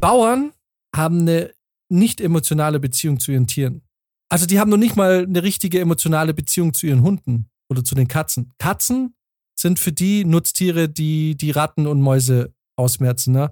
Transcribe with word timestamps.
Bauern 0.00 0.52
haben 0.96 1.20
eine 1.20 1.52
nicht 1.90 2.20
emotionale 2.20 2.80
Beziehung 2.80 3.20
zu 3.20 3.32
ihren 3.32 3.46
Tieren. 3.46 3.82
Also 4.30 4.46
die 4.46 4.58
haben 4.58 4.70
noch 4.70 4.76
nicht 4.76 4.96
mal 4.96 5.24
eine 5.24 5.42
richtige 5.42 5.80
emotionale 5.80 6.34
Beziehung 6.34 6.72
zu 6.72 6.86
ihren 6.86 7.02
Hunden 7.02 7.50
oder 7.68 7.84
zu 7.84 7.94
den 7.94 8.08
Katzen. 8.08 8.52
Katzen 8.58 9.14
sind 9.58 9.78
für 9.78 9.92
die 9.92 10.24
Nutztiere, 10.24 10.88
die 10.88 11.36
die 11.36 11.50
Ratten 11.50 11.86
und 11.86 12.00
Mäuse 12.00 12.54
ausmerzen. 12.76 13.32
Ne? 13.34 13.50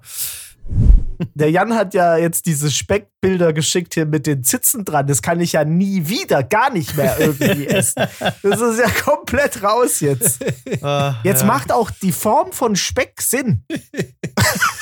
Der 1.35 1.51
Jan 1.51 1.75
hat 1.75 1.93
ja 1.93 2.17
jetzt 2.17 2.45
diese 2.45 2.71
Speckbilder 2.71 3.53
geschickt 3.53 3.93
hier 3.93 4.05
mit 4.05 4.25
den 4.25 4.43
Zitzen 4.43 4.85
dran. 4.85 5.05
Das 5.07 5.21
kann 5.21 5.39
ich 5.41 5.53
ja 5.53 5.65
nie 5.65 6.07
wieder, 6.07 6.43
gar 6.43 6.71
nicht 6.71 6.95
mehr 6.95 7.19
irgendwie 7.19 7.67
essen. 7.67 8.03
Das 8.41 8.61
ist 8.61 8.79
ja 8.79 8.89
komplett 9.03 9.61
raus 9.61 9.99
jetzt. 9.99 10.41
Uh, 10.81 11.13
jetzt 11.23 11.41
ja. 11.41 11.47
macht 11.47 11.71
auch 11.71 11.91
die 11.91 12.13
Form 12.13 12.51
von 12.53 12.75
Speck 12.75 13.21
Sinn. 13.21 13.63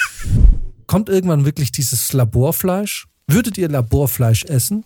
Kommt 0.88 1.10
irgendwann 1.10 1.44
wirklich 1.44 1.74
dieses 1.74 2.14
Laborfleisch? 2.14 3.08
Würdet 3.28 3.58
ihr 3.58 3.68
Laborfleisch 3.68 4.46
essen? 4.46 4.86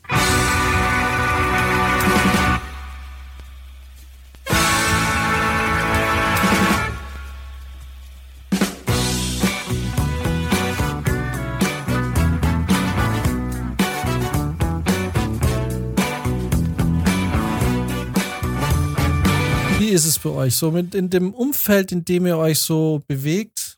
ist 19.92 20.06
es 20.06 20.20
bei 20.20 20.30
euch 20.30 20.56
so? 20.56 20.72
Mit 20.72 20.96
in 20.96 21.10
dem 21.10 21.34
Umfeld, 21.34 21.92
in 21.92 22.06
dem 22.06 22.26
ihr 22.26 22.38
euch 22.38 22.60
so 22.60 23.04
bewegt? 23.08 23.78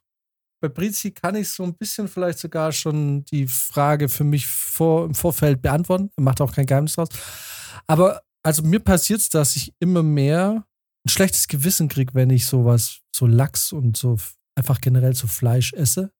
Bei 0.63 0.69
Brizi 0.69 1.11
kann 1.11 1.35
ich 1.35 1.49
so 1.49 1.63
ein 1.63 1.75
bisschen 1.75 2.07
vielleicht 2.07 2.39
sogar 2.39 2.71
schon 2.71 3.25
die 3.25 3.47
Frage 3.47 4.07
für 4.07 4.23
mich 4.23 4.47
vor, 4.47 5.03
im 5.03 5.13
Vorfeld 5.13 5.61
beantworten. 5.61 6.09
Er 6.15 6.23
macht 6.23 6.39
auch 6.39 6.53
kein 6.53 6.65
Geheimnis 6.65 6.93
draus. 6.93 7.09
Aber 7.85 8.21
also 8.43 8.63
mir 8.63 8.79
passiert 8.79 9.19
es, 9.19 9.27
dass 9.27 9.57
ich 9.57 9.73
immer 9.79 10.03
mehr 10.03 10.63
ein 11.05 11.09
schlechtes 11.09 11.49
Gewissen 11.49 11.89
kriege, 11.89 12.13
wenn 12.13 12.29
ich 12.29 12.45
sowas, 12.45 12.99
so 13.13 13.27
Lachs 13.27 13.73
und 13.73 13.97
so 13.97 14.15
einfach 14.55 14.79
generell 14.79 15.13
so 15.13 15.27
Fleisch 15.27 15.73
esse. 15.73 16.13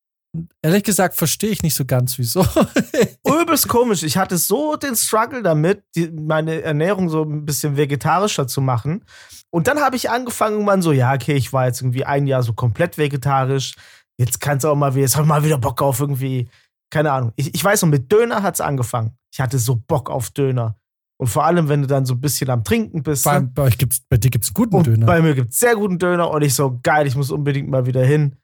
Ehrlich 0.60 0.82
gesagt 0.82 1.14
verstehe 1.14 1.48
ich 1.48 1.62
nicht 1.62 1.74
so 1.74 1.86
ganz, 1.86 2.18
wieso. 2.18 2.44
Übelst 3.26 3.66
komisch. 3.66 4.02
Ich 4.02 4.18
hatte 4.18 4.36
so 4.36 4.76
den 4.76 4.94
Struggle 4.94 5.42
damit, 5.42 5.84
die, 5.94 6.10
meine 6.10 6.60
Ernährung 6.60 7.08
so 7.08 7.22
ein 7.22 7.46
bisschen 7.46 7.78
vegetarischer 7.78 8.46
zu 8.46 8.60
machen. 8.60 9.06
Und 9.48 9.68
dann 9.68 9.80
habe 9.80 9.96
ich 9.96 10.10
angefangen, 10.10 10.66
man 10.66 10.82
so, 10.82 10.92
ja, 10.92 11.14
okay, 11.14 11.34
ich 11.34 11.54
war 11.54 11.64
jetzt 11.64 11.80
irgendwie 11.80 12.04
ein 12.04 12.26
Jahr 12.26 12.42
so 12.42 12.52
komplett 12.52 12.98
vegetarisch. 12.98 13.74
Jetzt 14.18 14.40
kannst 14.40 14.64
du 14.64 14.68
auch 14.68 14.76
mal 14.76 14.94
wieder, 14.94 15.02
jetzt 15.02 15.16
hab 15.16 15.24
ich 15.24 15.28
mal 15.28 15.44
wieder 15.44 15.58
Bock 15.58 15.82
auf 15.82 16.00
irgendwie, 16.00 16.48
keine 16.90 17.10
Ahnung. 17.12 17.32
Ich, 17.36 17.54
ich 17.54 17.64
weiß 17.64 17.82
noch, 17.82 17.88
mit 17.88 18.10
Döner 18.10 18.42
hat 18.42 18.54
es 18.54 18.60
angefangen. 18.60 19.16
Ich 19.32 19.40
hatte 19.40 19.58
so 19.58 19.76
Bock 19.76 20.10
auf 20.10 20.30
Döner. 20.30 20.76
Und 21.16 21.28
vor 21.28 21.44
allem, 21.44 21.68
wenn 21.68 21.82
du 21.82 21.86
dann 21.86 22.06
so 22.06 22.14
ein 22.14 22.20
bisschen 22.20 22.50
am 22.50 22.64
Trinken 22.64 23.02
bist. 23.02 23.24
Bei, 23.24 23.40
ne? 23.40 23.50
bei, 23.52 23.62
euch 23.62 23.78
gibt's, 23.78 24.00
bei 24.08 24.16
dir 24.16 24.30
gibt 24.30 24.44
es 24.44 24.52
guten 24.52 24.82
Döner. 24.82 25.06
Bei 25.06 25.22
mir 25.22 25.34
gibt 25.34 25.50
es 25.50 25.60
sehr 25.60 25.74
guten 25.74 25.98
Döner 25.98 26.30
und 26.30 26.42
ich 26.42 26.54
so, 26.54 26.78
geil, 26.82 27.06
ich 27.06 27.16
muss 27.16 27.30
unbedingt 27.30 27.68
mal 27.68 27.86
wieder 27.86 28.04
hin. 28.04 28.36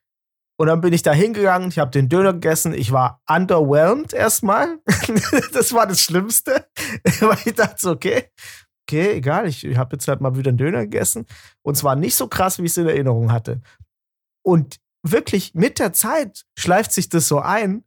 Und 0.58 0.66
dann 0.66 0.80
bin 0.80 0.92
ich 0.92 1.02
da 1.02 1.12
hingegangen, 1.12 1.70
ich 1.70 1.78
habe 1.78 1.90
den 1.90 2.08
Döner 2.08 2.34
gegessen. 2.34 2.74
Ich 2.74 2.92
war 2.92 3.22
underwhelmed 3.26 4.12
erstmal. 4.12 4.78
das 5.52 5.72
war 5.72 5.86
das 5.86 6.02
Schlimmste. 6.02 6.66
Weil 7.20 7.38
ich 7.46 7.54
dachte 7.54 7.76
so, 7.78 7.92
okay, 7.92 8.24
okay, 8.86 9.12
egal, 9.12 9.46
ich, 9.46 9.64
ich 9.64 9.76
habe 9.76 9.96
jetzt 9.96 10.06
halt 10.06 10.20
mal 10.20 10.36
wieder 10.36 10.50
einen 10.50 10.58
Döner 10.58 10.80
gegessen. 10.80 11.26
Und 11.62 11.76
zwar 11.76 11.96
nicht 11.96 12.14
so 12.14 12.28
krass, 12.28 12.58
wie 12.58 12.64
ich 12.64 12.72
es 12.72 12.76
in 12.76 12.88
Erinnerung 12.88 13.32
hatte. 13.32 13.62
Und 14.42 14.76
wirklich 15.02 15.54
mit 15.54 15.78
der 15.78 15.92
Zeit 15.92 16.44
schleift 16.58 16.92
sich 16.92 17.08
das 17.08 17.28
so 17.28 17.40
ein, 17.40 17.84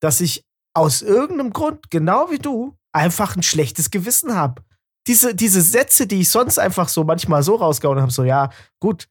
dass 0.00 0.20
ich 0.20 0.44
aus 0.74 1.02
irgendeinem 1.02 1.52
Grund, 1.52 1.90
genau 1.90 2.30
wie 2.30 2.38
du, 2.38 2.76
einfach 2.92 3.36
ein 3.36 3.42
schlechtes 3.42 3.90
Gewissen 3.90 4.34
habe. 4.34 4.62
Diese, 5.06 5.34
diese 5.34 5.60
Sätze, 5.60 6.06
die 6.06 6.20
ich 6.20 6.30
sonst 6.30 6.58
einfach 6.58 6.88
so 6.88 7.04
manchmal 7.04 7.42
so 7.42 7.56
rausgehauen 7.56 8.00
habe, 8.00 8.12
so, 8.12 8.24
ja, 8.24 8.50
gut, 8.80 9.08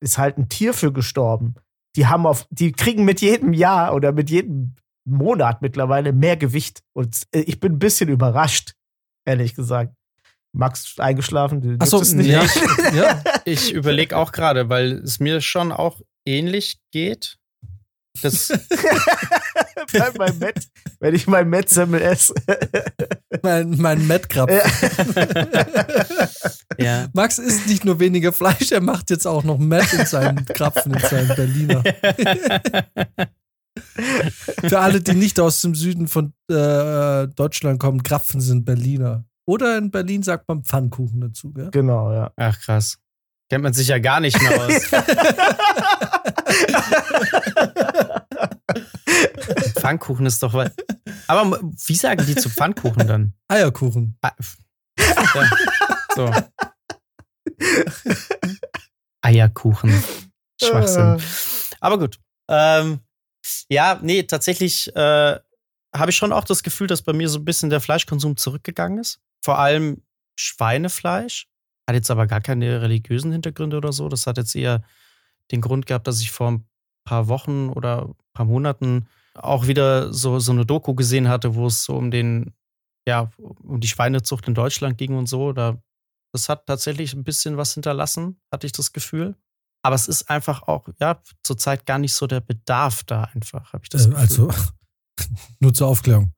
ist 0.00 0.18
halt 0.18 0.38
ein 0.38 0.48
Tier 0.48 0.72
für 0.72 0.92
gestorben 0.92 1.56
die 1.96 2.06
haben 2.06 2.26
auf, 2.26 2.46
die 2.50 2.72
kriegen 2.72 3.04
mit 3.04 3.20
jedem 3.20 3.52
Jahr 3.52 3.94
oder 3.94 4.12
mit 4.12 4.30
jedem 4.30 4.74
Monat 5.04 5.62
mittlerweile 5.62 6.12
mehr 6.12 6.36
Gewicht. 6.36 6.82
Und 6.92 7.22
äh, 7.32 7.40
ich 7.40 7.58
bin 7.58 7.74
ein 7.74 7.78
bisschen 7.78 8.08
überrascht, 8.08 8.74
ehrlich 9.24 9.54
gesagt. 9.54 9.94
Max 10.52 10.98
eingeschlafen? 10.98 11.76
Achso, 11.80 12.00
nicht. 12.14 12.30
Ja, 12.30 12.44
ich, 12.44 12.94
ja. 12.94 13.22
ich 13.44 13.72
überlege 13.72 14.16
auch 14.16 14.32
gerade, 14.32 14.68
weil 14.68 14.92
es 15.00 15.20
mir 15.20 15.40
schon 15.40 15.72
auch 15.72 16.00
ähnlich 16.26 16.78
geht. 16.92 17.38
Das 18.22 18.48
bei 19.92 20.10
meinem 20.16 20.38
Met, 20.38 20.68
wenn 21.00 21.14
ich 21.14 21.26
mein 21.26 21.48
Met-Semmel 21.48 22.00
esse. 22.00 22.34
mein 23.42 23.76
mein 23.78 24.06
Met-Krapfen. 24.06 24.60
ja. 26.78 27.08
Max 27.12 27.38
isst 27.38 27.66
nicht 27.66 27.84
nur 27.84 28.00
weniger 28.00 28.32
Fleisch, 28.32 28.72
er 28.72 28.80
macht 28.80 29.10
jetzt 29.10 29.26
auch 29.26 29.44
noch 29.44 29.58
Met 29.58 29.92
in 29.92 30.06
seinen 30.06 30.44
Krapfen, 30.46 30.94
in 30.94 31.00
seinen 31.00 31.28
Berliner. 31.28 31.82
Für 34.68 34.78
alle, 34.80 35.02
die 35.02 35.14
nicht 35.14 35.38
aus 35.38 35.60
dem 35.60 35.74
Süden 35.74 36.08
von 36.08 36.32
äh, 36.50 37.28
Deutschland 37.28 37.78
kommen, 37.78 38.02
Krapfen 38.02 38.40
sind 38.40 38.64
Berliner. 38.64 39.26
Oder 39.46 39.76
in 39.78 39.90
Berlin 39.90 40.22
sagt 40.22 40.48
man 40.48 40.64
Pfannkuchen 40.64 41.20
dazu, 41.20 41.52
gell? 41.52 41.70
Genau, 41.70 42.12
ja. 42.12 42.32
Ach 42.36 42.58
krass. 42.58 42.98
Kennt 43.48 43.62
man 43.62 43.72
sich 43.72 43.86
ja 43.88 43.98
gar 43.98 44.20
nicht 44.20 44.38
mehr 44.40 44.60
aus. 44.60 44.82
Pfannkuchen 49.78 50.26
ist 50.26 50.42
doch 50.42 50.52
was. 50.52 50.72
Aber 51.28 51.60
wie 51.86 51.94
sagen 51.94 52.26
die 52.26 52.34
zu 52.34 52.50
Pfannkuchen 52.50 53.06
dann? 53.06 53.32
Eierkuchen. 53.48 54.18
Ah, 54.20 54.32
ja, 54.98 55.50
so. 56.14 56.30
Eierkuchen. 59.22 60.04
Schwachsinn. 60.60 61.22
Aber 61.80 61.98
gut. 61.98 62.18
Ähm, 62.48 63.00
ja, 63.68 63.98
nee, 64.02 64.24
tatsächlich 64.24 64.94
äh, 64.96 65.38
habe 65.94 66.10
ich 66.10 66.16
schon 66.16 66.32
auch 66.32 66.44
das 66.44 66.62
Gefühl, 66.62 66.86
dass 66.86 67.02
bei 67.02 67.12
mir 67.12 67.28
so 67.28 67.38
ein 67.38 67.44
bisschen 67.44 67.70
der 67.70 67.80
Fleischkonsum 67.80 68.36
zurückgegangen 68.36 68.98
ist. 68.98 69.20
Vor 69.44 69.58
allem 69.58 70.02
Schweinefleisch. 70.36 71.48
Hat 71.86 71.94
jetzt 71.94 72.10
aber 72.10 72.26
gar 72.26 72.40
keine 72.40 72.82
religiösen 72.82 73.32
Hintergründe 73.32 73.76
oder 73.76 73.92
so. 73.92 74.08
Das 74.08 74.26
hat 74.26 74.38
jetzt 74.38 74.56
eher 74.56 74.82
den 75.52 75.60
Grund 75.60 75.86
gehabt, 75.86 76.06
dass 76.06 76.20
ich 76.20 76.30
vor 76.30 76.50
ein 76.50 76.66
paar 77.04 77.28
Wochen 77.28 77.68
oder 77.68 78.06
ein 78.06 78.14
paar 78.32 78.46
Monaten 78.46 79.06
auch 79.34 79.66
wieder 79.66 80.12
so, 80.12 80.38
so 80.38 80.52
eine 80.52 80.66
Doku 80.66 80.94
gesehen 80.94 81.28
hatte, 81.28 81.54
wo 81.54 81.66
es 81.66 81.84
so 81.84 81.96
um 81.96 82.10
den, 82.10 82.54
ja, 83.06 83.30
um 83.38 83.80
die 83.80 83.88
Schweinezucht 83.88 84.48
in 84.48 84.54
Deutschland 84.54 84.98
ging 84.98 85.16
und 85.16 85.26
so. 85.26 85.52
Da, 85.52 85.80
das 86.32 86.48
hat 86.48 86.66
tatsächlich 86.66 87.14
ein 87.14 87.24
bisschen 87.24 87.56
was 87.56 87.74
hinterlassen, 87.74 88.40
hatte 88.50 88.66
ich 88.66 88.72
das 88.72 88.92
Gefühl. 88.92 89.36
Aber 89.82 89.94
es 89.94 90.08
ist 90.08 90.28
einfach 90.30 90.62
auch, 90.62 90.88
ja, 91.00 91.22
zurzeit 91.42 91.86
gar 91.86 91.98
nicht 91.98 92.14
so 92.14 92.26
der 92.26 92.40
Bedarf 92.40 93.04
da 93.04 93.24
einfach, 93.34 93.72
habe 93.72 93.84
ich 93.84 93.90
das 93.90 94.06
äh, 94.06 94.10
Gefühl. 94.10 94.20
Also, 94.20 94.50
nur 95.60 95.72
zur 95.72 95.86
Aufklärung. 95.88 96.32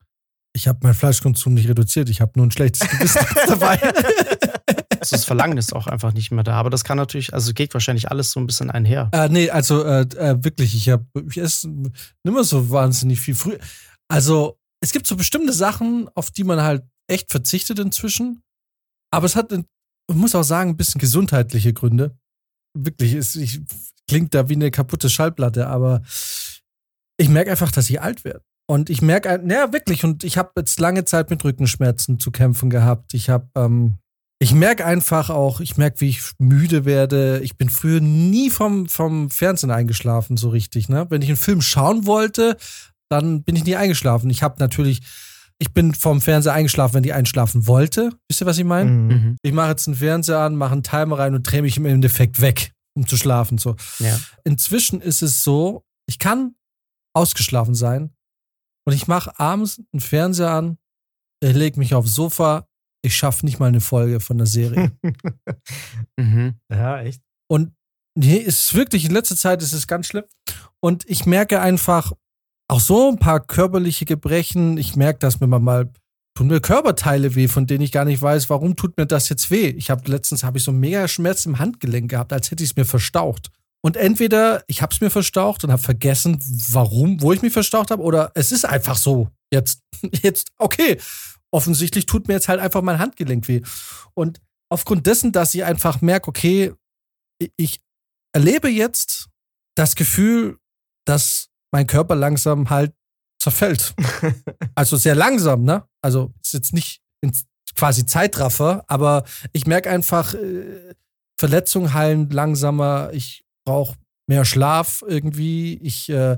Ich 0.52 0.66
habe 0.66 0.80
meinen 0.82 0.94
Fleischkonsum 0.94 1.54
nicht 1.54 1.68
reduziert, 1.68 2.10
ich 2.10 2.20
habe 2.20 2.32
nur 2.36 2.46
ein 2.46 2.50
schlechtes 2.50 2.88
Gewissen 2.88 3.24
dabei. 3.46 3.78
Also 5.00 5.16
das 5.16 5.24
Verlangen 5.24 5.58
ist 5.58 5.74
auch 5.74 5.86
einfach 5.86 6.12
nicht 6.12 6.30
mehr 6.30 6.44
da. 6.44 6.54
Aber 6.54 6.70
das 6.70 6.84
kann 6.84 6.96
natürlich, 6.96 7.34
also 7.34 7.52
geht 7.52 7.74
wahrscheinlich 7.74 8.10
alles 8.10 8.30
so 8.30 8.40
ein 8.40 8.46
bisschen 8.46 8.70
einher. 8.70 9.10
Äh, 9.12 9.28
nee, 9.28 9.50
also 9.50 9.84
äh, 9.84 10.02
äh, 10.16 10.42
wirklich, 10.42 10.74
ich 10.74 10.88
habe, 10.88 11.06
ich 11.28 11.38
esse 11.38 11.68
nicht 11.68 11.94
mehr 12.24 12.44
so 12.44 12.70
wahnsinnig 12.70 13.20
viel 13.20 13.34
früher. 13.34 13.58
Also 14.08 14.58
es 14.80 14.92
gibt 14.92 15.06
so 15.06 15.16
bestimmte 15.16 15.52
Sachen, 15.52 16.08
auf 16.14 16.30
die 16.30 16.44
man 16.44 16.62
halt 16.62 16.84
echt 17.08 17.30
verzichtet 17.30 17.78
inzwischen. 17.78 18.42
Aber 19.10 19.26
es 19.26 19.36
hat, 19.36 19.52
ich 19.52 19.64
muss 20.14 20.34
auch 20.34 20.42
sagen, 20.42 20.70
ein 20.70 20.76
bisschen 20.76 21.00
gesundheitliche 21.00 21.72
Gründe. 21.72 22.16
Wirklich, 22.74 23.14
es 23.14 23.34
ich, 23.34 23.60
klingt 24.06 24.34
da 24.34 24.48
wie 24.48 24.54
eine 24.54 24.70
kaputte 24.70 25.10
Schallplatte, 25.10 25.66
aber 25.66 26.02
ich 27.16 27.28
merke 27.28 27.50
einfach, 27.50 27.72
dass 27.72 27.90
ich 27.90 28.00
alt 28.00 28.24
werde. 28.24 28.42
Und 28.70 28.90
ich 28.90 29.00
merke, 29.00 29.40
naja, 29.42 29.72
wirklich, 29.72 30.04
und 30.04 30.24
ich 30.24 30.36
habe 30.36 30.52
jetzt 30.58 30.78
lange 30.78 31.04
Zeit 31.04 31.30
mit 31.30 31.42
Rückenschmerzen 31.42 32.20
zu 32.20 32.30
kämpfen 32.30 32.68
gehabt. 32.68 33.14
Ich 33.14 33.30
habe 33.30 33.48
ähm, 33.54 33.98
ich 34.40 34.54
merke 34.54 34.86
einfach 34.86 35.30
auch, 35.30 35.60
ich 35.60 35.76
merke, 35.76 36.00
wie 36.00 36.10
ich 36.10 36.20
müde 36.38 36.84
werde. 36.84 37.40
Ich 37.42 37.56
bin 37.56 37.70
früher 37.70 38.00
nie 38.00 38.50
vom, 38.50 38.88
vom 38.88 39.30
Fernsehen 39.30 39.70
eingeschlafen, 39.70 40.36
so 40.36 40.48
richtig. 40.50 40.88
Ne? 40.88 41.06
Wenn 41.10 41.22
ich 41.22 41.28
einen 41.28 41.36
Film 41.36 41.60
schauen 41.60 42.06
wollte, 42.06 42.56
dann 43.08 43.42
bin 43.42 43.56
ich 43.56 43.64
nie 43.64 43.74
eingeschlafen. 43.74 44.30
Ich 44.30 44.44
habe 44.44 44.56
natürlich, 44.60 45.00
ich 45.58 45.72
bin 45.72 45.92
vom 45.92 46.20
Fernseher 46.20 46.52
eingeschlafen, 46.52 46.94
wenn 46.94 47.04
ich 47.04 47.14
einschlafen 47.14 47.66
wollte. 47.66 48.10
Wisst 48.28 48.40
ihr, 48.40 48.46
was 48.46 48.58
ich 48.58 48.64
meine? 48.64 48.90
Mhm. 48.90 49.08
mhm. 49.08 49.36
Ich 49.42 49.52
mache 49.52 49.70
jetzt 49.70 49.88
einen 49.88 49.96
Fernseher 49.96 50.38
an, 50.38 50.54
mache 50.54 50.72
einen 50.72 50.84
Timer 50.84 51.18
rein 51.18 51.34
und 51.34 51.42
drehe 51.42 51.62
mich 51.62 51.76
im 51.76 51.86
Endeffekt 51.86 52.40
weg, 52.40 52.72
um 52.94 53.08
zu 53.08 53.16
schlafen. 53.16 53.58
So. 53.58 53.74
Ja. 53.98 54.16
Inzwischen 54.44 55.00
ist 55.00 55.22
es 55.22 55.42
so, 55.42 55.84
ich 56.06 56.20
kann 56.20 56.54
ausgeschlafen 57.12 57.74
sein 57.74 58.14
und 58.84 58.92
ich 58.92 59.08
mache 59.08 59.36
abends 59.40 59.82
einen 59.92 60.00
Fernseher 60.00 60.50
an, 60.50 60.78
ich 61.40 61.54
lege 61.54 61.80
mich 61.80 61.94
aufs 61.94 62.14
Sofa, 62.14 62.67
ich 63.08 63.16
schaffe 63.16 63.44
nicht 63.44 63.58
mal 63.58 63.66
eine 63.66 63.80
Folge 63.80 64.20
von 64.20 64.38
der 64.38 64.46
Serie. 64.46 64.92
mhm. 66.16 66.54
Ja, 66.70 67.00
echt. 67.02 67.22
Und 67.50 67.72
nee, 68.14 68.40
es 68.40 68.60
ist 68.60 68.74
wirklich, 68.74 69.04
in 69.04 69.12
letzter 69.12 69.36
Zeit 69.36 69.62
ist 69.62 69.72
es 69.72 69.86
ganz 69.86 70.06
schlimm. 70.06 70.24
Und 70.80 71.04
ich 71.08 71.26
merke 71.26 71.60
einfach, 71.60 72.12
auch 72.70 72.80
so 72.80 73.08
ein 73.08 73.18
paar 73.18 73.40
körperliche 73.40 74.04
Gebrechen. 74.04 74.76
Ich 74.76 74.94
merke, 74.94 75.18
dass 75.18 75.40
mir 75.40 75.46
mal 75.46 75.90
tun 76.36 76.46
mir 76.46 76.60
Körperteile 76.60 77.34
weh, 77.34 77.48
von 77.48 77.66
denen 77.66 77.82
ich 77.82 77.90
gar 77.90 78.04
nicht 78.04 78.22
weiß, 78.22 78.48
warum 78.48 78.76
tut 78.76 78.96
mir 78.96 79.06
das 79.06 79.28
jetzt 79.28 79.50
weh. 79.50 79.68
Ich 79.70 79.90
habe 79.90 80.08
letztens 80.08 80.44
habe 80.44 80.58
ich 80.58 80.64
so 80.64 80.70
mega 80.70 81.08
Schmerz 81.08 81.46
im 81.46 81.58
Handgelenk 81.58 82.10
gehabt, 82.10 82.32
als 82.32 82.50
hätte 82.50 82.62
ich 82.62 82.70
es 82.70 82.76
mir 82.76 82.84
verstaucht. 82.84 83.50
Und 83.80 83.96
entweder 83.96 84.62
ich 84.66 84.82
habe 84.82 84.92
es 84.92 85.00
mir 85.00 85.10
verstaucht 85.10 85.64
und 85.64 85.72
habe 85.72 85.82
vergessen, 85.82 86.38
warum, 86.70 87.20
wo 87.22 87.32
ich 87.32 87.42
mich 87.42 87.52
verstaucht 87.52 87.90
habe, 87.90 88.02
oder 88.02 88.30
es 88.34 88.52
ist 88.52 88.64
einfach 88.64 88.96
so. 88.96 89.28
Jetzt, 89.52 89.80
jetzt, 90.22 90.50
okay. 90.58 90.98
Offensichtlich 91.50 92.06
tut 92.06 92.28
mir 92.28 92.34
jetzt 92.34 92.48
halt 92.48 92.60
einfach 92.60 92.82
mein 92.82 92.98
Handgelenk 92.98 93.48
weh. 93.48 93.62
Und 94.14 94.40
aufgrund 94.70 95.06
dessen, 95.06 95.32
dass 95.32 95.54
ich 95.54 95.64
einfach 95.64 96.00
merke, 96.00 96.28
okay, 96.28 96.74
ich 97.56 97.80
erlebe 98.34 98.68
jetzt 98.68 99.28
das 99.76 99.94
Gefühl, 99.94 100.58
dass 101.06 101.48
mein 101.72 101.86
Körper 101.86 102.14
langsam 102.14 102.70
halt 102.70 102.92
zerfällt. 103.40 103.94
also 104.74 104.96
sehr 104.96 105.14
langsam, 105.14 105.64
ne? 105.64 105.88
Also 106.02 106.32
ist 106.42 106.54
jetzt 106.54 106.72
nicht 106.72 107.00
quasi 107.74 108.06
Zeitraffer, 108.06 108.84
aber 108.88 109.24
ich 109.52 109.66
merke 109.66 109.88
einfach, 109.88 110.34
äh, 110.34 110.94
Verletzungen 111.38 111.94
heilen 111.94 112.30
langsamer, 112.30 113.10
ich 113.12 113.44
brauche 113.64 113.96
mehr 114.28 114.44
Schlaf 114.44 115.04
irgendwie. 115.06 115.78
Ich, 115.82 116.08
äh, 116.08 116.36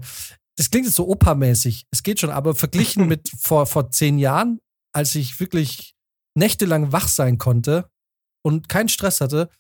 das 0.57 0.71
klingt 0.71 0.87
jetzt 0.87 0.97
so 0.97 1.09
opermäßig. 1.09 1.87
Es 1.91 2.03
geht 2.03 2.21
schon, 2.21 2.31
aber 2.31 2.55
verglichen 2.55 3.07
mit 3.09 3.31
vor, 3.41 3.67
vor 3.67 3.91
zehn 3.91 4.19
Jahren, 4.19 4.61
als 4.93 5.15
ich 5.15 5.41
wirklich 5.41 5.95
nächtelang 6.35 6.93
wach 6.93 7.09
sein 7.09 7.39
konnte 7.39 7.91
und 8.43 8.69
keinen 8.69 8.89
Stress 8.89 9.21
hatte, 9.21 9.51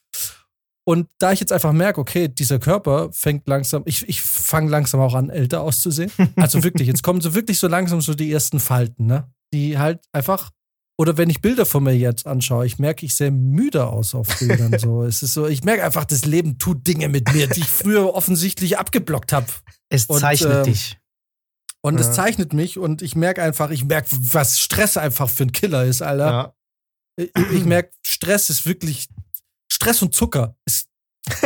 und 0.90 1.08
da 1.18 1.30
ich 1.30 1.40
jetzt 1.40 1.52
einfach 1.52 1.72
merke, 1.72 2.00
okay, 2.00 2.26
dieser 2.26 2.58
Körper 2.58 3.10
fängt 3.12 3.46
langsam, 3.46 3.82
ich, 3.86 4.08
ich 4.08 4.22
fange 4.22 4.70
langsam 4.70 5.00
auch 5.00 5.14
an, 5.14 5.30
älter 5.30 5.60
auszusehen. 5.60 6.10
Also 6.36 6.64
wirklich, 6.64 6.88
jetzt 6.88 7.02
kommen 7.02 7.20
so 7.20 7.34
wirklich 7.34 7.58
so 7.58 7.68
langsam 7.68 8.00
so 8.00 8.14
die 8.14 8.32
ersten 8.32 8.58
Falten, 8.58 9.06
ne? 9.06 9.30
Die 9.52 9.78
halt 9.78 10.00
einfach, 10.12 10.50
oder 10.98 11.16
wenn 11.16 11.30
ich 11.30 11.40
Bilder 11.40 11.66
von 11.66 11.84
mir 11.84 11.96
jetzt 11.96 12.26
anschaue, 12.26 12.66
ich 12.66 12.78
merke, 12.78 13.06
ich 13.06 13.14
sehe 13.14 13.30
müde 13.30 13.86
aus 13.86 14.14
auf 14.14 14.26
Bildern. 14.38 14.78
So. 14.78 15.04
es 15.04 15.22
ist 15.22 15.34
so, 15.34 15.46
ich 15.46 15.62
merke 15.62 15.84
einfach, 15.84 16.04
das 16.04 16.24
Leben 16.24 16.58
tut 16.58 16.86
Dinge 16.86 17.08
mit 17.08 17.32
mir, 17.32 17.46
die 17.46 17.60
ich 17.60 17.68
früher 17.68 18.14
offensichtlich 18.14 18.78
abgeblockt 18.78 19.32
habe. 19.32 19.46
Es 19.90 20.08
zeichnet 20.08 20.50
und, 20.50 20.56
ähm, 20.58 20.64
dich. 20.64 20.98
Und 21.82 21.94
ja. 21.94 22.00
es 22.00 22.12
zeichnet 22.12 22.52
mich 22.52 22.78
und 22.78 23.02
ich 23.02 23.16
merke 23.16 23.42
einfach, 23.42 23.70
ich 23.70 23.84
merke, 23.84 24.08
was 24.10 24.58
Stress 24.58 24.96
einfach 24.96 25.28
für 25.28 25.44
ein 25.44 25.52
Killer 25.52 25.84
ist, 25.84 26.02
Alter. 26.02 26.30
Ja. 26.30 26.54
Ich, 27.16 27.30
ich 27.52 27.64
merke, 27.64 27.92
Stress 28.02 28.50
ist 28.50 28.66
wirklich 28.66 29.08
Stress 29.70 30.02
und 30.02 30.14
Zucker 30.14 30.56
ist. 30.66 30.88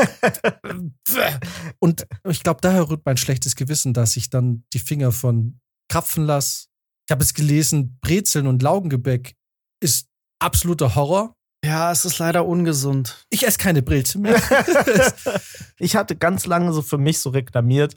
und 1.78 2.06
ich 2.28 2.42
glaube, 2.42 2.60
daher 2.60 2.88
rührt 2.88 3.04
mein 3.04 3.16
schlechtes 3.16 3.54
Gewissen, 3.54 3.92
dass 3.92 4.16
ich 4.16 4.31
dann 4.31 4.64
die 4.72 4.78
Finger 4.78 5.12
von 5.12 5.60
krapfen 5.90 6.25
lasse. 6.25 6.66
Ich 7.06 7.12
habe 7.12 7.22
es 7.22 7.34
gelesen, 7.34 7.98
Brezeln 8.00 8.46
und 8.46 8.62
Laugengebäck 8.62 9.34
ist 9.82 10.08
absoluter 10.40 10.94
Horror. 10.94 11.37
Ja, 11.64 11.90
es 11.92 12.04
ist 12.04 12.19
leider 12.19 12.46
ungesund. 12.46 13.25
Ich 13.30 13.46
esse 13.46 13.58
keine 13.58 13.82
Brezel 13.82 14.20
mehr. 14.20 14.40
ich 15.78 15.96
hatte 15.96 16.16
ganz 16.16 16.46
lange 16.46 16.72
so 16.72 16.82
für 16.82 16.98
mich 16.98 17.19
so 17.20 17.30
reklamiert, 17.30 17.96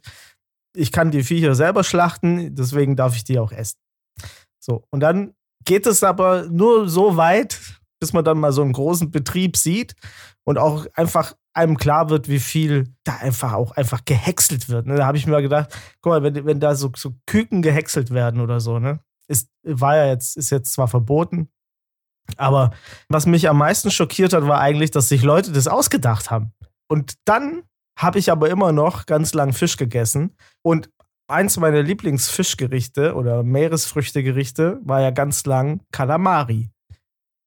ich 0.77 0.91
kann 0.91 1.11
die 1.11 1.23
Viecher 1.23 1.55
selber 1.55 1.83
schlachten, 1.83 2.55
deswegen 2.55 2.95
darf 2.95 3.15
ich 3.15 3.23
die 3.23 3.39
auch 3.39 3.51
essen. 3.51 3.77
So, 4.59 4.83
und 4.89 4.99
dann 4.99 5.33
geht 5.65 5.85
es 5.85 6.03
aber 6.03 6.47
nur 6.49 6.87
so 6.87 7.17
weit, 7.17 7.59
bis 7.99 8.13
man 8.13 8.23
dann 8.23 8.39
mal 8.39 8.51
so 8.51 8.61
einen 8.61 8.73
großen 8.73 9.11
Betrieb 9.11 9.57
sieht 9.57 9.95
und 10.43 10.57
auch 10.57 10.85
einfach 10.93 11.33
einem 11.53 11.77
klar 11.77 12.09
wird, 12.09 12.29
wie 12.29 12.39
viel 12.39 12.93
da 13.03 13.15
einfach 13.17 13.53
auch 13.53 13.71
einfach 13.71 14.05
gehäckselt 14.05 14.69
wird. 14.69 14.85
Ne? 14.85 14.95
Da 14.95 15.05
habe 15.05 15.17
ich 15.17 15.25
mir 15.25 15.41
gedacht, 15.41 15.75
guck 16.01 16.11
mal, 16.11 16.23
wenn, 16.23 16.45
wenn 16.45 16.59
da 16.59 16.75
so, 16.75 16.91
so 16.95 17.15
Küken 17.25 17.61
gehäckselt 17.61 18.11
werden 18.11 18.41
oder 18.41 18.59
so, 18.59 18.79
ne? 18.79 18.99
Ist, 19.27 19.49
war 19.63 19.97
ja 19.97 20.05
jetzt, 20.05 20.37
ist 20.37 20.51
jetzt 20.51 20.71
zwar 20.71 20.87
verboten, 20.87 21.49
aber 22.37 22.71
was 23.09 23.25
mich 23.25 23.49
am 23.49 23.57
meisten 23.57 23.91
schockiert 23.91 24.33
hat, 24.33 24.47
war 24.47 24.59
eigentlich, 24.59 24.91
dass 24.91 25.09
sich 25.09 25.23
Leute 25.23 25.51
das 25.51 25.67
ausgedacht 25.67 26.31
haben. 26.31 26.53
Und 26.87 27.15
dann 27.25 27.63
habe 27.97 28.19
ich 28.19 28.31
aber 28.31 28.49
immer 28.49 28.71
noch 28.71 29.05
ganz 29.05 29.33
lang 29.33 29.51
Fisch 29.51 29.75
gegessen. 29.75 30.37
Und 30.61 30.89
eins 31.27 31.57
meiner 31.57 31.83
Lieblingsfischgerichte 31.83 33.15
oder 33.15 33.43
Meeresfrüchtegerichte 33.43 34.79
war 34.83 35.01
ja 35.01 35.11
ganz 35.11 35.45
lang 35.45 35.81
Kalamari. 35.91 36.69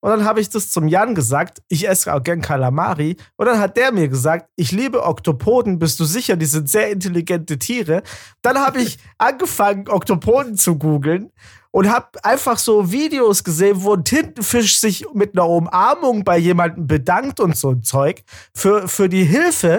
Und 0.03 0.11
dann 0.11 0.25
habe 0.25 0.41
ich 0.41 0.49
das 0.49 0.71
zum 0.71 0.89
Jan 0.89 1.15
gesagt, 1.15 1.63
ich 1.69 1.87
esse 1.87 2.13
auch 2.15 2.23
gern 2.23 2.41
Kalamari. 2.41 3.17
Und 3.37 3.47
dann 3.47 3.59
hat 3.59 3.77
der 3.77 3.93
mir 3.93 4.09
gesagt, 4.09 4.49
ich 4.57 4.73
liebe 4.73 5.05
Oktopoden, 5.05 5.79
bist 5.79 6.01
du 6.01 6.05
sicher, 6.05 6.37
die 6.37 6.47
sind 6.47 6.71
sehr 6.71 6.91
intelligente 6.91 7.59
Tiere. 7.59 8.03
Dann 8.43 8.59
habe 8.59 8.81
ich 8.81 8.99
angefangen, 9.19 9.89
Oktopoden 9.89 10.57
zu 10.57 10.79
googeln 10.79 11.31
und 11.71 11.91
habe 11.91 12.25
einfach 12.25 12.59
so 12.59 12.91
Videos 12.91 13.45
gesehen, 13.45 13.83
wo 13.83 13.95
ein 13.95 14.05
Tintenfisch 14.05 14.81
sich 14.81 15.07
mit 15.13 15.35
einer 15.35 15.49
Umarmung 15.49 16.25
bei 16.25 16.39
jemandem 16.39 16.87
bedankt 16.87 17.39
und 17.39 17.57
so 17.57 17.71
ein 17.71 17.83
Zeug 17.83 18.23
für, 18.55 18.89
für 18.89 19.09
die 19.09 19.25
Hilfe. 19.25 19.79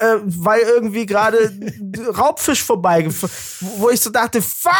Äh, 0.00 0.16
weil 0.24 0.62
irgendwie 0.62 1.04
gerade 1.04 1.38
Raubfisch 2.16 2.62
vorbeigefahren, 2.62 3.34
wo 3.76 3.90
ich 3.90 4.00
so 4.00 4.08
dachte, 4.08 4.40
fuck! 4.40 4.72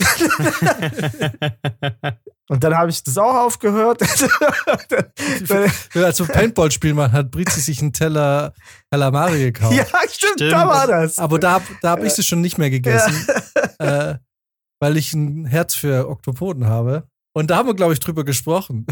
Und 2.50 2.64
dann 2.64 2.78
habe 2.78 2.90
ich 2.90 3.02
das 3.02 3.18
auch 3.18 3.34
aufgehört. 3.34 4.00
Als 5.94 6.16
so 6.16 6.24
Paintball 6.24 6.70
spielen 6.70 6.96
man 6.96 7.12
hat 7.12 7.32
Brizi 7.32 7.60
sich 7.60 7.82
einen 7.82 7.92
Teller 7.92 8.54
Calamari 8.90 9.40
gekauft. 9.40 9.74
Ja, 9.74 9.84
stimmt, 10.08 10.34
stimmt. 10.36 10.52
da 10.52 10.66
war 10.66 10.86
das. 10.86 11.18
Aber 11.18 11.38
da, 11.40 11.60
da 11.82 11.90
habe 11.90 12.06
ich 12.06 12.14
sie 12.14 12.22
schon 12.22 12.40
nicht 12.40 12.56
mehr 12.56 12.70
gegessen, 12.70 13.26
ja. 13.80 14.12
äh, 14.12 14.18
weil 14.80 14.96
ich 14.96 15.12
ein 15.12 15.44
Herz 15.46 15.74
für 15.74 16.08
Oktopoden 16.08 16.66
habe. 16.66 17.08
Und 17.34 17.50
da 17.50 17.56
haben 17.56 17.68
wir, 17.68 17.74
glaube 17.74 17.92
ich, 17.92 18.00
drüber 18.00 18.24
gesprochen. 18.24 18.86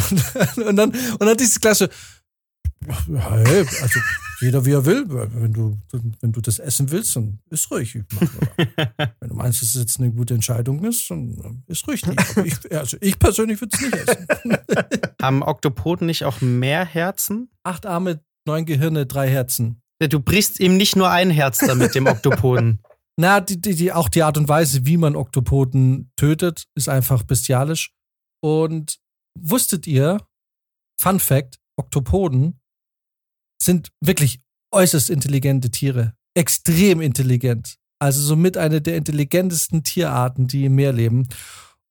und 0.57 0.77
dann, 0.77 0.91
und 0.91 1.21
dann 1.21 1.37
dieses 1.37 1.61
klasse, 1.61 1.85
ja, 1.85 1.91
hey, 2.85 3.67
also 3.83 4.01
jeder 4.41 4.65
wie 4.65 4.73
er 4.73 4.85
will. 4.85 5.05
Wenn 5.09 5.53
du, 5.53 5.79
wenn 6.21 6.33
du 6.33 6.41
das 6.41 6.59
essen 6.59 6.91
willst, 6.91 7.17
dann 7.17 7.41
ist 7.51 7.71
ruhig. 7.71 7.95
wenn 8.75 9.29
du 9.29 9.35
meinst, 9.35 9.63
dass 9.63 9.71
es 9.71 9.81
jetzt 9.81 10.01
eine 10.01 10.13
gute 10.13 10.35
Entscheidung 10.35 10.85
ist, 10.85 11.11
dann 11.11 11.63
ist 11.67 11.87
ruhig. 11.89 12.03
Ich, 12.45 12.73
also 12.73 12.97
ich 13.01 13.19
persönlich 13.19 13.61
würde 13.61 13.77
es 13.77 13.83
nicht 13.83 13.95
essen. 13.95 14.27
Haben 15.23 15.43
Oktopoden 15.43 16.07
nicht 16.07 16.25
auch 16.25 16.41
mehr 16.41 16.85
Herzen? 16.85 17.51
Acht 17.63 17.87
Arme, 17.87 18.21
neun 18.47 18.67
Gehirne, 18.67 19.07
drei 19.07 19.29
Herzen. 19.29 19.83
Du 19.99 20.21
brichst 20.21 20.61
ihm 20.61 20.77
nicht 20.77 20.97
nur 20.97 21.11
ein 21.11 21.31
Herz 21.31 21.59
damit, 21.59 21.95
dem 21.95 22.07
Oktopoden. 22.07 22.81
Na, 23.19 23.41
die, 23.41 23.59
die, 23.59 23.75
die, 23.75 23.93
auch 23.93 24.11
die 24.11 24.23
Art 24.23 24.37
und 24.37 24.47
Weise, 24.47 24.85
wie 24.85 24.99
man 24.99 25.17
Oktopoden 25.17 26.13
tötet, 26.17 26.67
ist 26.75 26.91
einfach 26.91 27.23
bestialisch. 27.23 27.95
Und 28.43 28.99
wusstet 29.39 29.87
ihr, 29.87 30.19
Fun 31.01 31.19
Fact, 31.19 31.59
Oktopoden 31.77 32.61
sind 33.61 33.91
wirklich 34.01 34.41
äußerst 34.73 35.11
intelligente 35.11 35.71
Tiere. 35.71 36.15
Extrem 36.35 37.01
intelligent. 37.01 37.77
Also 37.99 38.21
somit 38.21 38.57
eine 38.57 38.83
der 38.83 38.97
intelligentesten 38.97 39.83
Tierarten, 39.83 40.47
die 40.47 40.67
im 40.67 40.75
Meer 40.75 40.93
leben. 40.93 41.29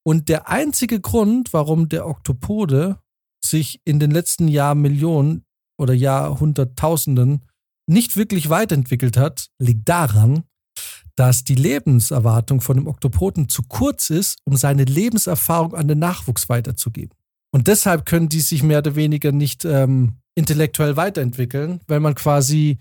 Und 0.03 0.29
der 0.29 0.49
einzige 0.49 0.99
Grund, 0.99 1.51
warum 1.51 1.89
der 1.89 2.05
Oktopode 2.05 2.99
sich 3.43 3.81
in 3.85 3.99
den 3.99 4.11
letzten 4.11 4.47
Jahrmillionen 4.47 5.45
oder 5.79 5.93
Jahrhunderttausenden 5.93 7.45
nicht 7.87 8.17
wirklich 8.17 8.49
weiterentwickelt 8.49 9.17
hat, 9.17 9.49
liegt 9.59 9.89
daran, 9.89 10.43
dass 11.15 11.43
die 11.43 11.55
Lebenserwartung 11.55 12.61
von 12.61 12.77
dem 12.77 12.87
Oktopoden 12.87 13.47
zu 13.49 13.63
kurz 13.63 14.09
ist, 14.09 14.39
um 14.43 14.57
seine 14.57 14.83
Lebenserfahrung 14.83 15.73
an 15.73 15.87
den 15.87 15.99
Nachwuchs 15.99 16.49
weiterzugeben. 16.49 17.15
Und 17.53 17.67
deshalb 17.67 18.05
können 18.05 18.27
die 18.27 18.41
sich 18.41 18.63
mehr 18.63 18.79
oder 18.79 18.95
weniger 18.95 19.31
nicht 19.31 19.63
ähm, 19.63 20.17
intellektuell 20.35 20.95
weiterentwickeln, 20.95 21.79
weil 21.87 21.99
man 21.99 22.15
quasi 22.15 22.77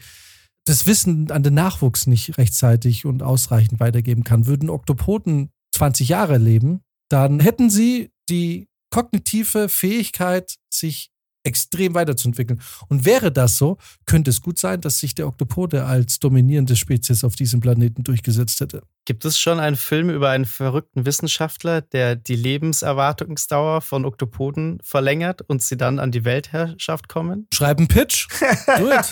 das 0.65 0.87
Wissen 0.87 1.31
an 1.31 1.43
den 1.43 1.55
Nachwuchs 1.55 2.07
nicht 2.07 2.39
rechtzeitig 2.39 3.05
und 3.05 3.23
ausreichend 3.23 3.81
weitergeben 3.81 4.25
kann. 4.25 4.47
Würden 4.47 4.71
Oktopoden 4.71 5.51
20 5.75 6.09
Jahre 6.09 6.39
leben, 6.39 6.83
dann 7.09 7.41
hätten 7.41 7.71
sie 7.71 8.11
die 8.29 8.69
kognitive 8.91 9.69
Fähigkeit, 9.69 10.57
sich 10.73 11.11
extrem 11.45 11.95
weiterzuentwickeln. 11.95 12.61
Und 12.89 13.05
wäre 13.05 13.31
das 13.31 13.57
so, 13.57 13.79
könnte 14.07 14.31
es 14.31 14.41
gut 14.41 14.59
sein, 14.59 14.81
dass 14.81 14.99
sich 14.99 15.15
der 15.15 15.29
Oktopode 15.29 15.85
als 15.85 16.19
dominierende 16.19 16.75
Spezies 16.75 17.23
auf 17.23 17.37
diesem 17.37 17.61
Planeten 17.61 18.03
durchgesetzt 18.03 18.61
hätte. 18.61 18.83
Gibt 19.05 19.25
es 19.27 19.39
schon 19.39 19.61
einen 19.61 19.77
Film 19.77 20.09
über 20.09 20.31
einen 20.31 20.47
verrückten 20.47 21.05
Wissenschaftler, 21.05 21.83
der 21.83 22.17
die 22.17 22.37
Lebenserwartungsdauer 22.37 23.83
von 23.83 24.07
Oktopoden 24.07 24.79
verlängert 24.83 25.43
und 25.43 25.63
sie 25.63 25.77
dann 25.77 25.99
an 25.99 26.11
die 26.11 26.25
Weltherrschaft 26.25 27.09
kommen? 27.09 27.47
Schreiben 27.53 27.87
Pitch. 27.87 28.29
Do 28.79 28.91
it. 28.91 29.11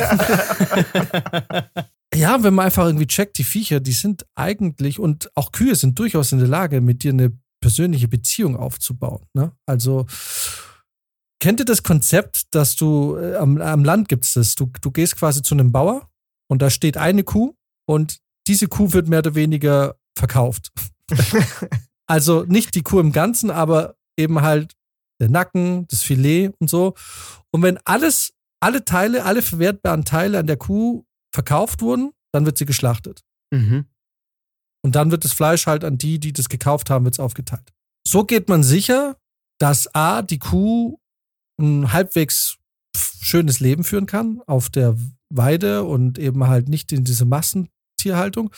ja, 2.15 2.43
wenn 2.43 2.55
man 2.55 2.67
einfach 2.67 2.87
irgendwie 2.87 3.07
checkt, 3.07 3.37
die 3.37 3.45
Viecher, 3.45 3.81
die 3.81 3.93
sind 3.93 4.25
eigentlich 4.35 4.99
und 4.99 5.31
auch 5.35 5.53
Kühe 5.53 5.75
sind 5.75 5.99
durchaus 5.99 6.33
in 6.33 6.39
der 6.39 6.49
Lage, 6.49 6.81
mit 6.81 7.03
dir 7.03 7.13
eine 7.13 7.37
persönliche 7.61 8.09
Beziehung 8.09 8.57
aufzubauen. 8.57 9.27
Ne? 9.35 9.53
Also 9.67 10.07
Kennt 11.43 11.59
ihr 11.59 11.65
das 11.65 11.83
Konzept, 11.83 12.55
dass 12.55 12.77
du 12.77 13.17
äh, 13.17 13.35
am, 13.35 13.61
am 13.61 13.85
Land 13.85 14.09
gibt 14.09 14.25
es 14.25 14.35
das? 14.35 14.55
Du, 14.55 14.71
du 14.81 14.93
gehst 14.93 15.17
quasi 15.17 15.43
zu 15.43 15.57
einem 15.57 15.73
Bauer 15.73 16.09
und 16.49 16.63
da 16.63 16.71
steht 16.71 16.97
eine 16.97 17.25
Kuh 17.25 17.57
und 17.85 18.21
diese 18.47 18.69
Kuh 18.69 18.93
wird 18.93 19.09
mehr 19.09 19.19
oder 19.19 19.35
weniger 19.35 19.97
verkauft. 20.17 20.71
also 22.07 22.45
nicht 22.45 22.77
die 22.77 22.83
Kuh 22.83 23.01
im 23.01 23.11
Ganzen, 23.11 23.51
aber 23.51 23.97
eben 24.17 24.41
halt 24.43 24.75
der 25.21 25.31
Nacken, 25.31 25.89
das 25.89 26.05
Filet 26.05 26.53
und 26.61 26.71
so. 26.71 26.95
Und 27.51 27.63
wenn 27.63 27.77
alles, 27.79 28.35
alle 28.61 28.85
Teile, 28.85 29.25
alle 29.25 29.43
verwertbaren 29.43 30.05
Teile 30.05 30.39
an 30.39 30.47
der 30.47 30.59
Kuh 30.59 31.05
verkauft 31.35 31.83
wurden, 31.83 32.13
dann 32.33 32.47
wird 32.47 32.57
sie 32.57 32.67
geschlachtet. 32.67 33.25
Mhm. 33.53 33.87
Und 34.85 34.95
dann 34.95 35.11
wird 35.11 35.25
das 35.25 35.33
Fleisch 35.33 35.67
halt 35.67 35.83
an 35.83 35.99
die, 35.99 36.21
die 36.21 36.33
das 36.33 36.49
gekauft 36.49 36.89
haben, 36.89 37.05
wird's 37.05 37.19
aufgeteilt. 37.19 37.73
So 38.07 38.23
geht 38.23 38.49
man 38.49 38.63
sicher, 38.63 39.17
dass 39.59 39.93
A, 39.93 40.23
die 40.23 40.39
Kuh 40.39 41.01
ein 41.63 41.93
halbwegs 41.93 42.59
schönes 43.23 43.61
Leben 43.61 43.85
führen 43.85 44.07
kann 44.07 44.41
auf 44.47 44.69
der 44.69 44.97
Weide 45.31 45.85
und 45.85 46.19
eben 46.19 46.47
halt 46.47 46.69
nicht 46.69 46.93
in 46.93 47.05
diese 47.05 47.25
Massentierhaltung. 47.25 48.51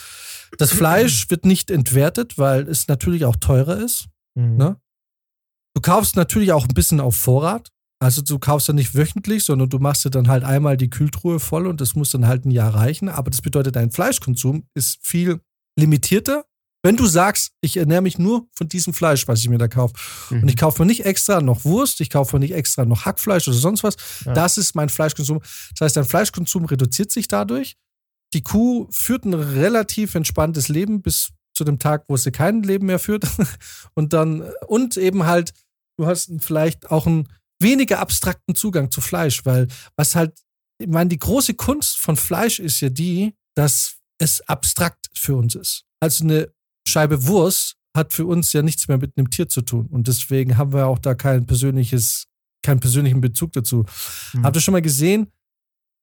Das 0.58 0.70
Fleisch 0.72 1.30
wird 1.30 1.44
nicht 1.44 1.70
entwertet, 1.70 2.38
weil 2.38 2.68
es 2.68 2.88
natürlich 2.88 3.24
auch 3.24 3.36
teurer 3.36 3.78
ist. 3.78 4.08
Mhm. 4.34 4.56
Ne? 4.56 4.80
Du 5.74 5.80
kaufst 5.80 6.16
natürlich 6.16 6.52
auch 6.52 6.64
ein 6.64 6.74
bisschen 6.74 7.00
auf 7.00 7.16
Vorrat. 7.16 7.70
Also 8.00 8.22
du 8.22 8.38
kaufst 8.38 8.68
ja 8.68 8.74
nicht 8.74 8.94
wöchentlich, 8.94 9.44
sondern 9.44 9.70
du 9.70 9.78
machst 9.78 10.04
dir 10.04 10.10
dann 10.10 10.28
halt 10.28 10.44
einmal 10.44 10.76
die 10.76 10.90
Kühltruhe 10.90 11.40
voll 11.40 11.66
und 11.66 11.80
das 11.80 11.94
muss 11.94 12.10
dann 12.10 12.26
halt 12.26 12.44
ein 12.44 12.50
Jahr 12.50 12.74
reichen. 12.74 13.08
Aber 13.08 13.30
das 13.30 13.40
bedeutet, 13.40 13.76
dein 13.76 13.92
Fleischkonsum 13.92 14.66
ist 14.74 14.98
viel 15.00 15.40
limitierter. 15.78 16.44
Wenn 16.84 16.96
du 16.98 17.06
sagst, 17.06 17.52
ich 17.62 17.78
ernähre 17.78 18.02
mich 18.02 18.18
nur 18.18 18.46
von 18.52 18.68
diesem 18.68 18.92
Fleisch, 18.92 19.26
was 19.26 19.40
ich 19.40 19.48
mir 19.48 19.56
da 19.58 19.68
kaufe, 19.68 19.94
Mhm. 20.30 20.42
und 20.42 20.48
ich 20.50 20.56
kaufe 20.58 20.82
mir 20.82 20.86
nicht 20.86 21.06
extra 21.06 21.40
noch 21.40 21.64
Wurst, 21.64 22.00
ich 22.02 22.10
kaufe 22.10 22.36
mir 22.36 22.40
nicht 22.40 22.52
extra 22.52 22.84
noch 22.84 23.06
Hackfleisch 23.06 23.48
oder 23.48 23.56
sonst 23.56 23.82
was, 23.82 23.96
Ja. 24.26 24.34
das 24.34 24.58
ist 24.58 24.74
mein 24.74 24.90
Fleischkonsum. 24.90 25.40
Das 25.70 25.80
heißt, 25.80 25.96
dein 25.96 26.04
Fleischkonsum 26.04 26.66
reduziert 26.66 27.10
sich 27.10 27.26
dadurch. 27.26 27.76
Die 28.34 28.42
Kuh 28.42 28.86
führt 28.90 29.24
ein 29.24 29.32
relativ 29.34 30.14
entspanntes 30.14 30.68
Leben 30.68 31.00
bis 31.00 31.30
zu 31.56 31.64
dem 31.64 31.78
Tag, 31.78 32.04
wo 32.08 32.16
sie 32.18 32.32
kein 32.32 32.62
Leben 32.62 32.86
mehr 32.86 32.98
führt. 32.98 33.24
Und 33.94 34.12
dann, 34.12 34.42
und 34.66 34.96
eben 34.98 35.24
halt, 35.24 35.52
du 35.98 36.06
hast 36.06 36.30
vielleicht 36.40 36.90
auch 36.90 37.06
einen 37.06 37.28
weniger 37.62 38.00
abstrakten 38.00 38.54
Zugang 38.54 38.90
zu 38.90 39.00
Fleisch, 39.00 39.46
weil 39.46 39.68
was 39.96 40.16
halt, 40.16 40.38
ich 40.78 40.88
meine, 40.88 41.08
die 41.08 41.18
große 41.18 41.54
Kunst 41.54 41.96
von 41.96 42.16
Fleisch 42.16 42.58
ist 42.58 42.80
ja 42.80 42.90
die, 42.90 43.34
dass 43.56 43.94
es 44.18 44.40
abstrakt 44.48 45.06
für 45.14 45.36
uns 45.36 45.54
ist. 45.54 45.84
Also 46.00 46.24
eine 46.24 46.52
Scheibe 46.94 47.26
Wurst 47.26 47.74
hat 47.96 48.12
für 48.12 48.24
uns 48.24 48.52
ja 48.52 48.62
nichts 48.62 48.86
mehr 48.86 48.98
mit 48.98 49.14
einem 49.16 49.28
Tier 49.28 49.48
zu 49.48 49.62
tun. 49.62 49.88
Und 49.90 50.06
deswegen 50.06 50.56
haben 50.56 50.72
wir 50.72 50.86
auch 50.86 51.00
da 51.00 51.16
kein 51.16 51.44
persönliches, 51.44 52.26
keinen 52.62 52.78
persönlichen 52.78 53.20
Bezug 53.20 53.52
dazu. 53.52 53.84
Mhm. 54.32 54.44
Habt 54.44 54.56
ihr 54.56 54.60
schon 54.60 54.70
mal 54.70 54.80
gesehen, 54.80 55.32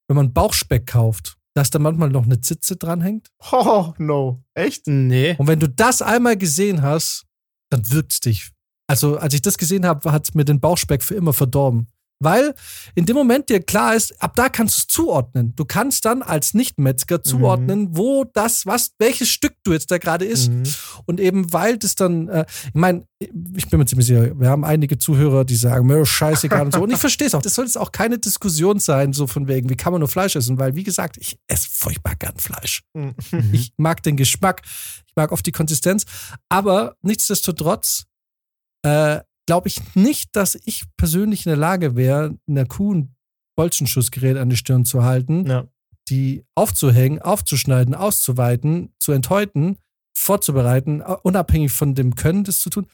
wenn 0.09 0.17
man 0.17 0.33
Bauchspeck 0.33 0.85
kauft, 0.87 1.37
dass 1.53 1.69
da 1.69 1.79
manchmal 1.79 2.09
noch 2.09 2.25
eine 2.25 2.41
Zitze 2.41 2.75
dranhängt? 2.75 3.29
Oh, 3.53 3.93
no. 3.99 4.43
Echt? 4.53 4.85
Nee. 4.87 5.37
Und 5.37 5.47
wenn 5.47 5.61
du 5.61 5.69
das 5.69 6.01
einmal 6.01 6.35
gesehen 6.35 6.81
hast, 6.81 7.23
dann 7.69 7.89
wirkt's 7.89 8.19
dich. 8.19 8.51
Also, 8.87 9.15
als 9.15 9.33
ich 9.33 9.41
das 9.41 9.57
gesehen 9.57 9.85
habe, 9.85 10.11
hat 10.11 10.35
mir 10.35 10.43
den 10.43 10.59
Bauchspeck 10.59 11.03
für 11.03 11.15
immer 11.15 11.31
verdorben. 11.31 11.87
Weil 12.21 12.53
in 12.93 13.07
dem 13.07 13.15
Moment 13.15 13.49
dir 13.49 13.61
klar 13.61 13.95
ist, 13.95 14.21
ab 14.21 14.35
da 14.35 14.47
kannst 14.47 14.77
du 14.77 14.81
es 14.81 14.87
zuordnen. 14.87 15.53
Du 15.55 15.65
kannst 15.65 16.05
dann 16.05 16.21
als 16.21 16.53
Nicht-Metzger 16.53 17.23
zuordnen, 17.23 17.97
wo 17.97 18.25
das, 18.25 18.67
was, 18.67 18.91
welches 18.99 19.29
Stück 19.29 19.55
du 19.63 19.73
jetzt 19.73 19.89
da 19.89 19.97
gerade 19.97 20.25
isst. 20.25 20.51
Mhm. 20.51 20.63
Und 21.07 21.19
eben 21.19 21.51
weil 21.51 21.77
das 21.77 21.95
dann, 21.95 22.29
äh, 22.29 22.45
ich 22.65 22.73
meine, 22.75 23.05
ich 23.19 23.67
bin 23.69 23.79
mir 23.79 23.85
ziemlich 23.85 24.07
sicher, 24.07 24.39
wir 24.39 24.49
haben 24.49 24.63
einige 24.63 24.99
Zuhörer, 24.99 25.45
die 25.45 25.55
sagen, 25.55 25.87
mir 25.87 26.01
ist 26.01 26.09
scheißegal 26.09 26.65
und 26.65 26.73
so. 26.73 26.83
Und 26.83 26.91
ich 26.91 26.99
verstehe 26.99 27.27
es 27.27 27.33
auch. 27.33 27.41
Das 27.41 27.55
soll 27.55 27.65
jetzt 27.65 27.77
auch 27.77 27.91
keine 27.91 28.19
Diskussion 28.19 28.79
sein, 28.79 29.13
so 29.13 29.25
von 29.25 29.47
wegen, 29.47 29.69
wie 29.69 29.75
kann 29.75 29.91
man 29.91 29.99
nur 29.99 30.09
Fleisch 30.09 30.35
essen? 30.35 30.59
Weil, 30.59 30.75
wie 30.75 30.83
gesagt, 30.83 31.17
ich 31.19 31.39
esse 31.47 31.67
furchtbar 31.71 32.15
gern 32.15 32.37
Fleisch. 32.37 32.83
Mhm. 32.93 33.15
Ich 33.51 33.73
mag 33.77 34.03
den 34.03 34.15
Geschmack, 34.15 34.61
ich 35.07 35.15
mag 35.15 35.31
oft 35.31 35.45
die 35.45 35.51
Konsistenz, 35.51 36.05
aber 36.49 36.95
nichtsdestotrotz 37.01 38.05
äh, 38.83 39.19
glaube 39.51 39.67
ich 39.67 39.81
nicht, 39.95 40.33
dass 40.37 40.57
ich 40.63 40.85
persönlich 40.95 41.45
in 41.45 41.49
der 41.49 41.57
Lage 41.57 41.97
wäre, 41.97 42.37
einer 42.47 42.65
Kuh 42.65 42.93
ein 42.93 43.15
Bolzenschussgerät 43.57 44.37
an 44.37 44.49
die 44.49 44.55
Stirn 44.55 44.85
zu 44.85 45.03
halten, 45.03 45.45
Ja. 45.45 45.67
die 46.07 46.45
aufzuhängen, 46.55 47.21
aufzuschneiden, 47.21 47.93
auszuweiten, 47.93 48.93
zu 48.97 49.11
enthäuten, 49.11 49.77
vorzubereiten, 50.17 51.01
unabhängig 51.01 51.73
von 51.73 51.95
dem 51.95 52.15
Können, 52.15 52.45
das 52.45 52.61
zu 52.61 52.69
tun, 52.69 52.87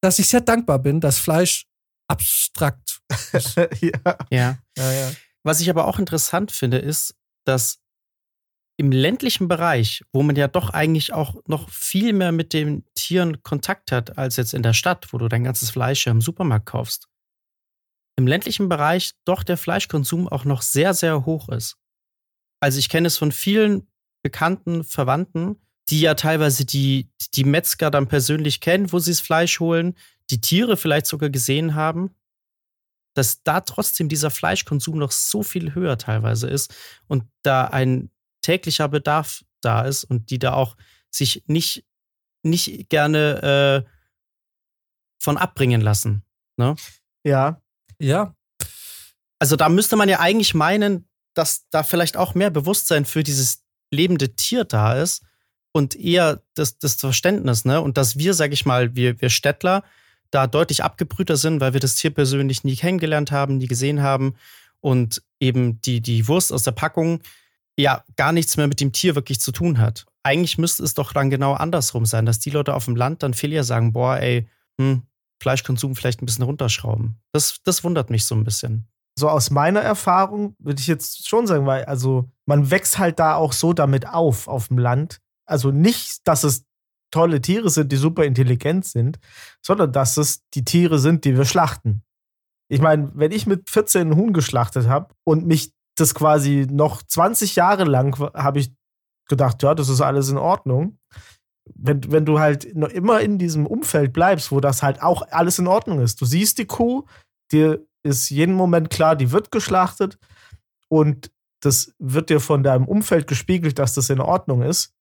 dass 0.00 0.18
ich 0.18 0.28
sehr 0.28 0.40
dankbar 0.40 0.78
bin, 0.78 1.02
dass 1.02 1.18
Fleisch 1.18 1.66
abstrakt 2.10 3.00
ist. 3.34 3.56
ja. 3.82 4.16
Ja. 4.30 4.58
Ja, 4.78 4.92
ja. 4.92 5.12
Was 5.42 5.60
ich 5.60 5.68
aber 5.68 5.86
auch 5.86 5.98
interessant 5.98 6.50
finde, 6.50 6.78
ist, 6.78 7.14
dass 7.44 7.78
im 8.78 8.92
ländlichen 8.92 9.48
Bereich, 9.48 10.04
wo 10.12 10.22
man 10.22 10.36
ja 10.36 10.46
doch 10.46 10.70
eigentlich 10.70 11.12
auch 11.12 11.34
noch 11.46 11.68
viel 11.68 12.12
mehr 12.12 12.30
mit 12.30 12.52
den 12.52 12.84
Tieren 12.94 13.42
Kontakt 13.42 13.90
hat, 13.90 14.16
als 14.16 14.36
jetzt 14.36 14.54
in 14.54 14.62
der 14.62 14.72
Stadt, 14.72 15.12
wo 15.12 15.18
du 15.18 15.28
dein 15.28 15.44
ganzes 15.44 15.70
Fleisch 15.70 16.06
ja 16.06 16.12
im 16.12 16.20
Supermarkt 16.20 16.66
kaufst, 16.66 17.08
im 18.16 18.28
ländlichen 18.28 18.68
Bereich 18.68 19.12
doch 19.24 19.42
der 19.42 19.56
Fleischkonsum 19.56 20.28
auch 20.28 20.44
noch 20.44 20.62
sehr, 20.62 20.94
sehr 20.94 21.26
hoch 21.26 21.48
ist. 21.48 21.76
Also 22.60 22.78
ich 22.78 22.88
kenne 22.88 23.08
es 23.08 23.18
von 23.18 23.32
vielen 23.32 23.88
bekannten 24.22 24.84
Verwandten, 24.84 25.56
die 25.88 26.00
ja 26.00 26.14
teilweise 26.14 26.64
die, 26.64 27.10
die 27.34 27.44
Metzger 27.44 27.90
dann 27.90 28.06
persönlich 28.06 28.60
kennen, 28.60 28.92
wo 28.92 29.00
sie 29.00 29.10
das 29.10 29.20
Fleisch 29.20 29.58
holen, 29.58 29.96
die 30.30 30.40
Tiere 30.40 30.76
vielleicht 30.76 31.06
sogar 31.06 31.30
gesehen 31.30 31.74
haben, 31.74 32.14
dass 33.14 33.42
da 33.42 33.60
trotzdem 33.60 34.08
dieser 34.08 34.30
Fleischkonsum 34.30 34.98
noch 34.98 35.10
so 35.10 35.42
viel 35.42 35.74
höher 35.74 35.98
teilweise 35.98 36.48
ist 36.48 36.74
und 37.08 37.24
da 37.42 37.64
ein 37.64 38.10
täglicher 38.40 38.88
Bedarf 38.88 39.44
da 39.60 39.82
ist 39.82 40.04
und 40.04 40.30
die 40.30 40.38
da 40.38 40.54
auch 40.54 40.76
sich 41.10 41.42
nicht, 41.46 41.84
nicht 42.42 42.88
gerne 42.88 43.84
äh, 43.86 43.90
von 45.18 45.36
abbringen 45.36 45.80
lassen. 45.80 46.22
Ne? 46.56 46.76
Ja. 47.24 47.60
ja, 47.98 48.34
Also 49.38 49.56
da 49.56 49.68
müsste 49.68 49.96
man 49.96 50.08
ja 50.08 50.20
eigentlich 50.20 50.54
meinen, 50.54 51.08
dass 51.34 51.68
da 51.70 51.82
vielleicht 51.82 52.16
auch 52.16 52.34
mehr 52.34 52.50
Bewusstsein 52.50 53.04
für 53.04 53.22
dieses 53.22 53.64
lebende 53.90 54.34
Tier 54.34 54.64
da 54.64 54.94
ist 54.94 55.22
und 55.72 55.96
eher 55.96 56.42
das, 56.54 56.78
das 56.78 56.94
Verständnis, 56.94 57.64
ne? 57.64 57.80
Und 57.80 57.96
dass 57.96 58.18
wir, 58.18 58.34
sag 58.34 58.52
ich 58.52 58.66
mal, 58.66 58.96
wir, 58.96 59.20
wir 59.20 59.30
Städtler 59.30 59.84
da 60.30 60.46
deutlich 60.46 60.84
abgebrühter 60.84 61.36
sind, 61.36 61.60
weil 61.60 61.72
wir 61.72 61.80
das 61.80 61.94
Tier 61.94 62.10
persönlich 62.10 62.64
nie 62.64 62.76
kennengelernt 62.76 63.30
haben, 63.30 63.58
nie 63.58 63.66
gesehen 63.66 64.02
haben 64.02 64.34
und 64.80 65.22
eben 65.40 65.80
die, 65.82 66.00
die 66.00 66.28
Wurst 66.28 66.52
aus 66.52 66.64
der 66.64 66.72
Packung 66.72 67.20
ja 67.82 68.04
gar 68.16 68.32
nichts 68.32 68.56
mehr 68.56 68.66
mit 68.66 68.80
dem 68.80 68.92
Tier 68.92 69.14
wirklich 69.14 69.40
zu 69.40 69.52
tun 69.52 69.78
hat. 69.78 70.06
Eigentlich 70.22 70.58
müsste 70.58 70.82
es 70.82 70.94
doch 70.94 71.12
dann 71.12 71.30
genau 71.30 71.54
andersrum 71.54 72.04
sein, 72.04 72.26
dass 72.26 72.38
die 72.38 72.50
Leute 72.50 72.74
auf 72.74 72.84
dem 72.84 72.96
Land 72.96 73.22
dann 73.22 73.34
viel 73.34 73.52
eher 73.52 73.64
sagen, 73.64 73.92
boah, 73.92 74.18
ey, 74.18 74.48
hm, 74.80 75.02
Fleischkonsum 75.40 75.94
vielleicht 75.94 76.20
ein 76.20 76.26
bisschen 76.26 76.44
runterschrauben. 76.44 77.20
Das, 77.32 77.60
das 77.64 77.84
wundert 77.84 78.10
mich 78.10 78.24
so 78.24 78.34
ein 78.34 78.44
bisschen. 78.44 78.88
So 79.16 79.28
aus 79.28 79.50
meiner 79.50 79.80
Erfahrung 79.80 80.54
würde 80.58 80.80
ich 80.80 80.86
jetzt 80.86 81.28
schon 81.28 81.46
sagen, 81.46 81.66
weil 81.66 81.84
also 81.84 82.28
man 82.46 82.70
wächst 82.70 82.98
halt 82.98 83.18
da 83.18 83.36
auch 83.36 83.52
so 83.52 83.72
damit 83.72 84.08
auf, 84.08 84.48
auf 84.48 84.68
dem 84.68 84.78
Land. 84.78 85.20
Also 85.46 85.70
nicht, 85.70 86.26
dass 86.26 86.44
es 86.44 86.64
tolle 87.10 87.40
Tiere 87.40 87.70
sind, 87.70 87.90
die 87.90 87.96
super 87.96 88.24
intelligent 88.24 88.84
sind, 88.84 89.18
sondern 89.64 89.92
dass 89.92 90.16
es 90.16 90.42
die 90.54 90.64
Tiere 90.64 90.98
sind, 90.98 91.24
die 91.24 91.36
wir 91.36 91.44
schlachten. 91.44 92.02
Ich 92.68 92.80
meine, 92.80 93.10
wenn 93.14 93.32
ich 93.32 93.46
mit 93.46 93.70
14 93.70 94.02
einen 94.02 94.16
Huhn 94.16 94.32
geschlachtet 94.32 94.88
habe 94.88 95.14
und 95.24 95.46
mich 95.46 95.72
das 96.00 96.14
quasi 96.14 96.66
noch 96.70 97.02
20 97.02 97.56
Jahre 97.56 97.84
lang 97.84 98.18
habe 98.34 98.60
ich 98.60 98.72
gedacht, 99.28 99.62
ja, 99.62 99.74
das 99.74 99.88
ist 99.88 100.00
alles 100.00 100.30
in 100.30 100.38
Ordnung. 100.38 100.98
Wenn, 101.74 102.10
wenn 102.10 102.24
du 102.24 102.38
halt 102.38 102.64
immer 102.64 103.20
in 103.20 103.38
diesem 103.38 103.66
Umfeld 103.66 104.12
bleibst, 104.12 104.50
wo 104.50 104.60
das 104.60 104.82
halt 104.82 105.02
auch 105.02 105.22
alles 105.30 105.58
in 105.58 105.66
Ordnung 105.66 106.00
ist. 106.00 106.20
Du 106.20 106.24
siehst 106.24 106.58
die 106.58 106.66
Kuh, 106.66 107.04
dir 107.52 107.84
ist 108.02 108.30
jeden 108.30 108.54
Moment 108.54 108.88
klar, 108.88 109.16
die 109.16 109.32
wird 109.32 109.50
geschlachtet 109.50 110.18
und 110.88 111.30
das 111.60 111.94
wird 111.98 112.30
dir 112.30 112.40
von 112.40 112.62
deinem 112.62 112.86
Umfeld 112.86 113.26
gespiegelt, 113.26 113.78
dass 113.78 113.94
das 113.94 114.10
in 114.10 114.20
Ordnung 114.20 114.62
ist, 114.62 114.94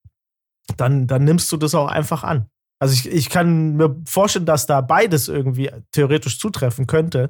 dann, 0.75 1.07
dann 1.07 1.23
nimmst 1.23 1.51
du 1.51 1.57
das 1.57 1.75
auch 1.75 1.87
einfach 1.87 2.23
an. 2.23 2.49
Also 2.79 2.93
ich, 2.93 3.09
ich 3.09 3.29
kann 3.29 3.77
mir 3.77 3.95
vorstellen, 4.05 4.45
dass 4.45 4.65
da 4.65 4.81
beides 4.81 5.27
irgendwie 5.27 5.71
theoretisch 5.91 6.39
zutreffen 6.39 6.85
könnte. 6.85 7.29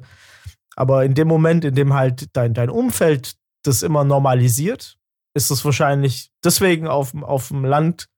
Aber 0.76 1.04
in 1.04 1.14
dem 1.14 1.28
Moment, 1.28 1.64
in 1.64 1.74
dem 1.74 1.94
halt 1.94 2.36
dein, 2.36 2.54
dein 2.54 2.70
Umfeld 2.70 3.36
das 3.64 3.82
immer 3.82 4.04
normalisiert, 4.04 4.98
ist 5.34 5.50
es 5.50 5.64
wahrscheinlich 5.64 6.32
deswegen 6.44 6.86
auf, 6.86 7.14
auf 7.14 7.48
dem 7.48 7.64
Land 7.64 8.08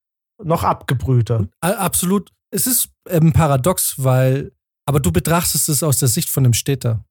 noch 0.43 0.65
abgebrühter. 0.65 1.49
Absolut. 1.61 2.33
Es 2.51 2.67
ist 2.67 2.91
ähm, 3.09 3.33
paradox, 3.33 3.95
weil, 3.99 4.53
aber 4.87 5.01
du 5.01 5.13
betrachtest 5.13 5.69
es 5.69 5.83
aus 5.83 5.99
der 5.99 6.09
Sicht 6.09 6.31
von 6.31 6.45
einem 6.45 6.55
Städter. 6.55 7.05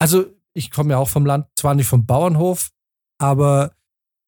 Also, 0.00 0.26
ich 0.54 0.70
komme 0.70 0.90
ja 0.90 0.98
auch 0.98 1.08
vom 1.08 1.24
Land, 1.24 1.46
zwar 1.56 1.74
nicht 1.74 1.86
vom 1.86 2.06
Bauernhof, 2.06 2.70
aber 3.20 3.74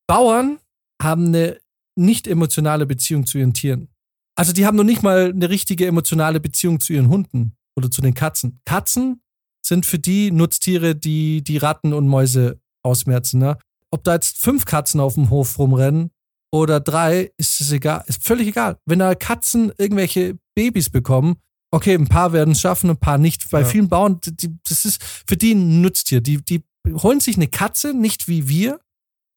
Bauern 0.09 0.59
haben 1.03 1.27
eine 1.27 1.61
nicht 1.97 2.27
emotionale 2.27 2.87
Beziehung 2.87 3.27
zu 3.27 3.39
ihren 3.39 3.53
Tieren. 3.53 3.89
Also, 4.37 4.53
die 4.53 4.65
haben 4.65 4.77
noch 4.77 4.85
nicht 4.85 5.03
mal 5.03 5.31
eine 5.31 5.51
richtige 5.51 5.87
emotionale 5.87 6.41
Beziehung 6.41 6.81
zu 6.81 6.93
ihren 6.93 7.09
Hunden 7.09 7.57
oder 7.77 7.91
zu 7.91 8.01
den 8.01 8.15
Katzen. 8.15 8.61
Katzen 8.65 9.23
sind 9.65 9.87
für 9.87 9.99
die 9.99 10.31
Nutztiere, 10.31 10.97
die 10.97 11.43
die 11.43 11.59
Ratten 11.59 11.93
und 11.93 12.09
Mäuse 12.09 12.60
ausmerzen. 12.83 13.41
Ne? 13.41 13.57
Ob 13.91 14.05
da 14.05 14.15
jetzt 14.15 14.39
fünf 14.39 14.65
Katzen 14.65 15.01
auf 15.01 15.15
dem 15.15 15.31
Hof 15.31 15.59
rumrennen, 15.59 16.11
oder 16.53 16.81
drei, 16.81 17.31
ist 17.37 17.61
es 17.61 17.71
egal, 17.71 18.03
ist 18.09 18.25
völlig 18.27 18.49
egal. 18.49 18.77
Wenn 18.85 18.99
da 18.99 19.15
Katzen 19.15 19.73
irgendwelche 19.79 20.37
Babys 20.57 20.91
bekommen, 20.91 21.37
okay, 21.73 21.95
ein 21.95 22.09
paar 22.09 22.33
werden 22.33 22.51
es 22.55 22.61
schaffen, 22.61 22.91
ein 22.91 22.97
paar 22.97 23.19
nicht. 23.19 23.49
Bei 23.51 23.61
Ja. 23.61 23.67
vielen 23.67 23.89
Bauern, 23.89 24.21
die, 24.25 24.59
das 24.69 24.85
ist 24.85 25.01
für 25.29 25.37
die 25.37 25.53
ein 25.53 25.81
Nutztier. 25.81 26.21
Die, 26.21 26.45
die 26.45 26.65
holen 26.89 27.21
sich 27.21 27.37
eine 27.37 27.47
Katze, 27.47 27.95
nicht 27.95 28.27
wie 28.27 28.49
wir, 28.49 28.81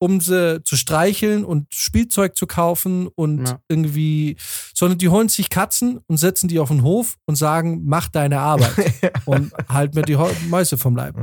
um 0.02 0.22
sie 0.22 0.64
zu 0.64 0.76
streicheln 0.76 1.46
und 1.46 1.68
Spielzeug 1.76 2.36
zu 2.36 2.48
kaufen 2.48 3.08
und 3.10 3.48
Ja. 3.48 3.60
irgendwie, 3.68 4.36
sondern 4.74 4.98
die 4.98 5.10
holen 5.10 5.30
sich 5.30 5.52
Katzen 5.52 6.00
und 6.08 6.18
setzen 6.18 6.48
die 6.48 6.58
auf 6.58 6.70
den 6.70 6.82
Hof 6.82 7.18
und 7.28 7.36
sagen, 7.36 7.84
mach 7.86 8.08
deine 8.08 8.40
Arbeit 8.40 8.74
und 9.26 9.54
halt 9.70 9.94
mir 9.94 10.02
die 10.02 10.18
Mäuse 10.48 10.80
vom 10.80 10.96
Leib. 10.96 11.16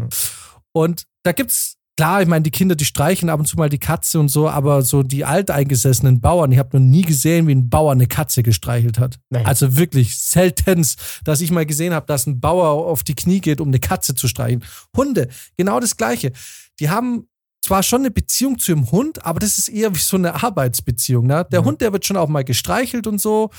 Und 0.73 1.03
da 1.25 1.33
gibt's, 1.33 1.79
klar, 2.00 2.23
ich 2.23 2.28
meine, 2.28 2.42
die 2.42 2.50
Kinder, 2.50 2.75
die 2.76 2.87
streichen 2.87 3.28
ab 3.28 3.40
und 3.40 3.45
zu 3.45 3.59
mal 3.59 3.69
die 3.69 3.78
Katze 3.78 4.19
und 4.19 4.30
so, 4.30 4.49
aber 4.49 4.80
so 4.80 5.02
die 5.02 5.26
alteingesessenen 5.26 6.19
Bauern, 6.23 6.50
ich 6.50 6.59
habe 6.59 6.78
noch 6.78 6.87
nie 6.87 7.02
gesehen, 7.02 7.47
wie 7.47 7.52
ein 7.54 7.69
Bauer 7.69 7.92
eine 7.92 8.07
Katze 8.07 8.42
gestreichelt 8.42 8.99
hat. 8.99 9.19
Nee. 9.28 9.45
Also 9.45 9.76
wirklich 9.76 10.19
seltenst, 10.19 10.99
dass 11.25 11.42
ich 11.42 11.50
mal 11.50 11.66
gesehen 11.66 11.92
habe, 11.92 12.07
dass 12.07 12.26
ein 12.26 12.40
Bauer 12.40 12.87
auf 12.87 13.02
die 13.02 13.14
Knie 13.14 13.40
geht, 13.40 13.61
um 13.61 13.69
eine 13.69 13.80
Katze 13.80 14.14
zu 14.14 14.28
streicheln. 14.28 14.64
Hunde, 14.97 15.28
genau 15.59 15.78
das 15.78 15.99
Gleiche. 15.99 16.33
Die 16.78 16.88
haben 16.88 17.26
zwar 17.62 17.83
schon 17.83 18.00
eine 18.00 18.11
Beziehung 18.11 18.59
zu 18.59 18.73
dem 18.75 18.90
Hund, 18.90 19.26
aber 19.26 19.38
das 19.38 19.59
ist 19.59 19.69
eher 19.69 19.95
wie 19.95 19.99
so 19.99 20.16
eine 20.16 20.42
Arbeitsbeziehung. 20.42 21.26
Ne? 21.26 21.47
Der 21.52 21.61
Mhm. 21.61 21.66
Hund, 21.66 21.80
der 21.83 21.92
wird 21.92 22.07
schon 22.07 22.16
auch 22.16 22.28
mal 22.28 22.45
gestreichelt 22.45 23.07
und 23.07 23.21
so, 23.21 23.50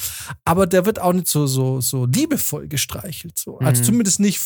aber 0.44 0.66
der 0.66 0.88
wird 0.88 1.00
auch 1.00 1.14
nicht 1.14 1.28
so, 1.28 1.46
so, 1.46 1.80
so 1.80 2.08
liebevoll 2.08 2.68
gestreichelt. 2.68 3.38
So. 3.38 3.60
Also 3.60 3.82
Mhm. 3.82 3.86
zumindest 3.86 4.20
nicht 4.20 4.42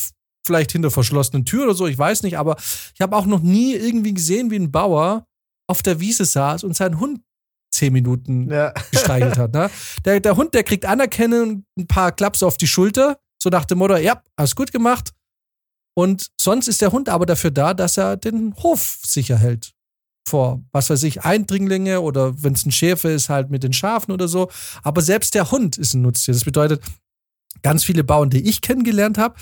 vielleicht 0.46 0.72
hinter 0.72 0.92
verschlossenen 0.92 1.46
Türen 1.46 1.66
oder 1.66 1.76
so, 1.76 1.88
ich 1.88 1.98
weiß 1.98 2.24
nicht, 2.24 2.38
aber 2.38 2.56
ich 2.94 3.02
habe 3.02 3.16
auch 3.16 3.26
noch 3.26 3.42
nie 3.42 3.74
irgendwie 3.74 4.14
gesehen, 4.14 4.52
wie 4.52 4.58
ein 4.60 4.72
Bauer 4.72 5.26
auf 5.68 5.82
der 5.82 6.00
Wiese 6.00 6.26
saß 6.26 6.64
und 6.64 6.76
seinen 6.76 7.00
Hund 7.00 7.22
zehn 7.74 7.92
Minuten 7.92 8.50
Ja. 8.50 8.72
gestreichelt 8.92 9.38
hat. 9.38 9.54
Ne? 9.54 9.70
Der, 10.06 10.20
der 10.20 10.38
Hund, 10.38 10.54
der 10.54 10.64
kriegt 10.64 10.86
Anerkennung, 10.86 11.66
ein 11.78 11.88
paar 11.88 12.12
Klaps 12.12 12.44
auf 12.44 12.58
die 12.58 12.68
Schulter, 12.68 13.20
so 13.42 13.50
nach 13.50 13.66
dem 13.66 13.80
Motto, 13.80 13.98
ja, 13.98 14.22
hast 14.40 14.56
gut 14.56 14.72
gemacht. 14.72 15.12
Und 15.98 16.30
sonst 16.40 16.68
ist 16.68 16.82
der 16.82 16.92
Hund 16.92 17.10
aber 17.10 17.26
dafür 17.26 17.52
da, 17.52 17.74
dass 17.74 17.98
er 17.98 18.18
den 18.18 18.54
Hof 18.58 19.00
sicher 19.06 19.38
hält. 19.38 19.72
Vor, 20.28 20.64
was 20.72 20.90
weiß 20.90 21.04
ich, 21.04 21.24
Eindringlinge 21.24 22.02
oder 22.02 22.42
wenn 22.42 22.54
es 22.54 22.66
ein 22.66 22.72
Schäfer 22.72 23.12
ist, 23.12 23.30
halt 23.30 23.50
mit 23.50 23.64
den 23.64 23.74
Schafen 23.74 24.12
oder 24.12 24.28
so. 24.28 24.50
Aber 24.84 25.02
selbst 25.02 25.36
der 25.36 25.52
Hund 25.52 25.78
ist 25.78 25.94
ein 25.94 26.02
Nutztier. 26.02 26.34
Das 26.34 26.44
bedeutet, 26.44 26.84
ganz 27.62 27.84
viele 27.84 28.04
Bauern, 28.04 28.30
die 28.30 28.48
ich 28.48 28.62
kennengelernt 28.62 29.18
habe, 29.18 29.36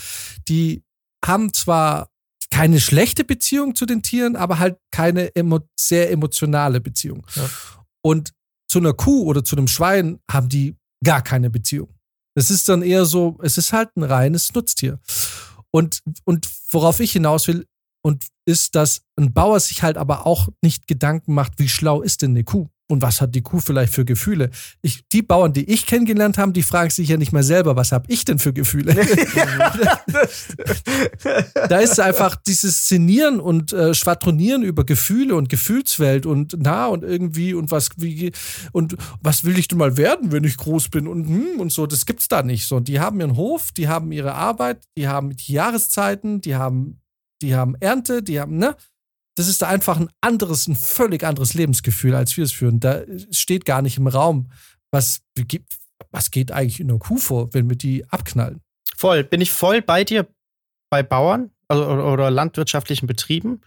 die 0.48 0.84
haben 1.24 1.54
zwar 1.54 2.10
keine 2.52 2.80
schlechte 2.80 3.24
Beziehung 3.24 3.76
zu 3.76 3.86
den 3.86 4.04
Tieren, 4.04 4.36
aber 4.36 4.60
halt 4.60 4.78
keine 4.92 5.36
emo 5.36 5.60
sehr 5.80 6.12
emotionale 6.12 6.82
Beziehung. 6.82 7.26
Ja. 7.36 7.50
Und 8.04 8.34
zu 8.68 8.80
einer 8.80 8.94
Kuh 8.94 9.24
oder 9.24 9.44
zu 9.44 9.56
einem 9.56 9.68
Schwein 9.68 10.20
haben 10.30 10.50
die 10.50 10.76
gar 11.04 11.22
keine 11.22 11.50
Beziehung. 11.50 11.90
Es 12.36 12.50
ist 12.50 12.68
dann 12.70 12.82
eher 12.82 13.06
so, 13.06 13.38
es 13.42 13.58
ist 13.58 13.74
halt 13.74 13.96
ein 13.96 14.04
reines 14.04 14.54
Nutztier. 14.54 15.00
Und, 15.72 16.02
und 16.26 16.48
worauf 16.72 17.00
ich 17.00 17.12
hinaus 17.12 17.48
will, 17.48 17.66
und 18.06 18.28
ist, 18.46 18.76
dass 18.76 19.02
ein 19.18 19.34
Bauer 19.34 19.60
sich 19.60 19.82
halt 19.82 19.98
aber 19.98 20.26
auch 20.26 20.50
nicht 20.62 20.88
Gedanken 20.88 21.34
macht, 21.34 21.54
wie 21.58 21.70
schlau 21.70 22.02
ist 22.02 22.22
denn 22.22 22.32
eine 22.32 22.44
Kuh? 22.44 22.68
Und 22.90 23.02
was 23.02 23.22
hat 23.22 23.34
die 23.34 23.42
Kuh 23.42 23.60
vielleicht 23.60 23.94
für 23.94 24.04
Gefühle? 24.04 24.50
Ich, 24.82 25.08
die 25.08 25.22
Bauern, 25.22 25.54
die 25.54 25.72
ich 25.72 25.86
kennengelernt 25.86 26.38
habe, 26.38 26.52
die 26.52 26.64
fragen 26.64 26.90
sich 26.90 27.08
ja 27.08 27.18
nicht 27.18 27.32
mehr 27.32 27.44
selber, 27.44 27.78
was 27.78 27.94
habe 27.94 28.06
ich 28.10 28.26
denn 28.26 28.40
für 28.40 28.52
Gefühle? 28.52 28.94
da 31.70 31.78
ist 31.78 32.00
einfach 32.00 32.36
dieses 32.36 32.80
Szenieren 32.80 33.40
und 33.40 33.72
äh, 33.72 33.94
Schwadronieren 33.94 34.64
über 34.64 34.84
Gefühle 34.84 35.36
und 35.36 35.48
Gefühlswelt 35.48 36.26
und 36.26 36.58
na 36.60 36.88
und 36.88 37.04
irgendwie 37.04 37.54
und 37.54 37.72
was 37.72 37.90
wie 37.98 38.34
und 38.74 38.98
was 39.22 39.46
will 39.46 39.58
ich 39.58 39.70
denn 39.70 39.78
mal 39.78 39.96
werden, 39.96 40.34
wenn 40.34 40.44
ich 40.44 40.58
groß 40.58 40.90
bin 40.90 41.08
und 41.08 41.26
hm, 41.26 41.60
und 41.60 41.72
so, 41.72 41.88
das 41.88 42.06
gibt's 42.06 42.28
da 42.28 42.44
nicht 42.44 42.68
so. 42.68 42.82
Die 42.82 43.00
haben 43.00 43.22
ihren 43.22 43.38
Hof, 43.38 43.72
die 43.72 43.88
haben 43.88 44.12
ihre 44.12 44.34
Arbeit, 44.34 44.84
die 44.98 45.08
haben 45.08 45.36
die 45.36 45.54
Jahreszeiten, 45.54 46.42
die 46.42 46.56
haben 46.56 47.00
die 47.42 47.56
haben 47.56 47.76
Ernte, 47.80 48.24
die 48.24 48.40
haben 48.40 48.58
ne 48.58 48.76
das 49.36 49.48
ist 49.48 49.62
da 49.62 49.68
einfach 49.68 50.00
ein 50.00 50.10
anderes, 50.22 50.68
ein 50.68 50.76
völlig 50.76 51.24
anderes 51.24 51.54
Lebensgefühl, 51.54 52.16
als 52.16 52.38
wir 52.38 52.44
es 52.44 52.52
führen. 52.52 52.80
Da 52.80 53.02
steht 53.32 53.66
gar 53.66 53.82
nicht 53.82 53.98
im 53.98 54.08
Raum, 54.08 54.52
was, 54.92 55.22
was 56.12 56.32
geht 56.32 56.52
eigentlich 56.52 56.80
in 56.80 56.90
einer 56.90 57.00
Kuh 57.00 57.18
vor, 57.18 57.54
wenn 57.54 57.70
wir 57.70 57.78
die 57.78 58.10
abknallen. 58.10 58.62
Voll, 58.96 59.24
bin 59.24 59.42
ich 59.42 59.52
voll 59.52 59.82
bei 59.82 60.04
dir 60.04 60.28
bei 60.90 61.02
Bauern 61.02 61.50
also, 61.68 61.86
oder, 61.88 62.14
oder 62.14 62.32
landwirtschaftlichen 62.32 63.08
Betrieben. 63.08 63.62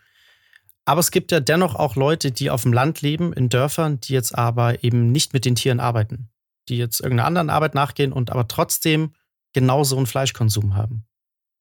Aber 0.85 1.01
es 1.01 1.11
gibt 1.11 1.33
ja 1.33 1.41
dennoch 1.41 1.75
auch 1.75 1.97
Leute, 1.97 2.31
die 2.31 2.51
auf 2.51 2.63
dem 2.63 2.73
Land 2.73 3.03
leben, 3.03 3.33
in 3.33 3.49
Dörfern, 3.49 3.99
die 4.01 4.13
jetzt 4.13 4.37
aber 4.37 4.85
eben 4.85 5.11
nicht 5.11 5.33
mit 5.33 5.45
den 5.45 5.57
Tieren 5.57 5.81
arbeiten. 5.81 6.29
Die 6.69 6.79
jetzt 6.79 7.01
irgendeiner 7.01 7.27
anderen 7.27 7.51
Arbeit 7.51 7.75
nachgehen 7.75 8.13
und 8.13 8.31
aber 8.31 8.47
trotzdem 8.47 9.13
genauso 9.53 9.97
einen 9.97 10.07
Fleischkonsum 10.07 10.77
haben. 10.77 11.05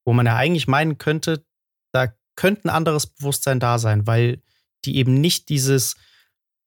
Wo 0.06 0.14
man 0.14 0.28
ja 0.28 0.36
eigentlich 0.36 0.68
meinen 0.68 1.00
könnte, 1.00 1.44
da 1.92 2.14
könnte 2.36 2.66
ein 2.66 2.70
anderes 2.70 3.08
Bewusstsein 3.08 3.60
da 3.60 3.80
sein, 3.80 4.08
weil 4.08 4.42
die 4.86 4.98
eben 4.98 5.20
nicht 5.20 5.50
dieses 5.50 5.96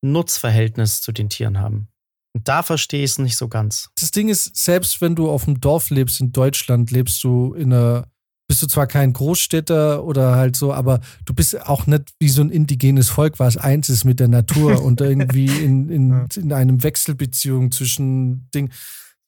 Nutzverhältnis 0.02 1.00
zu 1.00 1.12
den 1.12 1.28
Tieren 1.28 1.58
haben. 1.58 1.88
Und 2.34 2.46
da 2.46 2.62
verstehe 2.62 3.04
ich 3.04 3.12
es 3.12 3.18
nicht 3.18 3.36
so 3.36 3.48
ganz. 3.48 3.88
Das 3.98 4.10
Ding 4.10 4.28
ist, 4.28 4.56
selbst 4.56 5.00
wenn 5.00 5.14
du 5.14 5.30
auf 5.30 5.44
dem 5.44 5.60
Dorf 5.60 5.90
lebst 5.90 6.20
in 6.20 6.32
Deutschland, 6.32 6.90
lebst 6.90 7.22
du 7.24 7.54
in 7.54 7.72
einer, 7.72 8.06
bist 8.48 8.62
du 8.62 8.66
zwar 8.66 8.86
kein 8.86 9.12
Großstädter 9.12 10.04
oder 10.04 10.36
halt 10.36 10.54
so, 10.54 10.72
aber 10.72 11.00
du 11.24 11.34
bist 11.34 11.60
auch 11.66 11.86
nicht 11.86 12.12
wie 12.20 12.28
so 12.28 12.42
ein 12.42 12.50
indigenes 12.50 13.08
Volk, 13.08 13.38
was 13.38 13.56
eins 13.56 13.88
ist 13.88 14.04
mit 14.04 14.20
der 14.20 14.28
Natur 14.28 14.82
und 14.84 15.00
irgendwie 15.00 15.46
in, 15.46 15.88
in, 15.88 16.28
in 16.36 16.52
einem 16.52 16.82
Wechselbeziehung 16.82 17.72
zwischen 17.72 18.48
Ding. 18.54 18.70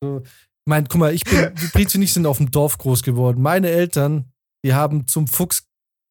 So, 0.01 0.23
ich 0.23 0.67
meine, 0.67 0.87
guck 0.89 1.01
mal, 1.01 1.15
ich 1.15 1.25
bin, 1.25 1.53
die 1.61 1.67
Brizi 1.67 1.97
und 1.97 2.03
ich 2.03 2.13
sind 2.13 2.27
auf 2.27 2.37
dem 2.37 2.51
Dorf 2.51 2.79
groß 2.79 3.03
geworden. 3.03 3.43
Meine 3.43 3.71
Eltern, 3.71 4.31
die 4.65 4.75
haben 4.75 5.07
zum 5.07 5.27
Fuchs 5.27 5.70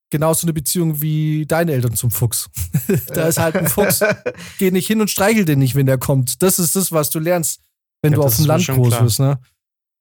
genauso 0.10 0.46
eine 0.46 0.54
Beziehung 0.54 1.02
wie 1.02 1.46
deine 1.46 1.72
Eltern 1.74 1.96
zum 1.96 2.12
Fuchs. 2.12 2.50
da 3.08 3.28
ist 3.28 3.38
halt 3.40 3.56
ein 3.56 3.68
Fuchs, 3.68 4.02
geh 4.58 4.72
nicht 4.72 4.88
hin 4.88 5.02
und 5.02 5.10
streichel 5.10 5.46
den 5.46 5.60
nicht, 5.60 5.76
wenn 5.76 5.86
der 5.86 5.98
kommt. 5.98 6.42
Das 6.42 6.60
ist 6.60 6.76
das, 6.76 6.92
was 6.92 7.10
du 7.10 7.20
lernst, 7.20 7.62
wenn 8.02 8.14
Ja, 8.14 8.18
du 8.20 8.24
auf 8.24 8.36
dem 8.36 8.46
Land 8.46 8.68
groß 8.68 8.88
klar. 8.90 9.04
wirst, 9.04 9.20
ne? 9.20 9.40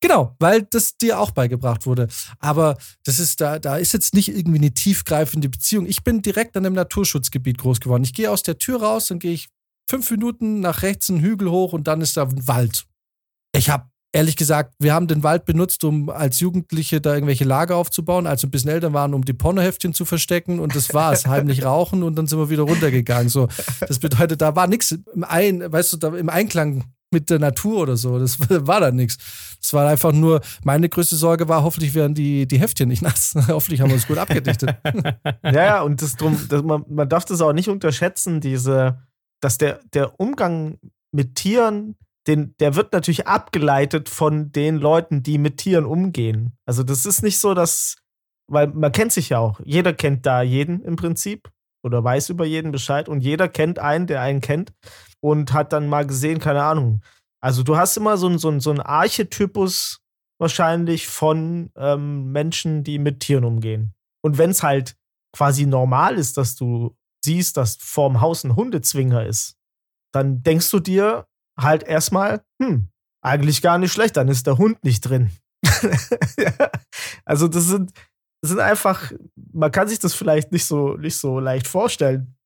Genau, 0.00 0.36
weil 0.38 0.62
das 0.62 0.96
dir 0.96 1.18
auch 1.18 1.32
beigebracht 1.32 1.84
wurde. 1.84 2.06
Aber 2.38 2.78
das 3.04 3.18
ist 3.18 3.40
da, 3.40 3.58
da 3.58 3.76
ist 3.78 3.92
jetzt 3.92 4.14
nicht 4.14 4.28
irgendwie 4.28 4.58
eine 4.58 4.70
tiefgreifende 4.72 5.48
Beziehung. 5.48 5.86
Ich 5.86 6.04
bin 6.04 6.22
direkt 6.22 6.56
an 6.56 6.64
einem 6.64 6.76
Naturschutzgebiet 6.76 7.58
groß 7.58 7.80
geworden. 7.80 8.04
Ich 8.04 8.14
gehe 8.14 8.30
aus 8.30 8.44
der 8.44 8.58
Tür 8.58 8.80
raus, 8.80 9.08
dann 9.08 9.18
gehe 9.18 9.32
ich 9.32 9.48
fünf 9.90 10.08
Minuten 10.12 10.60
nach 10.60 10.82
rechts 10.82 11.10
einen 11.10 11.20
Hügel 11.20 11.50
hoch 11.50 11.72
und 11.72 11.88
dann 11.88 12.00
ist 12.00 12.16
da 12.16 12.22
ein 12.22 12.46
Wald. 12.46 12.86
Ich 13.56 13.70
habe 13.70 13.90
ehrlich 14.12 14.36
gesagt, 14.36 14.74
wir 14.78 14.94
haben 14.94 15.06
den 15.06 15.22
Wald 15.22 15.44
benutzt, 15.44 15.84
um 15.84 16.08
als 16.08 16.40
Jugendliche 16.40 17.00
da 17.00 17.14
irgendwelche 17.14 17.44
Lager 17.44 17.76
aufzubauen, 17.76 18.26
als 18.26 18.42
wir 18.42 18.48
ein 18.48 18.50
bisschen 18.50 18.70
älter 18.70 18.92
waren, 18.92 19.14
um 19.14 19.24
die 19.24 19.32
Pornoheftchen 19.32 19.94
zu 19.94 20.04
verstecken 20.04 20.60
und 20.60 20.74
das 20.74 20.94
war's. 20.94 21.26
Heimlich 21.28 21.64
rauchen 21.64 22.02
und 22.02 22.16
dann 22.16 22.26
sind 22.26 22.38
wir 22.38 22.50
wieder 22.50 22.62
runtergegangen. 22.62 23.28
So, 23.28 23.48
das 23.80 23.98
bedeutet, 23.98 24.40
da 24.40 24.56
war 24.56 24.66
nichts 24.66 24.92
im 24.92 25.24
Ein, 25.24 25.70
weißt 25.70 25.92
du, 25.92 25.96
da 25.98 26.16
im 26.16 26.28
Einklang 26.28 26.84
mit 27.10 27.30
der 27.30 27.38
Natur 27.38 27.82
oder 27.82 27.96
so. 27.96 28.18
Das 28.18 28.38
war 28.48 28.80
da 28.80 28.90
nichts. 28.90 29.18
Das 29.60 29.72
war 29.72 29.88
einfach 29.88 30.12
nur, 30.12 30.40
meine 30.64 30.88
größte 30.88 31.16
Sorge 31.16 31.48
war, 31.48 31.62
hoffentlich 31.62 31.94
werden 31.94 32.14
die, 32.14 32.46
die 32.46 32.58
Heftchen 32.58 32.88
nicht 32.88 33.02
nass. 33.02 33.34
hoffentlich 33.48 33.80
haben 33.80 33.90
wir 33.90 33.96
es 33.96 34.06
gut 34.06 34.18
abgedichtet. 34.18 34.76
Ja, 35.42 35.52
ja, 35.52 35.82
und 35.82 36.00
das 36.00 36.16
drum, 36.16 36.38
das, 36.48 36.62
man, 36.62 36.84
man 36.88 37.08
darf 37.08 37.24
das 37.24 37.40
auch 37.40 37.52
nicht 37.52 37.68
unterschätzen, 37.68 38.40
diese, 38.40 38.98
dass 39.40 39.58
der, 39.58 39.80
der 39.92 40.18
Umgang 40.20 40.78
mit 41.12 41.34
Tieren, 41.34 41.96
den, 42.28 42.54
der 42.60 42.76
wird 42.76 42.92
natürlich 42.92 43.26
abgeleitet 43.26 44.08
von 44.08 44.52
den 44.52 44.76
Leuten, 44.76 45.22
die 45.22 45.38
mit 45.38 45.56
Tieren 45.56 45.86
umgehen. 45.86 46.52
Also 46.66 46.82
das 46.82 47.06
ist 47.06 47.22
nicht 47.22 47.38
so, 47.38 47.54
dass, 47.54 47.96
weil 48.46 48.68
man 48.68 48.92
kennt 48.92 49.12
sich 49.12 49.30
ja 49.30 49.38
auch. 49.38 49.60
Jeder 49.64 49.94
kennt 49.94 50.26
da 50.26 50.42
jeden 50.42 50.82
im 50.82 50.96
Prinzip 50.96 51.50
oder 51.82 52.04
weiß 52.04 52.28
über 52.28 52.44
jeden 52.44 52.70
Bescheid 52.70 53.08
und 53.08 53.22
jeder 53.22 53.48
kennt 53.48 53.78
einen, 53.78 54.06
der 54.06 54.20
einen 54.20 54.42
kennt 54.42 54.72
und 55.20 55.52
hat 55.52 55.72
dann 55.72 55.88
mal 55.88 56.06
gesehen, 56.06 56.38
keine 56.38 56.62
Ahnung. 56.62 57.02
Also 57.40 57.62
du 57.62 57.76
hast 57.76 57.96
immer 57.96 58.18
so 58.18 58.26
einen 58.26 58.38
so 58.38 58.58
so 58.60 58.70
einen 58.70 58.80
Archetypus 58.80 60.00
wahrscheinlich 60.38 61.08
von 61.08 61.70
ähm, 61.76 62.30
Menschen, 62.30 62.84
die 62.84 62.98
mit 62.98 63.20
Tieren 63.20 63.44
umgehen. 63.44 63.94
Und 64.22 64.38
wenn 64.38 64.50
es 64.50 64.62
halt 64.62 64.96
quasi 65.34 65.66
normal 65.66 66.16
ist, 66.16 66.36
dass 66.36 66.56
du 66.56 66.96
siehst, 67.24 67.56
dass 67.56 67.76
vorm 67.80 68.20
Haus 68.20 68.44
ein 68.44 68.54
Hundezwinger 68.54 69.26
ist, 69.26 69.56
dann 70.12 70.42
denkst 70.42 70.70
du 70.70 70.80
dir 70.80 71.26
halt 71.58 71.82
erstmal, 71.82 72.42
hm, 72.62 72.88
eigentlich 73.22 73.62
gar 73.62 73.78
nicht 73.78 73.92
schlecht, 73.92 74.16
dann 74.16 74.28
ist 74.28 74.46
der 74.46 74.58
Hund 74.58 74.82
nicht 74.84 75.00
drin. 75.02 75.30
Also 77.24 77.46
das 77.46 77.64
sind, 77.64 77.92
das 78.40 78.50
sind 78.50 78.60
einfach, 78.60 79.12
man 79.52 79.70
kann 79.70 79.86
sich 79.86 79.98
das 79.98 80.14
vielleicht 80.14 80.50
nicht 80.50 80.64
so, 80.64 80.96
nicht 80.96 81.16
so 81.16 81.40
leicht 81.40 81.68
vorstellen. 81.68 82.38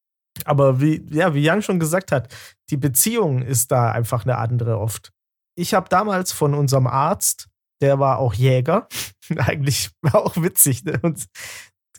Aber 0.45 0.81
wie, 0.81 1.07
ja, 1.11 1.35
wie 1.35 1.43
Jan 1.43 1.63
schon 1.63 1.79
gesagt 1.79 2.11
hat, 2.11 2.35
die 2.71 2.77
Beziehung 2.77 3.43
ist 3.43 3.71
da 3.71 3.93
einfach 3.93 4.25
eine 4.25 4.39
andere 4.39 4.79
oft. 4.79 5.13
Ich 5.57 5.75
habe 5.75 5.89
damals 5.89 6.33
von 6.33 6.55
unserem 6.55 6.89
Arzt, 6.89 7.49
der 7.81 8.01
war 8.01 8.19
auch 8.19 8.35
Jäger, 8.35 8.89
eigentlich 9.37 9.91
war 10.03 10.17
auch 10.17 10.37
witzig, 10.37 10.85
ne? 10.85 10.99
Und 11.03 11.27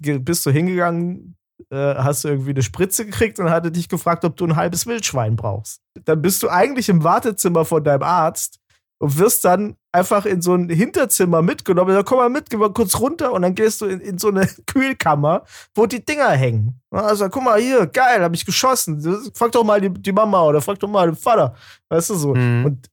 bist 0.02 0.45
du 0.45 0.52
hingegangen 0.52 1.38
äh, 1.69 1.95
hast 1.95 2.23
du 2.23 2.30
irgendwie 2.30 2.52
eine 2.52 2.63
Spritze 2.63 3.06
gekriegt 3.06 3.39
und 3.39 3.49
hatte 3.49 3.71
dich 3.71 3.89
gefragt, 3.89 4.26
ob 4.26 4.36
du 4.38 4.45
ein 4.45 4.56
halbes 4.56 4.88
Wildschwein 4.88 5.36
brauchst. 5.36 5.82
Dann 6.06 6.21
bist 6.21 6.43
du 6.43 6.49
eigentlich 6.49 6.89
im 6.89 7.04
Wartezimmer 7.04 7.65
von 7.65 7.84
deinem 7.84 8.04
Arzt 8.04 8.60
und 8.99 9.17
wirst 9.17 9.43
dann 9.43 9.76
einfach 9.91 10.26
in 10.26 10.41
so 10.41 10.56
ein 10.56 10.69
Hinterzimmer 10.69 11.41
mitgenommen. 11.41 11.93
Da 11.93 12.04
komm 12.04 12.19
mal 12.19 12.30
mit, 12.30 12.49
geh 12.49 12.58
mal 12.58 12.71
kurz 12.71 12.99
runter 12.99 13.34
und 13.34 13.41
dann 13.41 13.54
gehst 13.54 13.82
du 13.82 13.86
in, 13.86 13.99
in 13.99 14.17
so 14.17 14.30
eine 14.30 14.47
Kühlkammer, 14.65 15.43
wo 15.76 15.86
die 15.86 16.04
Dinger 16.04 16.30
hängen. 16.32 16.80
Also, 16.89 17.28
guck 17.30 17.43
mal 17.43 17.60
hier, 17.60 17.86
geil, 17.88 18.23
hab 18.23 18.34
ich 18.34 18.45
geschossen. 18.45 19.02
Frag 19.34 19.52
doch 19.52 19.63
mal 19.63 19.82
die, 19.82 19.89
die 19.89 20.12
Mama 20.12 20.43
oder 20.43 20.62
frag 20.62 20.80
doch 20.80 20.89
mal 20.89 21.08
den 21.08 21.17
Vater. 21.17 21.54
Weißt 21.89 22.12
du 22.12 22.15
so. 22.15 22.34
Mhm. 22.34 22.65
Und 22.65 22.89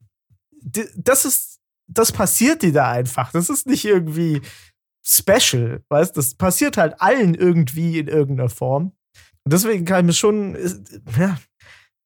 die, 0.61 0.85
das 0.96 1.24
ist, 1.24 1.61
das 1.87 2.11
passiert 2.12 2.62
dir 2.62 2.72
da 2.72 2.90
einfach. 2.90 3.30
Das 3.33 3.48
ist 3.48 3.66
nicht 3.66 3.85
irgendwie 3.85 4.42
special, 5.02 5.82
weißt? 5.88 6.16
Das 6.16 6.34
passiert 6.34 6.76
halt 6.76 7.00
allen 7.00 7.34
irgendwie 7.34 7.98
in 7.98 8.08
irgendeiner 8.08 8.48
Form. 8.48 8.92
Und 9.44 9.52
deswegen 9.52 9.84
kann 9.84 10.00
ich 10.00 10.06
mir 10.06 10.12
schon, 10.12 10.56
ja, 11.18 11.38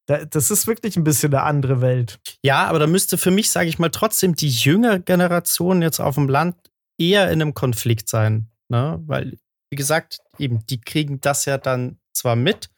das 0.07 0.51
ist 0.51 0.67
wirklich 0.67 0.97
ein 0.97 1.05
bisschen 1.05 1.33
eine 1.35 1.43
andere 1.43 1.81
Welt. 1.81 2.21
Ja, 2.43 2.67
aber 2.67 2.79
da 2.79 2.87
müsste 2.87 3.19
für 3.19 3.31
mich, 3.31 3.51
sage 3.51 3.69
ich 3.69 3.79
mal, 3.79 3.91
trotzdem 3.91 4.35
die 4.35 4.51
jüngere 4.51 4.99
Generation 4.99 5.83
jetzt 5.83 6.01
auf 6.01 6.15
dem 6.17 6.29
Land 6.29 6.57
eher 6.99 7.31
in 7.31 7.41
einem 7.41 7.55
Konflikt 7.55 8.09
sein. 8.09 8.51
Ne? 8.69 9.03
Weil, 9.07 9.39
wie 9.71 9.77
gesagt, 9.77 10.19
eben, 10.39 10.65
die 10.67 10.81
kriegen 10.81 11.21
das 11.21 11.47
ja 11.47 11.59
dann 11.59 11.99
zwar 12.13 12.37
mit, 12.37 12.71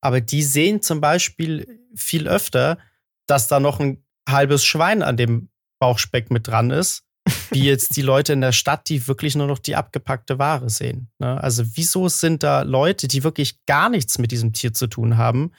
aber 0.00 0.20
die 0.20 0.42
sehen 0.42 0.80
zum 0.80 1.00
Beispiel 1.00 1.80
viel 1.94 2.28
öfter, 2.28 2.78
dass 3.26 3.48
da 3.48 3.60
noch 3.60 3.80
ein 3.80 4.04
halbes 4.28 4.64
Schwein 4.64 5.02
an 5.02 5.16
dem 5.16 5.50
Bauchspeck 5.80 6.30
mit 6.30 6.46
dran 6.46 6.70
ist, 6.70 7.04
wie 7.50 7.64
jetzt 7.64 7.96
die 7.96 8.02
Leute 8.02 8.32
in 8.32 8.40
der 8.40 8.52
Stadt, 8.52 8.88
die 8.88 9.06
wirklich 9.06 9.36
nur 9.36 9.46
noch 9.46 9.58
die 9.58 9.76
abgepackte 9.76 10.38
Ware 10.38 10.70
sehen. 10.70 11.08
Ne? 11.18 11.42
Also, 11.42 11.64
wieso 11.74 12.08
sind 12.08 12.42
da 12.42 12.62
Leute, 12.62 13.08
die 13.08 13.24
wirklich 13.24 13.64
gar 13.66 13.88
nichts 13.88 14.18
mit 14.18 14.30
diesem 14.30 14.52
Tier 14.52 14.72
zu 14.72 14.86
tun 14.86 15.16
haben, 15.16 15.52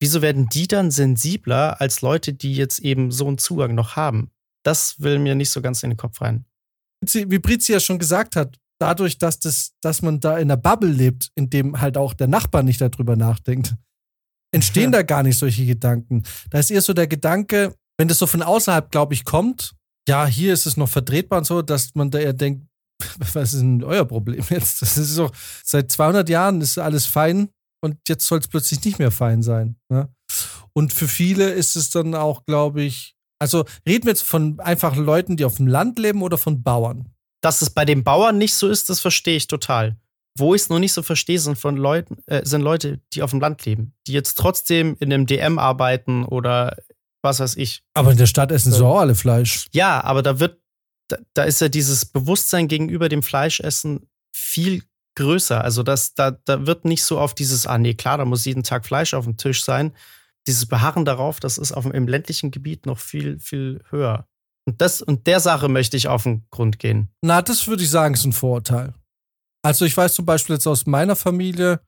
wieso 0.00 0.22
werden 0.22 0.48
die 0.48 0.66
dann 0.66 0.90
sensibler 0.90 1.80
als 1.80 2.00
Leute, 2.02 2.32
die 2.32 2.54
jetzt 2.54 2.80
eben 2.80 3.10
so 3.10 3.26
einen 3.26 3.38
Zugang 3.38 3.74
noch 3.74 3.96
haben? 3.96 4.30
Das 4.62 5.00
will 5.00 5.18
mir 5.18 5.34
nicht 5.34 5.50
so 5.50 5.62
ganz 5.62 5.82
in 5.82 5.90
den 5.90 5.96
Kopf 5.96 6.20
rein. 6.20 6.44
Wie 7.00 7.38
Brizi 7.38 7.72
ja 7.72 7.80
schon 7.80 7.98
gesagt 7.98 8.36
hat, 8.36 8.58
dadurch, 8.78 9.18
dass, 9.18 9.38
das, 9.38 9.72
dass 9.80 10.02
man 10.02 10.20
da 10.20 10.38
in 10.38 10.50
einer 10.50 10.56
Bubble 10.56 10.90
lebt, 10.90 11.30
in 11.34 11.50
dem 11.50 11.80
halt 11.80 11.96
auch 11.96 12.14
der 12.14 12.26
Nachbar 12.26 12.62
nicht 12.62 12.80
darüber 12.80 13.16
nachdenkt, 13.16 13.74
entstehen 14.52 14.92
ja. 14.92 14.98
da 14.98 15.02
gar 15.02 15.22
nicht 15.22 15.38
solche 15.38 15.66
Gedanken. 15.66 16.22
Da 16.50 16.58
ist 16.58 16.70
eher 16.70 16.82
so 16.82 16.92
der 16.92 17.06
Gedanke, 17.06 17.74
wenn 17.98 18.08
das 18.08 18.18
so 18.18 18.26
von 18.26 18.42
außerhalb, 18.42 18.90
glaube 18.90 19.14
ich, 19.14 19.24
kommt, 19.24 19.74
ja, 20.08 20.26
hier 20.26 20.52
ist 20.52 20.66
es 20.66 20.76
noch 20.76 20.88
vertretbar 20.88 21.38
und 21.38 21.44
so, 21.44 21.62
dass 21.62 21.94
man 21.94 22.10
da 22.10 22.18
eher 22.18 22.32
denkt, 22.32 22.66
was 23.32 23.52
ist 23.52 23.60
denn 23.60 23.84
euer 23.84 24.04
Problem 24.04 24.44
jetzt? 24.50 24.82
Das 24.82 24.96
ist 24.96 25.14
so, 25.14 25.30
seit 25.64 25.90
200 25.90 26.28
Jahren 26.28 26.60
ist 26.60 26.78
alles 26.78 27.06
fein 27.06 27.48
und 27.82 27.96
jetzt 28.08 28.26
soll 28.26 28.38
es 28.38 28.48
plötzlich 28.48 28.84
nicht 28.84 28.98
mehr 28.98 29.10
fein 29.10 29.42
sein. 29.42 29.76
Ne? 29.88 30.08
Und 30.72 30.92
für 30.92 31.08
viele 31.08 31.50
ist 31.50 31.76
es 31.76 31.90
dann 31.90 32.14
auch, 32.14 32.44
glaube 32.44 32.82
ich, 32.82 33.14
also 33.38 33.64
reden 33.86 34.04
wir 34.04 34.12
jetzt 34.12 34.22
von 34.22 34.60
einfachen 34.60 35.04
Leuten, 35.04 35.36
die 35.36 35.44
auf 35.44 35.56
dem 35.56 35.66
Land 35.66 35.98
leben 35.98 36.22
oder 36.22 36.38
von 36.38 36.62
Bauern? 36.62 37.10
Dass 37.42 37.62
es 37.62 37.70
bei 37.70 37.84
den 37.84 38.02
Bauern 38.02 38.38
nicht 38.38 38.54
so 38.54 38.68
ist, 38.68 38.88
das 38.88 39.00
verstehe 39.00 39.36
ich 39.36 39.46
total. 39.46 39.96
Wo 40.38 40.54
ich 40.54 40.62
es 40.62 40.68
noch 40.68 40.78
nicht 40.78 40.92
so 40.92 41.02
verstehe, 41.02 41.38
sind 41.38 41.58
von 41.58 41.76
Leuten, 41.76 42.18
äh, 42.26 42.44
sind 42.44 42.62
Leute, 42.62 43.00
die 43.12 43.22
auf 43.22 43.30
dem 43.30 43.40
Land 43.40 43.64
leben, 43.64 43.94
die 44.06 44.12
jetzt 44.12 44.34
trotzdem 44.34 44.96
in 45.00 45.12
einem 45.12 45.26
DM 45.26 45.58
arbeiten 45.58 46.24
oder 46.24 46.76
was 47.22 47.40
weiß 47.40 47.56
ich. 47.56 47.82
Aber 47.94 48.12
in 48.12 48.18
der 48.18 48.26
Stadt 48.26 48.52
essen 48.52 48.72
sie 48.72 48.84
auch 48.84 49.00
alle 49.00 49.14
Fleisch. 49.14 49.66
Ja, 49.72 50.02
aber 50.04 50.22
da 50.22 50.40
wird, 50.40 50.60
da, 51.08 51.18
da 51.34 51.44
ist 51.44 51.60
ja 51.60 51.68
dieses 51.68 52.04
Bewusstsein 52.04 52.68
gegenüber 52.68 53.08
dem 53.08 53.22
Fleischessen 53.22 54.08
viel 54.34 54.82
größer. 55.16 55.62
Also 55.62 55.82
das, 55.82 56.14
da, 56.14 56.30
da 56.30 56.66
wird 56.66 56.84
nicht 56.84 57.02
so 57.02 57.18
auf 57.18 57.34
dieses, 57.34 57.66
ah 57.66 57.78
nee, 57.78 57.94
klar, 57.94 58.18
da 58.18 58.24
muss 58.24 58.44
jeden 58.44 58.62
Tag 58.62 58.86
Fleisch 58.86 59.14
auf 59.14 59.24
dem 59.24 59.36
Tisch 59.36 59.64
sein. 59.64 59.92
Dieses 60.46 60.66
Beharren 60.66 61.04
darauf, 61.04 61.40
das 61.40 61.58
ist 61.58 61.72
auf 61.72 61.84
dem, 61.84 61.92
im 61.92 62.06
ländlichen 62.06 62.50
Gebiet 62.50 62.86
noch 62.86 62.98
viel, 62.98 63.40
viel 63.40 63.82
höher. 63.90 64.28
Und, 64.68 64.80
das, 64.80 65.02
und 65.02 65.26
der 65.26 65.40
Sache 65.40 65.68
möchte 65.68 65.96
ich 65.96 66.08
auf 66.08 66.24
den 66.24 66.46
Grund 66.50 66.78
gehen. 66.78 67.08
Na, 67.22 67.42
das 67.42 67.66
würde 67.66 67.82
ich 67.82 67.90
sagen, 67.90 68.14
ist 68.14 68.24
ein 68.24 68.32
Vorurteil. 68.32 68.94
Also 69.64 69.84
ich 69.84 69.96
weiß 69.96 70.14
zum 70.14 70.26
Beispiel 70.26 70.54
jetzt 70.54 70.66
aus 70.66 70.86
meiner 70.86 71.16
Familie 71.16 71.80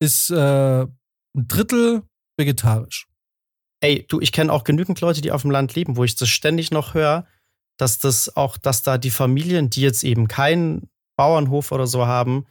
ist 0.00 0.30
äh, 0.30 0.82
ein 0.82 0.88
Drittel 1.34 2.02
vegetarisch. 2.38 3.09
Ey, 3.80 4.06
du, 4.08 4.20
ich 4.20 4.32
kenne 4.32 4.52
auch 4.52 4.64
genügend 4.64 5.00
Leute, 5.00 5.20
die 5.20 5.32
auf 5.32 5.42
dem 5.42 5.50
Land 5.50 5.74
leben, 5.74 5.96
wo 5.96 6.04
ich 6.04 6.16
das 6.16 6.28
ständig 6.28 6.70
noch 6.70 6.94
höre, 6.94 7.26
dass 7.78 7.98
das 7.98 8.36
auch, 8.36 8.58
dass 8.58 8.82
da 8.82 8.98
die 8.98 9.10
Familien, 9.10 9.70
die 9.70 9.80
jetzt 9.80 10.04
eben 10.04 10.28
keinen 10.28 10.90
Bauernhof 11.16 11.72
oder 11.72 11.86
so 11.86 12.06
haben, 12.06 12.46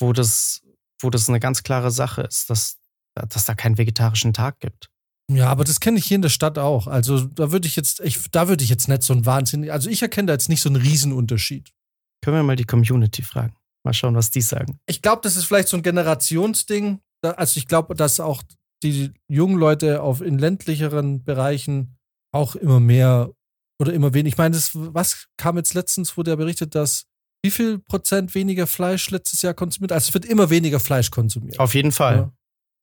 wo 0.00 0.12
das, 0.12 0.62
wo 1.00 1.10
das 1.10 1.28
eine 1.28 1.40
ganz 1.40 1.62
klare 1.62 1.90
Sache 1.90 2.22
ist, 2.22 2.50
dass, 2.50 2.78
dass 3.14 3.44
da 3.44 3.54
keinen 3.54 3.78
vegetarischen 3.78 4.32
Tag 4.32 4.58
gibt. 4.60 4.90
Ja, 5.30 5.48
aber 5.48 5.64
das 5.64 5.80
kenne 5.80 5.98
ich 5.98 6.06
hier 6.06 6.16
in 6.16 6.22
der 6.22 6.28
Stadt 6.28 6.58
auch. 6.58 6.86
Also 6.86 7.20
da 7.20 7.52
würde 7.52 7.68
ich 7.68 7.76
jetzt, 7.76 8.00
ich, 8.00 8.30
da 8.30 8.48
würde 8.48 8.64
ich 8.64 8.70
jetzt 8.70 8.88
nicht 8.88 9.02
so 9.02 9.12
einen 9.12 9.26
Wahnsinn, 9.26 9.70
also 9.70 9.90
ich 9.90 10.02
erkenne 10.02 10.26
da 10.26 10.32
jetzt 10.32 10.48
nicht 10.48 10.62
so 10.62 10.68
einen 10.68 10.80
Riesenunterschied. 10.80 11.70
Können 12.22 12.36
wir 12.36 12.42
mal 12.42 12.56
die 12.56 12.64
Community 12.64 13.22
fragen? 13.22 13.54
Mal 13.84 13.92
schauen, 13.92 14.16
was 14.16 14.30
die 14.30 14.40
sagen. 14.40 14.80
Ich 14.86 15.02
glaube, 15.02 15.20
das 15.22 15.36
ist 15.36 15.44
vielleicht 15.44 15.68
so 15.68 15.76
ein 15.76 15.82
Generationsding. 15.82 17.00
Also 17.22 17.58
ich 17.58 17.66
glaube, 17.66 17.94
dass 17.94 18.20
auch 18.20 18.42
die 18.82 19.12
jungen 19.28 19.58
Leute 19.58 20.02
auf 20.02 20.20
in 20.20 20.38
ländlicheren 20.38 21.24
Bereichen 21.24 21.96
auch 22.32 22.54
immer 22.54 22.80
mehr 22.80 23.30
oder 23.80 23.92
immer 23.92 24.14
weniger. 24.14 24.28
Ich 24.28 24.38
meine, 24.38 24.54
das, 24.54 24.70
was 24.74 25.26
kam 25.36 25.56
jetzt 25.56 25.74
letztens, 25.74 26.16
wurde 26.16 26.32
ja 26.32 26.36
berichtet, 26.36 26.74
dass 26.74 27.04
wie 27.44 27.50
viel 27.50 27.78
Prozent 27.78 28.34
weniger 28.34 28.66
Fleisch 28.66 29.10
letztes 29.10 29.42
Jahr 29.42 29.54
konsumiert? 29.54 29.92
Also 29.92 30.08
es 30.08 30.14
wird 30.14 30.24
immer 30.24 30.50
weniger 30.50 30.80
Fleisch 30.80 31.10
konsumiert. 31.10 31.58
Auf 31.60 31.74
jeden 31.74 31.92
Fall. 31.92 32.16
Ja. 32.16 32.32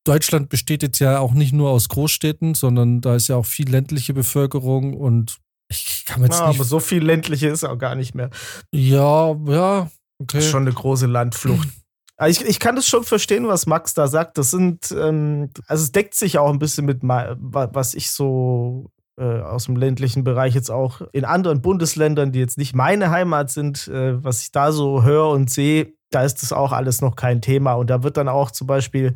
Deutschland 0.06 0.50
besteht 0.50 0.84
jetzt 0.84 1.00
ja 1.00 1.20
auch 1.20 1.34
nicht 1.34 1.52
nur 1.52 1.72
aus 1.72 1.90
Großstädten, 1.90 2.54
sondern 2.54 3.02
da 3.02 3.16
ist 3.16 3.28
ja 3.28 3.36
auch 3.36 3.46
viel 3.46 3.70
ländliche 3.70 4.14
Bevölkerung 4.14 4.94
und 4.94 5.38
ich 5.68 6.04
kann 6.06 6.22
mir 6.22 6.28
jetzt 6.28 6.40
ja, 6.40 6.48
nicht. 6.48 6.60
Aber 6.60 6.64
so 6.64 6.80
viel 6.80 7.04
ländliche 7.04 7.48
ist 7.48 7.64
auch 7.64 7.78
gar 7.78 7.96
nicht 7.96 8.14
mehr. 8.14 8.30
Ja, 8.72 9.36
ja, 9.48 9.90
okay. 10.20 10.38
Das 10.38 10.46
ist 10.46 10.52
schon 10.52 10.62
eine 10.62 10.74
große 10.74 11.08
Landflucht. 11.08 11.68
Ich, 12.28 12.42
ich 12.46 12.60
kann 12.60 12.76
das 12.76 12.88
schon 12.88 13.04
verstehen, 13.04 13.48
was 13.48 13.66
Max 13.66 13.94
da 13.94 14.08
sagt. 14.08 14.38
Das 14.38 14.52
sind, 14.52 14.92
ähm, 14.92 15.50
also 15.68 15.84
es 15.84 15.92
deckt 15.92 16.16
sich 16.16 16.38
auch 16.38 16.50
ein 16.50 16.60
bisschen 16.60 16.86
mit, 16.86 17.00
was 17.02 17.94
ich 17.94 18.12
so 18.12 18.90
äh, 19.18 19.42
aus 19.42 19.66
dem 19.66 19.76
ländlichen 19.76 20.24
Bereich 20.24 20.56
jetzt 20.56 20.72
auch 20.72 21.02
in 21.12 21.26
anderen 21.26 21.62
Bundesländern, 21.62 22.32
die 22.32 22.40
jetzt 22.40 22.58
nicht 22.58 22.76
meine 22.76 23.12
Heimat 23.12 23.50
sind, 23.50 23.88
äh, 23.88 24.24
was 24.24 24.44
ich 24.44 24.52
da 24.52 24.72
so 24.72 25.04
höre 25.04 25.30
und 25.30 25.50
sehe, 25.50 25.94
da 26.12 26.24
ist 26.24 26.42
das 26.42 26.54
auch 26.54 26.72
alles 26.72 27.02
noch 27.02 27.16
kein 27.18 27.42
Thema. 27.42 27.74
Und 27.74 27.90
da 27.90 28.04
wird 28.04 28.16
dann 28.16 28.30
auch 28.30 28.52
zum 28.52 28.68
Beispiel 28.68 29.16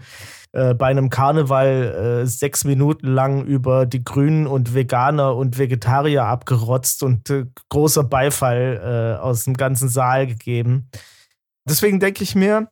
äh, 0.51 0.73
bei 0.73 0.87
einem 0.87 1.09
Karneval 1.09 2.23
äh, 2.23 2.25
sechs 2.25 2.65
Minuten 2.65 3.07
lang 3.07 3.45
über 3.45 3.85
die 3.85 4.03
Grünen 4.03 4.47
und 4.47 4.73
Veganer 4.73 5.35
und 5.35 5.57
Vegetarier 5.57 6.25
abgerotzt 6.25 7.03
und 7.03 7.29
äh, 7.29 7.45
großer 7.69 8.03
Beifall 8.03 9.15
äh, 9.17 9.21
aus 9.21 9.45
dem 9.45 9.53
ganzen 9.53 9.87
Saal 9.87 10.27
gegeben. 10.27 10.89
Deswegen 11.67 11.99
denke 11.99 12.23
ich 12.23 12.35
mir, 12.35 12.69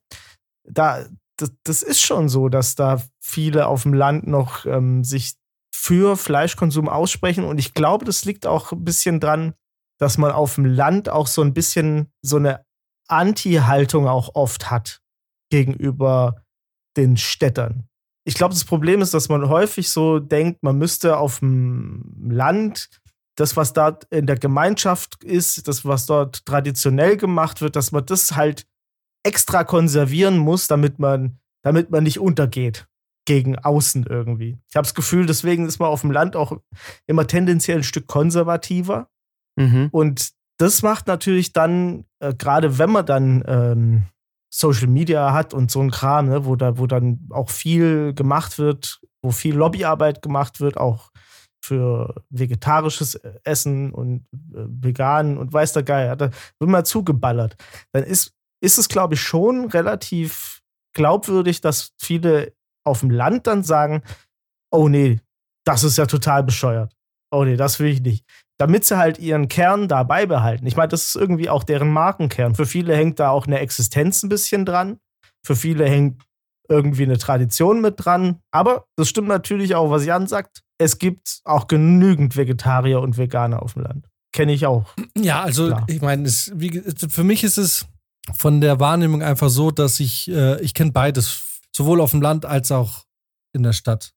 da, 0.63 1.05
das, 1.37 1.51
das, 1.63 1.83
ist 1.83 2.01
schon 2.01 2.29
so, 2.29 2.49
dass 2.49 2.75
da 2.75 3.01
viele 3.19 3.67
auf 3.67 3.83
dem 3.83 3.93
Land 3.93 4.27
noch 4.27 4.65
ähm, 4.65 5.03
sich 5.03 5.35
für 5.71 6.17
Fleischkonsum 6.17 6.89
aussprechen. 6.89 7.43
Und 7.43 7.59
ich 7.59 7.73
glaube, 7.73 8.05
das 8.05 8.25
liegt 8.25 8.45
auch 8.45 8.71
ein 8.71 8.83
bisschen 8.83 9.19
dran, 9.19 9.53
dass 9.99 10.17
man 10.17 10.31
auf 10.31 10.55
dem 10.55 10.65
Land 10.65 11.09
auch 11.09 11.27
so 11.27 11.41
ein 11.41 11.53
bisschen 11.53 12.11
so 12.21 12.37
eine 12.37 12.65
Anti-Haltung 13.07 14.07
auch 14.07 14.35
oft 14.35 14.69
hat 14.69 15.01
gegenüber 15.49 16.43
den 16.97 17.17
Städtern. 17.17 17.87
Ich 18.25 18.33
glaube, 18.33 18.53
das 18.53 18.65
Problem 18.65 19.01
ist, 19.01 19.13
dass 19.13 19.29
man 19.29 19.47
häufig 19.47 19.89
so 19.89 20.19
denkt, 20.19 20.61
man 20.61 20.77
müsste 20.77 21.17
auf 21.17 21.39
dem 21.39 22.29
Land 22.29 22.89
das, 23.35 23.55
was 23.55 23.71
da 23.71 23.97
in 24.09 24.25
der 24.25 24.37
Gemeinschaft 24.37 25.23
ist, 25.23 25.67
das, 25.67 25.85
was 25.85 26.07
dort 26.07 26.45
traditionell 26.45 27.15
gemacht 27.15 27.61
wird, 27.61 27.75
dass 27.75 27.91
man 27.91 28.05
das 28.05 28.35
halt 28.35 28.65
extra 29.23 29.63
konservieren 29.63 30.37
muss, 30.37 30.67
damit 30.67 30.99
man, 30.99 31.39
damit 31.63 31.91
man 31.91 32.03
nicht 32.03 32.19
untergeht 32.19 32.87
gegen 33.25 33.57
außen 33.57 34.05
irgendwie. 34.09 34.57
Ich 34.69 34.75
habe 34.75 34.85
das 34.85 34.95
Gefühl, 34.95 35.25
deswegen 35.25 35.67
ist 35.67 35.79
man 35.79 35.89
auf 35.89 36.01
dem 36.01 36.11
Land 36.11 36.35
auch 36.35 36.57
immer 37.07 37.27
tendenziell 37.27 37.79
ein 37.79 37.83
Stück 37.83 38.07
konservativer. 38.07 39.09
Mhm. 39.57 39.89
Und 39.91 40.31
das 40.57 40.81
macht 40.81 41.07
natürlich 41.07 41.51
dann, 41.51 42.05
äh, 42.19 42.33
gerade 42.33 42.79
wenn 42.79 42.89
man 42.89 43.05
dann 43.05 43.43
ähm, 43.45 44.03
Social 44.49 44.87
Media 44.87 45.33
hat 45.33 45.53
und 45.53 45.69
so 45.69 45.81
ein 45.81 45.91
Kram, 45.91 46.29
ne, 46.29 46.45
wo, 46.45 46.55
da, 46.55 46.77
wo 46.77 46.87
dann 46.87 47.27
auch 47.31 47.49
viel 47.49 48.13
gemacht 48.13 48.57
wird, 48.57 49.01
wo 49.21 49.31
viel 49.31 49.55
Lobbyarbeit 49.55 50.21
gemacht 50.21 50.61
wird, 50.61 50.77
auch 50.77 51.11
für 51.59 52.23
vegetarisches 52.29 53.15
Essen 53.43 53.91
und 53.91 54.25
äh, 54.53 54.65
vegan 54.69 55.37
und 55.37 55.51
weiß 55.51 55.73
der 55.73 55.83
Geier, 55.83 56.15
da 56.15 56.29
wird 56.59 56.71
man 56.71 56.85
zugeballert. 56.85 57.57
Dann 57.91 58.03
ist 58.03 58.36
ist 58.61 58.77
es, 58.77 58.89
glaube 58.89 59.13
ich, 59.15 59.21
schon 59.21 59.65
relativ 59.65 60.61
glaubwürdig, 60.95 61.61
dass 61.61 61.91
viele 61.99 62.53
auf 62.85 63.01
dem 63.01 63.09
Land 63.11 63.47
dann 63.47 63.63
sagen, 63.63 64.01
oh 64.71 64.87
nee, 64.89 65.19
das 65.65 65.83
ist 65.83 65.97
ja 65.97 66.05
total 66.05 66.43
bescheuert. 66.43 66.93
Oh 67.31 67.43
nee, 67.43 67.57
das 67.57 67.79
will 67.79 67.87
ich 67.87 68.01
nicht. 68.01 68.25
Damit 68.57 68.85
sie 68.85 68.97
halt 68.97 69.19
ihren 69.19 69.47
Kern 69.49 69.87
da 69.87 70.03
beibehalten. 70.03 70.65
Ich 70.65 70.75
meine, 70.75 70.87
das 70.87 71.09
ist 71.09 71.15
irgendwie 71.15 71.49
auch 71.49 71.63
deren 71.63 71.89
Markenkern. 71.89 72.55
Für 72.55 72.65
viele 72.65 72.95
hängt 72.95 73.19
da 73.19 73.29
auch 73.29 73.45
eine 73.45 73.59
Existenz 73.59 74.23
ein 74.23 74.29
bisschen 74.29 74.65
dran. 74.65 74.99
Für 75.45 75.55
viele 75.55 75.87
hängt 75.87 76.23
irgendwie 76.69 77.03
eine 77.03 77.17
Tradition 77.17 77.81
mit 77.81 77.95
dran. 78.03 78.39
Aber 78.51 78.85
das 78.95 79.09
stimmt 79.09 79.27
natürlich 79.27 79.75
auch, 79.75 79.91
was 79.91 80.05
Jan 80.05 80.27
sagt. 80.27 80.63
Es 80.79 80.97
gibt 80.97 81.41
auch 81.43 81.67
genügend 81.67 82.35
Vegetarier 82.35 82.99
und 83.01 83.17
Veganer 83.17 83.61
auf 83.61 83.73
dem 83.73 83.83
Land. 83.83 84.07
Kenne 84.33 84.53
ich 84.53 84.65
auch. 84.65 84.85
Ja, 85.17 85.43
also 85.43 85.67
Klar. 85.67 85.85
ich 85.87 86.01
meine, 86.01 86.27
es- 86.27 86.51
wie- 86.55 86.81
für 87.09 87.23
mich 87.23 87.43
ist 87.43 87.57
es 87.57 87.85
von 88.33 88.61
der 88.61 88.79
Wahrnehmung 88.79 89.21
einfach 89.21 89.49
so, 89.49 89.71
dass 89.71 89.99
ich, 89.99 90.29
äh, 90.29 90.59
ich 90.61 90.73
kenne 90.73 90.91
beides, 90.91 91.61
sowohl 91.75 92.01
auf 92.01 92.11
dem 92.11 92.21
Land 92.21 92.45
als 92.45 92.71
auch 92.71 93.05
in 93.53 93.63
der 93.63 93.73
Stadt. 93.73 94.13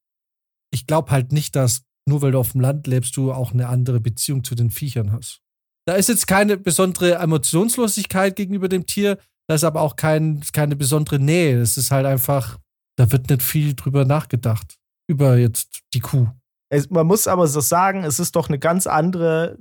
Ich 0.71 0.87
glaube 0.87 1.11
halt 1.11 1.31
nicht, 1.31 1.55
dass 1.55 1.83
nur 2.07 2.21
weil 2.21 2.31
du 2.31 2.39
auf 2.39 2.53
dem 2.53 2.61
Land 2.61 2.87
lebst, 2.87 3.15
du 3.17 3.31
auch 3.31 3.53
eine 3.53 3.67
andere 3.67 3.99
Beziehung 3.99 4.43
zu 4.43 4.55
den 4.55 4.71
Viechern 4.71 5.11
hast. 5.11 5.41
Da 5.85 5.95
ist 5.95 6.09
jetzt 6.09 6.27
keine 6.27 6.57
besondere 6.57 7.15
Emotionslosigkeit 7.15 8.35
gegenüber 8.35 8.69
dem 8.69 8.85
Tier, 8.85 9.17
da 9.47 9.55
ist 9.55 9.63
aber 9.63 9.81
auch 9.81 9.95
kein, 9.95 10.41
keine 10.53 10.75
besondere 10.75 11.19
Nähe. 11.19 11.59
Es 11.59 11.77
ist 11.77 11.91
halt 11.91 12.05
einfach, 12.05 12.57
da 12.97 13.11
wird 13.11 13.29
nicht 13.29 13.41
viel 13.41 13.75
drüber 13.75 14.05
nachgedacht. 14.05 14.77
Über 15.07 15.37
jetzt 15.37 15.81
die 15.93 15.99
Kuh. 15.99 16.29
Es, 16.69 16.89
man 16.89 17.07
muss 17.07 17.27
aber 17.27 17.47
so 17.47 17.59
sagen, 17.59 18.03
es 18.03 18.19
ist 18.19 18.35
doch 18.35 18.47
eine 18.47 18.59
ganz 18.59 18.87
andere, 18.87 19.57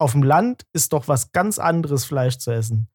auf 0.00 0.12
dem 0.12 0.22
Land 0.22 0.64
ist 0.72 0.92
doch 0.92 1.08
was 1.08 1.32
ganz 1.32 1.58
anderes 1.58 2.04
Fleisch 2.04 2.38
zu 2.38 2.50
essen. 2.50 2.88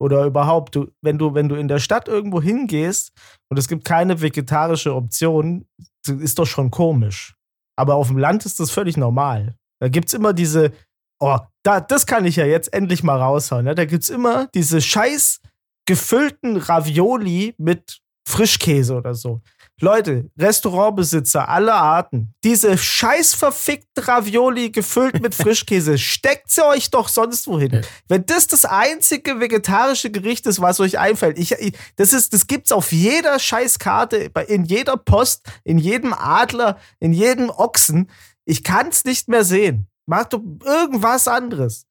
Oder 0.00 0.24
überhaupt, 0.24 0.74
du, 0.74 0.90
wenn, 1.02 1.18
du, 1.18 1.34
wenn 1.34 1.48
du 1.48 1.56
in 1.56 1.68
der 1.68 1.78
Stadt 1.78 2.08
irgendwo 2.08 2.40
hingehst 2.40 3.12
und 3.50 3.58
es 3.58 3.68
gibt 3.68 3.84
keine 3.84 4.20
vegetarische 4.20 4.94
Option, 4.94 5.66
ist 6.06 6.38
doch 6.38 6.46
schon 6.46 6.70
komisch. 6.70 7.34
Aber 7.78 7.96
auf 7.96 8.08
dem 8.08 8.18
Land 8.18 8.46
ist 8.46 8.60
das 8.60 8.70
völlig 8.70 8.96
normal. 8.96 9.56
Da 9.80 9.88
gibt 9.88 10.08
es 10.08 10.14
immer 10.14 10.32
diese, 10.32 10.72
oh, 11.20 11.38
da, 11.62 11.80
das 11.80 12.06
kann 12.06 12.24
ich 12.24 12.36
ja 12.36 12.46
jetzt 12.46 12.72
endlich 12.72 13.02
mal 13.02 13.20
raushauen. 13.20 13.64
Ne? 13.64 13.74
Da 13.74 13.84
gibt 13.84 14.02
es 14.02 14.10
immer 14.10 14.48
diese 14.54 14.80
scheiß 14.80 15.40
gefüllten 15.86 16.56
Ravioli 16.56 17.54
mit 17.58 18.00
Frischkäse 18.26 18.94
oder 18.94 19.14
so. 19.14 19.40
Leute, 19.80 20.30
Restaurantbesitzer 20.38 21.48
aller 21.48 21.74
Arten, 21.74 22.34
diese 22.44 22.76
scheiß 22.76 23.34
verfickten 23.34 24.04
Ravioli 24.04 24.70
gefüllt 24.70 25.20
mit 25.20 25.34
Frischkäse, 25.36 25.98
steckt 25.98 26.50
sie 26.50 26.64
euch 26.64 26.90
doch 26.90 27.08
sonst 27.08 27.46
wohin. 27.46 27.72
Ja. 27.72 27.80
Wenn 28.08 28.26
das 28.26 28.46
das 28.46 28.64
einzige 28.64 29.40
vegetarische 29.40 30.10
Gericht 30.10 30.46
ist, 30.46 30.60
was 30.60 30.80
euch 30.80 30.98
einfällt, 30.98 31.38
ich, 31.38 31.52
ich, 31.52 31.72
das, 31.96 32.12
ist, 32.12 32.32
das 32.32 32.46
gibt's 32.46 32.72
auf 32.72 32.92
jeder 32.92 33.38
Scheißkarte, 33.38 34.30
bei- 34.30 34.44
in 34.44 34.64
jeder 34.64 34.96
Post, 34.96 35.46
in 35.64 35.78
jedem 35.78 36.12
Adler, 36.12 36.78
in 36.98 37.12
jedem 37.12 37.50
Ochsen. 37.50 38.10
Ich 38.44 38.64
kann's 38.64 39.04
nicht 39.04 39.28
mehr 39.28 39.44
sehen. 39.44 39.86
Mach 40.06 40.24
doch 40.24 40.40
irgendwas 40.64 41.28
anderes. 41.28 41.86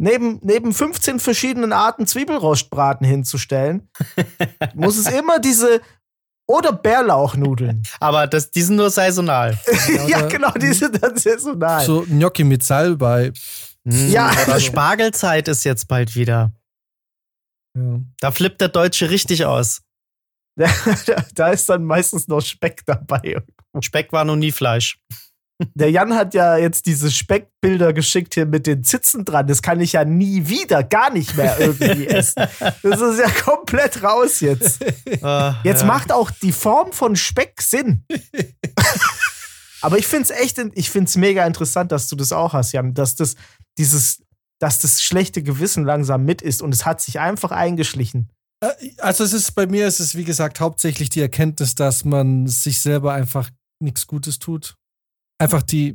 Neben, 0.00 0.38
neben 0.44 0.72
15 0.72 1.18
verschiedenen 1.18 1.72
Arten 1.72 2.06
Zwiebelrostbraten 2.06 3.04
hinzustellen, 3.04 3.90
muss 4.74 4.96
es 4.96 5.08
immer 5.08 5.40
diese 5.40 5.80
oder 6.48 6.72
Bärlauchnudeln. 6.72 7.82
Aber 8.00 8.26
das, 8.26 8.50
die 8.50 8.62
sind 8.62 8.76
nur 8.76 8.90
saisonal. 8.90 9.58
ja, 10.08 10.22
genau, 10.26 10.50
die 10.52 10.72
sind 10.72 11.00
dann 11.02 11.16
saisonal. 11.16 11.84
So 11.84 12.02
Gnocchi 12.08 12.42
mit 12.44 12.64
Salbei. 12.64 13.32
Hm, 13.86 14.10
Ja. 14.10 14.32
Oder 14.46 14.58
Spargelzeit 14.58 15.46
ist 15.48 15.64
jetzt 15.64 15.86
bald 15.86 16.14
wieder. 16.16 16.52
Ja. 17.76 18.00
Da 18.20 18.30
flippt 18.30 18.60
der 18.60 18.68
Deutsche 18.68 19.10
richtig 19.10 19.44
aus. 19.44 19.82
da 21.34 21.50
ist 21.50 21.68
dann 21.68 21.84
meistens 21.84 22.26
noch 22.26 22.40
Speck 22.40 22.82
dabei. 22.84 23.40
Speck 23.80 24.12
war 24.12 24.24
noch 24.24 24.34
nie 24.34 24.50
Fleisch. 24.50 24.98
Der 25.74 25.90
Jan 25.90 26.14
hat 26.14 26.34
ja 26.34 26.56
jetzt 26.56 26.86
diese 26.86 27.10
Speckbilder 27.10 27.92
geschickt 27.92 28.34
hier 28.34 28.46
mit 28.46 28.66
den 28.66 28.84
Zitzen 28.84 29.24
dran. 29.24 29.48
Das 29.48 29.60
kann 29.60 29.80
ich 29.80 29.92
ja 29.92 30.04
nie 30.04 30.46
wieder, 30.48 30.84
gar 30.84 31.12
nicht 31.12 31.36
mehr 31.36 31.58
irgendwie 31.58 32.06
essen. 32.08 32.44
Das 32.82 33.00
ist 33.00 33.18
ja 33.18 33.28
komplett 33.42 34.02
raus 34.02 34.38
jetzt. 34.40 34.80
Äh, 34.82 35.52
Jetzt 35.64 35.80
ja. 35.80 35.86
macht 35.86 36.12
auch 36.12 36.30
die 36.30 36.52
Form 36.52 36.92
von 36.92 37.16
Speck 37.16 37.60
Sinn. 37.60 38.04
Aber 39.80 39.98
ich 39.98 40.06
finde 40.06 40.24
es 40.24 40.30
echt, 40.30 40.58
ich 40.74 40.90
finde 40.90 41.08
es 41.08 41.16
mega 41.16 41.46
interessant, 41.46 41.92
dass 41.92 42.08
du 42.08 42.16
das 42.16 42.32
auch 42.32 42.52
hast, 42.52 42.72
Jan, 42.72 42.94
dass 42.94 43.14
das 43.16 43.34
dieses, 43.78 44.22
dass 44.60 44.78
das 44.80 45.02
schlechte 45.02 45.42
Gewissen 45.42 45.84
langsam 45.84 46.24
mit 46.24 46.42
ist 46.42 46.62
und 46.62 46.72
es 46.74 46.84
hat 46.84 47.00
sich 47.00 47.20
einfach 47.20 47.50
eingeschlichen. 47.50 48.30
Äh, 48.60 48.68
Also 48.98 49.24
es 49.24 49.32
ist 49.32 49.52
bei 49.56 49.66
mir, 49.66 49.86
es 49.86 50.00
ist 50.00 50.16
wie 50.16 50.24
gesagt 50.24 50.60
hauptsächlich 50.60 51.10
die 51.10 51.20
Erkenntnis, 51.20 51.74
dass 51.74 52.04
man 52.04 52.46
sich 52.46 52.80
selber 52.80 53.12
einfach 53.12 53.50
nichts 53.80 54.06
Gutes 54.06 54.38
tut. 54.38 54.74
Einfach 55.38 55.62
die, 55.62 55.94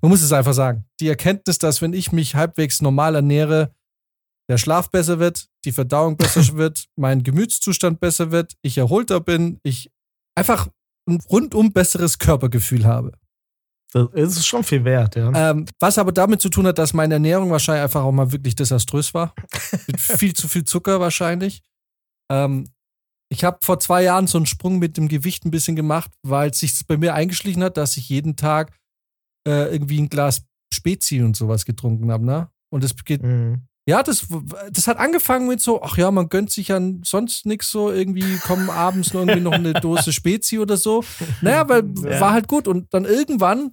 man 0.00 0.10
muss 0.10 0.22
es 0.22 0.32
einfach 0.32 0.54
sagen, 0.54 0.84
die 1.00 1.08
Erkenntnis, 1.08 1.58
dass 1.58 1.82
wenn 1.82 1.92
ich 1.92 2.12
mich 2.12 2.34
halbwegs 2.34 2.80
normal 2.80 3.16
ernähre, 3.16 3.74
der 4.48 4.58
Schlaf 4.58 4.90
besser 4.90 5.18
wird, 5.18 5.48
die 5.64 5.72
Verdauung 5.72 6.16
besser 6.16 6.42
wird, 6.56 6.86
mein 6.96 7.22
Gemütszustand 7.22 8.00
besser 8.00 8.30
wird, 8.30 8.54
ich 8.62 8.78
erholter 8.78 9.20
bin, 9.20 9.58
ich 9.62 9.90
einfach 10.36 10.68
ein 11.08 11.20
rundum 11.30 11.72
besseres 11.72 12.18
Körpergefühl 12.18 12.84
habe. 12.84 13.12
Das 13.92 14.08
ist 14.12 14.46
schon 14.46 14.64
viel 14.64 14.84
wert, 14.84 15.14
ja. 15.14 15.50
Ähm, 15.50 15.66
was 15.78 15.98
aber 15.98 16.10
damit 16.10 16.42
zu 16.42 16.48
tun 16.48 16.66
hat, 16.66 16.78
dass 16.78 16.94
meine 16.94 17.14
Ernährung 17.14 17.50
wahrscheinlich 17.50 17.84
einfach 17.84 18.02
auch 18.02 18.10
mal 18.10 18.32
wirklich 18.32 18.56
desaströs 18.56 19.14
war. 19.14 19.34
Mit 19.86 20.00
viel 20.00 20.34
zu 20.34 20.48
viel 20.48 20.64
Zucker 20.64 20.98
wahrscheinlich. 20.98 21.62
Ähm, 22.28 22.68
ich 23.30 23.44
habe 23.44 23.58
vor 23.62 23.78
zwei 23.78 24.02
Jahren 24.02 24.26
so 24.26 24.36
einen 24.38 24.46
Sprung 24.46 24.78
mit 24.78 24.96
dem 24.96 25.08
Gewicht 25.08 25.44
ein 25.44 25.50
bisschen 25.50 25.76
gemacht, 25.76 26.10
weil 26.22 26.50
es 26.50 26.60
sich 26.60 26.86
bei 26.86 26.96
mir 26.96 27.14
eingeschlichen 27.14 27.62
hat, 27.62 27.76
dass 27.76 27.96
ich 27.96 28.08
jeden 28.08 28.36
Tag 28.36 28.72
äh, 29.46 29.72
irgendwie 29.72 30.00
ein 30.00 30.08
Glas 30.08 30.42
Spezi 30.72 31.22
und 31.22 31.36
sowas 31.36 31.64
getrunken 31.64 32.10
habe. 32.10 32.24
Ne? 32.24 32.48
Und 32.70 32.82
das 32.84 32.94
geht, 33.04 33.22
Mhm. 33.22 33.62
ja, 33.88 34.02
das, 34.02 34.26
das 34.72 34.88
hat 34.88 34.98
angefangen 34.98 35.46
mit 35.46 35.60
so, 35.60 35.82
ach 35.82 35.96
ja, 35.96 36.10
man 36.10 36.28
gönnt 36.28 36.50
sich 36.50 36.68
ja 36.68 36.80
sonst 37.04 37.46
nichts 37.46 37.70
so, 37.70 37.92
irgendwie 37.92 38.38
kommen 38.38 38.70
abends 38.70 39.12
nur 39.12 39.22
irgendwie 39.22 39.40
noch 39.42 39.52
eine 39.52 39.74
Dose 39.74 40.12
Spezi 40.12 40.58
oder 40.58 40.76
so. 40.76 41.04
Naja, 41.42 41.68
weil 41.68 41.84
Ja. 42.02 42.20
war 42.20 42.32
halt 42.32 42.48
gut. 42.48 42.66
Und 42.66 42.92
dann 42.92 43.04
irgendwann, 43.04 43.72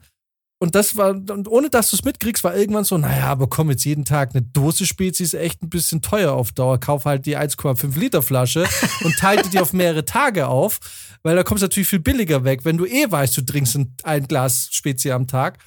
und 0.62 0.76
das 0.76 0.95
war, 0.95 1.10
und 1.10 1.47
ohne 1.47 1.71
dass 1.71 1.89
du 1.89 1.95
es 1.95 2.06
mitkriegst, 2.06 2.43
war 2.43 2.56
irgendwann 2.56 2.84
so, 2.84 2.95
naja, 2.95 3.26
aber 3.26 3.47
komm, 3.47 3.71
jetzt 3.71 3.84
jeden 3.84 4.06
Tag 4.06 4.36
eine 4.36 4.43
Dose 4.43 4.86
Spezi 4.86 5.24
ist 5.24 5.34
echt 5.34 5.63
ein 5.63 5.69
bisschen 5.69 6.04
teuer 6.04 6.34
auf 6.34 6.52
Dauer. 6.52 6.80
Kauf 6.80 7.06
halt 7.06 7.26
die 7.26 7.36
1,5 7.36 7.97
Liter 7.97 8.21
Flasche 8.21 8.65
und 9.04 9.17
teile 9.17 9.41
die 9.50 9.60
auf 9.60 9.74
mehrere 9.74 10.06
Tage 10.06 10.47
auf, 10.47 10.78
weil 11.24 11.36
da 11.36 11.41
kommst 11.41 11.63
du 11.63 11.65
natürlich 11.65 11.89
viel 11.89 12.00
billiger 12.00 12.43
weg, 12.43 12.63
wenn 12.63 12.78
du 12.78 12.86
eh 12.86 13.10
weißt, 13.10 13.36
du 13.38 13.41
trinkst 13.41 13.76
ein, 13.76 13.95
ein 14.04 14.28
Glas 14.28 14.67
Spezi 14.69 15.10
am 15.10 15.26
Tag. 15.26 15.58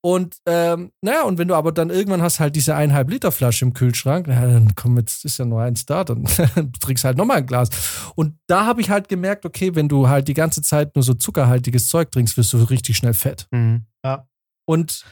Und 0.00 0.34
ähm, 0.46 0.90
naja, 1.00 1.22
und 1.22 1.38
wenn 1.38 1.46
du 1.46 1.54
aber 1.54 1.70
dann 1.70 1.90
irgendwann 1.90 2.20
hast 2.20 2.40
halt 2.40 2.56
diese 2.56 2.74
eineinhalb 2.74 3.10
Liter 3.10 3.30
Flasche 3.30 3.64
im 3.64 3.72
Kühlschrank, 3.72 4.26
na, 4.28 4.48
dann 4.48 4.74
komm, 4.74 4.98
jetzt 4.98 5.24
ist 5.24 5.38
ja 5.38 5.44
nur 5.44 5.62
eins 5.62 5.86
da, 5.86 6.02
dann 6.02 6.24
trinkst 6.80 7.04
halt 7.04 7.16
nochmal 7.18 7.36
ein 7.36 7.46
Glas. 7.46 7.70
Und 8.16 8.34
da 8.48 8.66
habe 8.66 8.80
ich 8.80 8.90
halt 8.90 9.08
gemerkt, 9.08 9.46
okay, 9.46 9.76
wenn 9.76 9.88
du 9.88 10.08
halt 10.08 10.26
die 10.26 10.34
ganze 10.34 10.60
Zeit 10.60 10.96
nur 10.96 11.04
so 11.04 11.14
zuckerhaltiges 11.14 11.86
Zeug 11.86 12.10
trinkst, 12.10 12.36
wirst 12.36 12.52
du 12.52 12.58
richtig 12.64 12.96
schnell 12.96 13.14
fett. 13.14 13.46
Mhm. 13.52 13.86
Und 14.66 15.04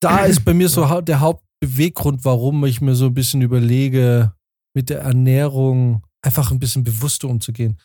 da 0.00 0.24
ist 0.24 0.44
bei 0.44 0.54
mir 0.54 0.68
so 0.68 1.00
der 1.00 1.20
Hauptbeweggrund, 1.20 2.24
warum 2.24 2.64
ich 2.64 2.80
mir 2.80 2.94
so 2.94 3.06
ein 3.06 3.14
bisschen 3.14 3.42
überlege, 3.42 4.32
mit 4.74 4.90
der 4.90 5.00
Ernährung 5.00 6.02
einfach 6.24 6.50
ein 6.50 6.58
bisschen 6.58 6.84
bewusster 6.84 7.28
umzugehen. 7.28 7.78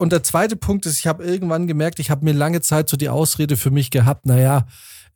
Und 0.00 0.12
der 0.12 0.22
zweite 0.22 0.56
Punkt 0.56 0.86
ist, 0.86 0.98
ich 0.98 1.06
habe 1.06 1.24
irgendwann 1.24 1.66
gemerkt, 1.66 1.98
ich 1.98 2.10
habe 2.10 2.24
mir 2.24 2.32
lange 2.32 2.60
Zeit 2.60 2.88
so 2.88 2.96
die 2.96 3.08
Ausrede 3.08 3.56
für 3.56 3.70
mich 3.70 3.90
gehabt, 3.90 4.26
naja, 4.26 4.66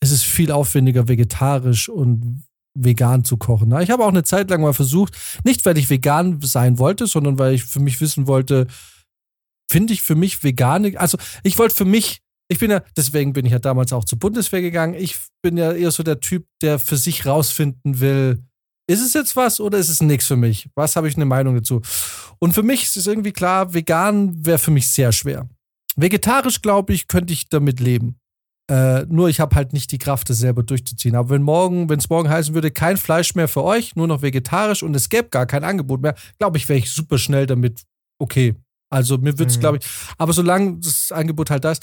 es 0.00 0.10
ist 0.10 0.24
viel 0.24 0.50
aufwendiger, 0.50 1.06
vegetarisch 1.06 1.88
und 1.88 2.44
vegan 2.74 3.24
zu 3.24 3.36
kochen. 3.36 3.68
Na, 3.68 3.82
Ich 3.82 3.90
habe 3.90 4.04
auch 4.04 4.08
eine 4.08 4.24
Zeit 4.24 4.50
lang 4.50 4.62
mal 4.62 4.74
versucht, 4.74 5.16
nicht 5.44 5.64
weil 5.64 5.78
ich 5.78 5.90
vegan 5.90 6.40
sein 6.40 6.78
wollte, 6.78 7.06
sondern 7.06 7.38
weil 7.38 7.54
ich 7.54 7.64
für 7.64 7.80
mich 7.80 8.00
wissen 8.00 8.26
wollte, 8.26 8.66
finde 9.70 9.92
ich 9.92 10.02
für 10.02 10.16
mich 10.16 10.42
vegane, 10.42 10.98
also 10.98 11.18
ich 11.44 11.58
wollte 11.58 11.76
für 11.76 11.84
mich, 11.84 12.22
ich 12.52 12.58
bin 12.58 12.70
ja, 12.70 12.82
deswegen 12.96 13.32
bin 13.32 13.46
ich 13.46 13.52
ja 13.52 13.58
damals 13.58 13.92
auch 13.92 14.04
zur 14.04 14.18
Bundeswehr 14.18 14.62
gegangen, 14.62 14.94
ich 14.94 15.16
bin 15.42 15.56
ja 15.56 15.72
eher 15.72 15.90
so 15.90 16.02
der 16.02 16.20
Typ, 16.20 16.46
der 16.60 16.78
für 16.78 16.96
sich 16.96 17.26
rausfinden 17.26 18.00
will, 18.00 18.42
ist 18.88 19.00
es 19.00 19.14
jetzt 19.14 19.36
was 19.36 19.60
oder 19.60 19.78
ist 19.78 19.88
es 19.88 20.02
nichts 20.02 20.26
für 20.26 20.36
mich? 20.36 20.68
Was 20.74 20.96
habe 20.96 21.08
ich 21.08 21.16
eine 21.16 21.24
Meinung 21.24 21.54
dazu? 21.54 21.80
Und 22.38 22.52
für 22.52 22.62
mich 22.62 22.82
ist 22.82 22.96
es 22.96 23.06
irgendwie 23.06 23.32
klar, 23.32 23.72
vegan 23.72 24.44
wäre 24.44 24.58
für 24.58 24.70
mich 24.70 24.92
sehr 24.92 25.12
schwer. 25.12 25.48
Vegetarisch, 25.96 26.62
glaube 26.62 26.92
ich, 26.92 27.08
könnte 27.08 27.32
ich 27.32 27.48
damit 27.48 27.80
leben. 27.80 28.18
Äh, 28.70 29.04
nur 29.08 29.28
ich 29.28 29.40
habe 29.40 29.54
halt 29.56 29.72
nicht 29.72 29.92
die 29.92 29.98
Kraft, 29.98 30.30
das 30.30 30.38
selber 30.38 30.62
durchzuziehen. 30.62 31.16
Aber 31.16 31.30
wenn 31.30 31.42
morgen, 31.42 31.88
wenn 31.88 31.98
es 31.98 32.08
morgen 32.08 32.28
heißen 32.28 32.54
würde, 32.54 32.70
kein 32.70 32.96
Fleisch 32.96 33.34
mehr 33.34 33.48
für 33.48 33.64
euch, 33.64 33.96
nur 33.96 34.06
noch 34.06 34.22
vegetarisch 34.22 34.82
und 34.82 34.94
es 34.94 35.08
gäbe 35.08 35.28
gar 35.28 35.46
kein 35.46 35.64
Angebot 35.64 36.00
mehr, 36.02 36.14
glaube 36.38 36.58
ich, 36.58 36.68
wäre 36.68 36.78
ich 36.78 36.90
super 36.90 37.18
schnell 37.18 37.46
damit 37.46 37.82
okay. 38.18 38.54
Also 38.92 39.18
mir 39.18 39.38
würde 39.38 39.50
es, 39.50 39.56
Mhm. 39.56 39.60
glaube 39.60 39.78
ich, 39.78 39.86
aber 40.18 40.32
solange 40.32 40.78
das 40.78 41.10
Angebot 41.12 41.50
halt 41.50 41.64
da 41.64 41.72
ist. 41.72 41.82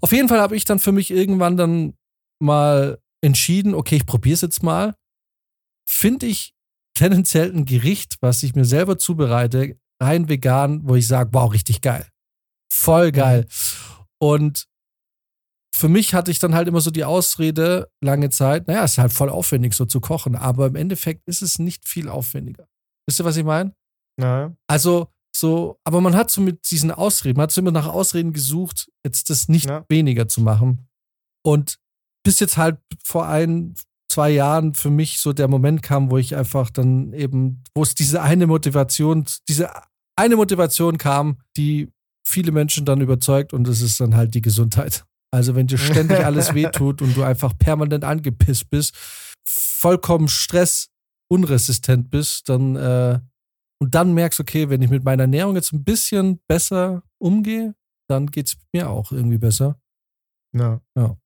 Auf 0.00 0.12
jeden 0.12 0.28
Fall 0.28 0.40
habe 0.40 0.56
ich 0.56 0.64
dann 0.64 0.78
für 0.78 0.92
mich 0.92 1.10
irgendwann 1.10 1.56
dann 1.56 1.94
mal 2.42 2.98
entschieden, 3.24 3.74
okay, 3.74 3.96
ich 3.96 4.06
probiere 4.06 4.34
es 4.34 4.40
jetzt 4.42 4.62
mal. 4.62 4.94
Finde 5.88 6.26
ich 6.26 6.54
tendenziell 6.94 7.52
ein 7.54 7.64
Gericht, 7.64 8.16
was 8.20 8.42
ich 8.42 8.54
mir 8.54 8.64
selber 8.64 8.98
zubereite, 8.98 9.76
rein 10.02 10.28
vegan, 10.28 10.80
wo 10.88 10.94
ich 10.96 11.06
sage, 11.06 11.30
wow, 11.32 11.52
richtig 11.52 11.80
geil. 11.80 12.06
Voll 12.70 13.12
geil. 13.12 13.46
Und 14.20 14.66
für 15.74 15.88
mich 15.88 16.12
hatte 16.14 16.30
ich 16.30 16.40
dann 16.40 16.54
halt 16.54 16.66
immer 16.66 16.80
so 16.80 16.90
die 16.90 17.04
Ausrede, 17.04 17.88
lange 18.02 18.30
Zeit, 18.30 18.66
naja, 18.66 18.84
es 18.84 18.92
ist 18.92 18.98
halt 18.98 19.12
voll 19.12 19.28
aufwendig, 19.30 19.74
so 19.74 19.84
zu 19.86 20.00
kochen, 20.00 20.34
aber 20.34 20.66
im 20.66 20.74
Endeffekt 20.74 21.26
ist 21.28 21.40
es 21.42 21.58
nicht 21.60 21.86
viel 21.88 22.08
aufwendiger. 22.08 22.66
Wisst 23.06 23.20
ihr, 23.20 23.24
was 23.24 23.36
ich 23.36 23.44
meine? 23.44 23.74
Ja. 24.20 24.52
Also, 24.66 25.08
So, 25.38 25.78
aber 25.84 26.00
man 26.00 26.16
hat 26.16 26.30
so 26.30 26.40
mit 26.40 26.70
diesen 26.70 26.90
Ausreden, 26.90 27.36
man 27.36 27.44
hat 27.44 27.52
so 27.52 27.60
immer 27.60 27.70
nach 27.70 27.86
Ausreden 27.86 28.32
gesucht, 28.32 28.90
jetzt 29.04 29.30
das 29.30 29.48
nicht 29.48 29.66
Ja. 29.68 29.84
weniger 29.88 30.26
zu 30.28 30.40
machen. 30.40 30.88
Und 31.44 31.78
bis 32.24 32.40
jetzt 32.40 32.56
halt 32.56 32.78
vor 33.04 33.28
ein, 33.28 33.74
zwei 34.10 34.30
Jahren 34.30 34.74
für 34.74 34.90
mich 34.90 35.20
so 35.20 35.32
der 35.32 35.46
Moment 35.48 35.82
kam, 35.82 36.10
wo 36.10 36.18
ich 36.18 36.34
einfach 36.34 36.70
dann 36.70 37.12
eben, 37.12 37.62
wo 37.74 37.82
es 37.82 37.94
diese 37.94 38.20
eine 38.22 38.46
Motivation, 38.46 39.24
diese 39.48 39.70
eine 40.16 40.34
Motivation 40.36 40.98
kam, 40.98 41.38
die 41.56 41.88
viele 42.26 42.50
Menschen 42.50 42.84
dann 42.84 43.00
überzeugt 43.00 43.52
und 43.52 43.64
das 43.68 43.80
ist 43.80 44.00
dann 44.00 44.16
halt 44.16 44.34
die 44.34 44.40
Gesundheit. 44.42 45.04
Also 45.30 45.54
wenn 45.54 45.66
dir 45.68 45.78
ständig 45.78 46.24
alles 46.24 46.52
wehtut 46.54 47.00
und 47.00 47.16
du 47.16 47.22
einfach 47.22 47.56
permanent 47.56 48.02
angepisst 48.02 48.70
bist, 48.70 48.94
vollkommen 49.46 50.28
stressunresistent 50.28 52.10
bist, 52.10 52.48
dann 52.48 52.76
äh, 52.76 53.20
und 53.80 53.94
dann 53.94 54.14
merkst, 54.14 54.40
okay, 54.40 54.68
wenn 54.70 54.82
ich 54.82 54.90
mit 54.90 55.04
meiner 55.04 55.24
Ernährung 55.24 55.54
jetzt 55.54 55.72
ein 55.72 55.84
bisschen 55.84 56.40
besser 56.46 57.02
umgehe, 57.18 57.74
dann 58.08 58.26
geht 58.26 58.48
es 58.48 58.56
mir 58.72 58.90
auch 58.90 59.12
irgendwie 59.12 59.38
besser. 59.38 59.80
Ja. 60.96 61.16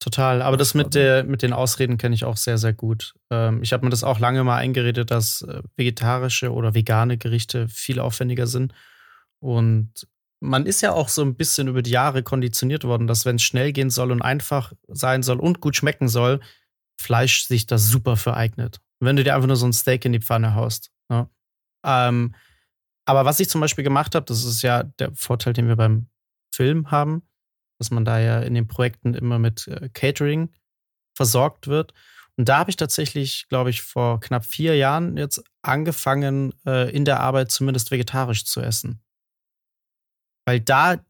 Total. 0.00 0.42
Aber 0.42 0.56
das 0.56 0.74
mit, 0.74 0.94
der, 0.94 1.24
mit 1.24 1.42
den 1.42 1.52
Ausreden 1.52 1.98
kenne 1.98 2.14
ich 2.14 2.24
auch 2.24 2.36
sehr, 2.36 2.56
sehr 2.56 2.72
gut. 2.72 3.14
Ähm, 3.30 3.62
ich 3.62 3.72
habe 3.72 3.84
mir 3.84 3.90
das 3.90 4.04
auch 4.04 4.20
lange 4.20 4.44
mal 4.44 4.56
eingeredet, 4.56 5.10
dass 5.10 5.42
äh, 5.42 5.62
vegetarische 5.76 6.52
oder 6.52 6.74
vegane 6.74 7.18
Gerichte 7.18 7.68
viel 7.68 7.98
aufwendiger 7.98 8.46
sind. 8.46 8.72
Und 9.40 10.06
man 10.40 10.66
ist 10.66 10.82
ja 10.82 10.92
auch 10.92 11.08
so 11.08 11.22
ein 11.22 11.34
bisschen 11.34 11.66
über 11.66 11.82
die 11.82 11.90
Jahre 11.90 12.22
konditioniert 12.22 12.84
worden, 12.84 13.08
dass 13.08 13.24
wenn 13.24 13.36
es 13.36 13.42
schnell 13.42 13.72
gehen 13.72 13.90
soll 13.90 14.12
und 14.12 14.22
einfach 14.22 14.72
sein 14.86 15.24
soll 15.24 15.40
und 15.40 15.60
gut 15.60 15.76
schmecken 15.76 16.08
soll, 16.08 16.40
Fleisch 17.00 17.44
sich 17.46 17.66
da 17.66 17.78
super 17.78 18.16
für 18.16 18.34
eignet. 18.34 18.80
Wenn 19.00 19.14
du 19.14 19.22
dir 19.22 19.34
einfach 19.34 19.46
nur 19.46 19.56
so 19.56 19.66
ein 19.66 19.72
Steak 19.72 20.04
in 20.04 20.12
die 20.12 20.20
Pfanne 20.20 20.54
haust. 20.54 20.90
Ne? 21.08 21.28
Ähm, 21.84 22.34
aber 23.04 23.24
was 23.24 23.40
ich 23.40 23.48
zum 23.48 23.60
Beispiel 23.60 23.84
gemacht 23.84 24.14
habe, 24.14 24.26
das 24.26 24.44
ist 24.44 24.62
ja 24.62 24.82
der 24.82 25.14
Vorteil, 25.14 25.52
den 25.52 25.68
wir 25.68 25.76
beim 25.76 26.08
Film 26.52 26.90
haben, 26.90 27.22
dass 27.78 27.90
man 27.90 28.04
da 28.04 28.18
ja 28.18 28.40
in 28.40 28.54
den 28.54 28.66
Projekten 28.66 29.14
immer 29.14 29.38
mit 29.38 29.66
äh, 29.68 29.88
Catering 29.88 30.50
versorgt 31.16 31.68
wird. 31.68 31.94
Und 32.36 32.48
da 32.48 32.58
habe 32.58 32.70
ich 32.70 32.76
tatsächlich, 32.76 33.46
glaube 33.48 33.70
ich, 33.70 33.82
vor 33.82 34.20
knapp 34.20 34.44
vier 34.44 34.76
Jahren 34.76 35.16
jetzt 35.16 35.42
angefangen, 35.62 36.54
äh, 36.66 36.90
in 36.90 37.04
der 37.04 37.20
Arbeit 37.20 37.50
zumindest 37.50 37.90
vegetarisch 37.90 38.44
zu 38.44 38.60
essen. 38.60 39.02
Weil 40.46 40.60
da 40.60 41.04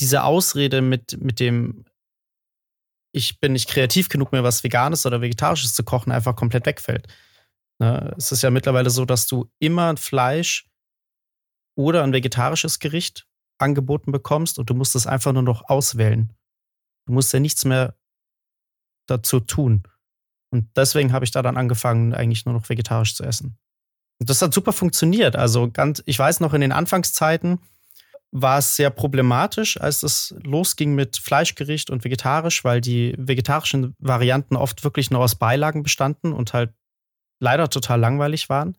diese 0.00 0.24
Ausrede 0.24 0.82
mit, 0.82 1.20
mit 1.22 1.40
dem, 1.40 1.84
ich 3.12 3.40
bin 3.40 3.54
nicht 3.54 3.68
kreativ 3.68 4.08
genug, 4.08 4.32
mir 4.32 4.44
was 4.44 4.62
Veganes 4.62 5.06
oder 5.06 5.20
Vegetarisches 5.20 5.74
zu 5.74 5.84
kochen, 5.84 6.12
einfach 6.12 6.36
komplett 6.36 6.66
wegfällt. 6.66 7.08
Ne? 7.78 8.14
Es 8.16 8.32
ist 8.32 8.42
ja 8.42 8.50
mittlerweile 8.50 8.90
so, 8.90 9.04
dass 9.04 9.26
du 9.26 9.50
immer 9.58 9.88
ein 9.88 9.96
Fleisch 9.96 10.68
oder 11.76 12.02
ein 12.02 12.12
vegetarisches 12.12 12.78
Gericht 12.78 13.26
angeboten 13.58 14.12
bekommst 14.12 14.58
und 14.58 14.70
du 14.70 14.74
musst 14.74 14.94
es 14.94 15.06
einfach 15.06 15.32
nur 15.32 15.42
noch 15.42 15.68
auswählen. 15.68 16.32
Du 17.06 17.12
musst 17.12 17.32
ja 17.32 17.40
nichts 17.40 17.64
mehr 17.64 17.96
dazu 19.06 19.40
tun. 19.40 19.82
Und 20.50 20.68
deswegen 20.76 21.12
habe 21.12 21.24
ich 21.24 21.30
da 21.30 21.42
dann 21.42 21.56
angefangen, 21.56 22.14
eigentlich 22.14 22.44
nur 22.46 22.54
noch 22.54 22.68
vegetarisch 22.68 23.14
zu 23.14 23.24
essen. 23.24 23.58
Und 24.20 24.30
das 24.30 24.42
hat 24.42 24.54
super 24.54 24.72
funktioniert. 24.72 25.36
Also 25.36 25.70
ganz, 25.70 26.02
ich 26.06 26.18
weiß 26.18 26.40
noch, 26.40 26.54
in 26.54 26.60
den 26.60 26.72
Anfangszeiten 26.72 27.60
war 28.30 28.58
es 28.58 28.76
sehr 28.76 28.90
problematisch, 28.90 29.80
als 29.80 30.02
es 30.02 30.34
losging 30.42 30.94
mit 30.94 31.16
Fleischgericht 31.16 31.90
und 31.90 32.04
vegetarisch, 32.04 32.64
weil 32.64 32.80
die 32.80 33.14
vegetarischen 33.16 33.94
Varianten 33.98 34.56
oft 34.56 34.84
wirklich 34.84 35.10
nur 35.10 35.20
aus 35.20 35.36
Beilagen 35.36 35.82
bestanden 35.82 36.32
und 36.32 36.52
halt 36.52 36.72
leider 37.40 37.68
total 37.70 38.00
langweilig 38.00 38.48
waren. 38.48 38.76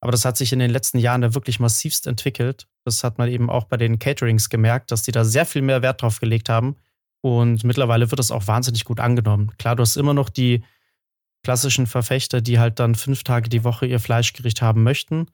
Aber 0.00 0.12
das 0.12 0.24
hat 0.24 0.36
sich 0.36 0.52
in 0.52 0.60
den 0.60 0.70
letzten 0.70 0.98
Jahren 0.98 1.22
da 1.22 1.34
wirklich 1.34 1.58
massivst 1.58 2.06
entwickelt. 2.06 2.68
Das 2.84 3.02
hat 3.02 3.18
man 3.18 3.28
eben 3.28 3.50
auch 3.50 3.64
bei 3.64 3.76
den 3.76 3.98
Caterings 3.98 4.48
gemerkt, 4.48 4.92
dass 4.92 5.02
die 5.02 5.12
da 5.12 5.24
sehr 5.24 5.44
viel 5.44 5.62
mehr 5.62 5.82
Wert 5.82 6.02
drauf 6.02 6.20
gelegt 6.20 6.48
haben. 6.48 6.76
Und 7.20 7.64
mittlerweile 7.64 8.10
wird 8.10 8.18
das 8.18 8.30
auch 8.30 8.46
wahnsinnig 8.46 8.84
gut 8.84 9.00
angenommen. 9.00 9.52
Klar, 9.58 9.74
du 9.74 9.82
hast 9.82 9.96
immer 9.96 10.14
noch 10.14 10.28
die 10.28 10.62
klassischen 11.42 11.86
Verfechter, 11.86 12.40
die 12.40 12.58
halt 12.58 12.78
dann 12.78 12.94
fünf 12.94 13.24
Tage 13.24 13.48
die 13.48 13.64
Woche 13.64 13.86
ihr 13.86 14.00
Fleischgericht 14.00 14.62
haben 14.62 14.82
möchten. 14.82 15.26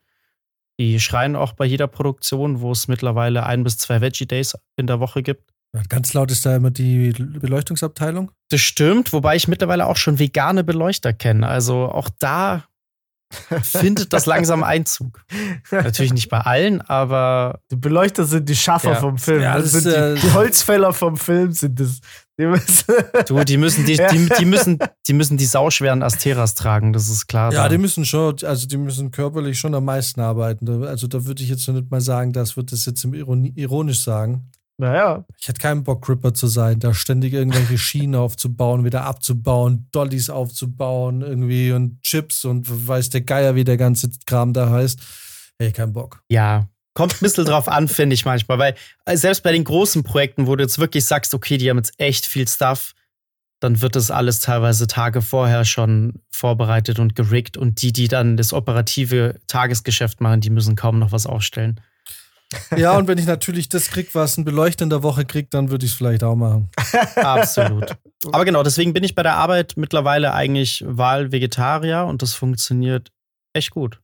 Die 0.79 0.99
schreien 0.99 1.37
auch 1.37 1.53
bei 1.53 1.67
jeder 1.67 1.87
Produktion, 1.87 2.61
wo 2.61 2.73
es 2.73 2.89
mittlerweile 2.89 3.45
ein 3.47 3.63
bis 3.63 3.79
zwei 3.79 4.01
Veggie 4.01 4.27
Days 4.27 4.57
in 4.77 4.87
der 4.87 4.99
Woche 4.99 5.23
gibt. 5.23 5.54
Ganz 5.89 6.13
laut 6.15 6.31
ist 6.31 6.47
da 6.47 6.55
immer 6.57 6.71
die 6.71 7.11
Beleuchtungsabteilung. 7.13 8.31
Das 8.51 8.61
stimmt, 8.61 9.13
wobei 9.13 9.37
ich 9.37 9.49
mittlerweile 9.49 9.87
auch 9.87 9.97
schon 9.97 10.19
vegane 10.19 10.63
Beleuchter 10.65 11.13
kenne. 11.13 11.49
Also 11.49 11.87
auch 11.91 12.09
da 12.19 12.65
findet 13.63 14.13
das 14.13 14.27
langsam 14.27 14.63
Einzug. 14.63 15.25
Natürlich 15.73 16.13
nicht 16.13 16.29
bei 16.29 16.39
allen, 16.41 16.81
aber 16.83 17.59
Die 17.71 17.77
Beleuchter 17.77 18.25
sind 18.25 18.49
die 18.49 18.55
Schaffer 18.55 18.93
Ja. 18.93 19.01
vom 19.01 19.19
Film. 19.19 19.43
Ja, 19.43 19.55
das 19.57 19.73
das 19.73 19.83
sind 19.83 19.87
ist, 19.93 19.97
die, 19.97 20.01
äh, 20.01 20.15
die 20.31 20.33
Holzfäller 20.35 20.93
vom 20.93 21.17
Film 21.17 21.51
sind 21.53 21.81
das. 21.81 22.01
Die 22.39 22.47
müssen- 22.47 22.85
du, 23.29 23.45
die 23.45 23.57
müssen 23.57 23.85
die, 23.87 23.97
die, 23.97 24.29
die 24.39 24.45
müssen, 24.45 24.79
die 25.09 25.13
müssen 25.13 25.37
die 25.37 25.47
sauschweren 25.47 26.03
Asteras 26.03 26.55
tragen, 26.55 26.93
das 26.93 27.09
ist 27.09 27.27
klar. 27.29 27.53
Ja, 27.53 27.65
da. 27.65 27.69
die 27.69 27.79
müssen 27.79 28.05
schon, 28.05 28.37
also 28.45 28.67
die 28.67 28.77
müssen 28.77 29.11
körperlich 29.13 29.59
schon 29.59 29.75
am 29.75 29.85
meisten 29.85 30.21
arbeiten. 30.21 30.85
Also 30.85 31.07
da 31.07 31.27
würde 31.27 31.43
ich 31.45 31.49
jetzt 31.49 31.67
noch 31.69 31.75
nicht 31.75 31.91
mal 31.91 32.01
sagen, 32.01 32.33
das 32.33 32.57
wird 32.57 32.73
das 32.73 32.87
jetzt 32.87 33.05
ironisch 33.05 34.01
sagen. 34.03 34.51
Naja, 34.77 35.25
Ich 35.39 35.49
hätte 35.49 35.61
keinen 35.61 35.85
Bock, 35.85 36.05
Gripper 36.05 36.35
zu 36.35 36.47
sein, 36.47 36.81
da 36.81 36.95
ständig 36.95 37.33
irgendwelche 37.33 37.79
Schienen 37.79 38.15
aufzubauen, 38.15 38.85
wieder 38.85 39.05
abzubauen, 39.05 39.89
Dollys 39.93 40.31
aufzubauen, 40.31 41.23
irgendwie 41.23 41.73
und 41.73 42.03
Chips 42.03 42.45
und 42.45 42.67
weiß 42.89 43.11
der 43.11 43.21
Geier, 43.21 43.55
wie 43.55 43.65
der 43.65 43.77
ganze 43.77 44.11
Kram 44.27 44.53
da 44.53 44.71
heißt. 44.71 45.01
Hey, 45.59 45.71
kein 45.71 45.93
Bock. 45.93 46.23
Ja, 46.29 46.69
kommt 46.95 47.15
ein 47.15 47.21
bisschen 47.21 47.45
drauf 47.45 47.69
an, 47.69 47.87
finde 47.89 48.15
ich 48.15 48.25
manchmal, 48.25 48.59
weil 48.59 48.75
äh, 49.05 49.17
selbst 49.17 49.43
bei 49.43 49.53
den 49.53 49.65
großen 49.65 50.03
Projekten, 50.03 50.47
wo 50.47 50.57
du 50.57 50.63
jetzt 50.65 50.79
wirklich 50.79 51.05
sagst, 51.05 51.35
okay, 51.35 51.59
die 51.59 51.71
haben 51.71 51.77
jetzt 51.77 51.95
echt 51.99 52.27
viel 52.27 52.49
Stuff, 52.49 52.95
dann 53.61 53.81
wird 53.81 53.97
das 53.97 54.11
alles 54.11 54.41
teilweise 54.41 54.87
Tage 54.87 55.23
vorher 55.23 55.65
schon 55.65 56.21
vorbereitet 56.31 56.99
und 56.99 57.15
geriggt 57.15 57.57
und 57.57 57.81
die, 57.83 57.93
die 57.93 58.09
dann 58.09 58.37
das 58.37 58.53
operative 58.53 59.41
Tagesgeschäft 59.47 60.21
machen, 60.21 60.41
die 60.41 60.51
müssen 60.51 60.77
kaum 60.77 60.99
noch 60.99 61.13
was 61.13 61.27
aufstellen. 61.27 61.81
Ja, 62.77 62.97
und 62.97 63.09
wenn 63.09 63.19
ich 63.19 63.27
natürlich 63.27 63.69
das 63.69 63.89
krieg, 63.89 64.15
was 64.15 64.37
ein 64.37 64.45
Beleuchter 64.45 64.85
in 64.85 64.91
der 64.91 65.03
Woche 65.03 65.25
kriegt, 65.25 65.55
dann 65.55 65.71
würde 65.71 65.87
ich 65.87 65.93
es 65.93 65.97
vielleicht 65.97 66.25
auch 66.25 66.35
machen. 66.35 66.71
Absolut. 67.17 67.97
Aber 68.27 68.45
genau, 68.45 68.63
deswegen 68.63 68.93
bin 68.93 69.05
ich 69.05 69.15
bei 69.15 69.23
der 69.23 69.37
Arbeit 69.37 69.75
mittlerweile 69.77 70.33
eigentlich 70.35 70.85
Wahl-Vegetarier 70.87 72.05
und 72.07 72.23
das 72.23 72.35
funktioniert 72.35 73.13
echt 73.55 73.71
gut. 73.71 74.01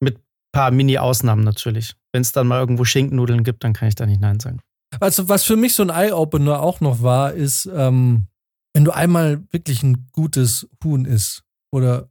Mit 0.00 0.18
ein 0.18 0.22
paar 0.52 0.70
Mini-Ausnahmen 0.70 1.44
natürlich. 1.44 1.94
Wenn 2.12 2.22
es 2.22 2.32
dann 2.32 2.46
mal 2.46 2.60
irgendwo 2.60 2.84
Schinkennudeln 2.84 3.44
gibt, 3.44 3.64
dann 3.64 3.72
kann 3.72 3.88
ich 3.88 3.94
da 3.94 4.06
nicht 4.06 4.20
Nein 4.20 4.40
sagen. 4.40 4.60
Also, 5.00 5.28
was 5.28 5.44
für 5.44 5.56
mich 5.56 5.74
so 5.74 5.82
ein 5.82 5.90
Eye-Opener 5.90 6.60
auch 6.60 6.80
noch 6.80 7.02
war, 7.02 7.32
ist, 7.32 7.68
ähm, 7.74 8.28
wenn 8.74 8.84
du 8.84 8.90
einmal 8.90 9.42
wirklich 9.50 9.82
ein 9.82 10.08
gutes 10.12 10.68
Huhn 10.82 11.04
isst 11.04 11.42
oder 11.72 12.08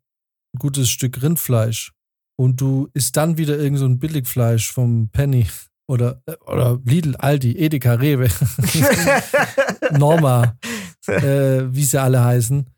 ein 0.53 0.59
gutes 0.59 0.89
Stück 0.89 1.21
Rindfleisch 1.21 1.93
und 2.35 2.59
du 2.59 2.89
isst 2.93 3.17
dann 3.17 3.37
wieder 3.37 3.57
irgend 3.57 3.79
so 3.79 3.85
ein 3.85 3.99
Billigfleisch 3.99 4.71
vom 4.71 5.09
Penny 5.09 5.47
oder, 5.87 6.21
äh, 6.25 6.35
oder 6.45 6.79
Lidl, 6.83 7.15
Aldi, 7.17 7.57
Edeka, 7.57 7.93
Rewe, 7.93 8.29
Norma, 9.97 10.57
äh, 11.07 11.63
wie 11.69 11.83
sie 11.83 12.01
alle 12.01 12.23
heißen, 12.23 12.69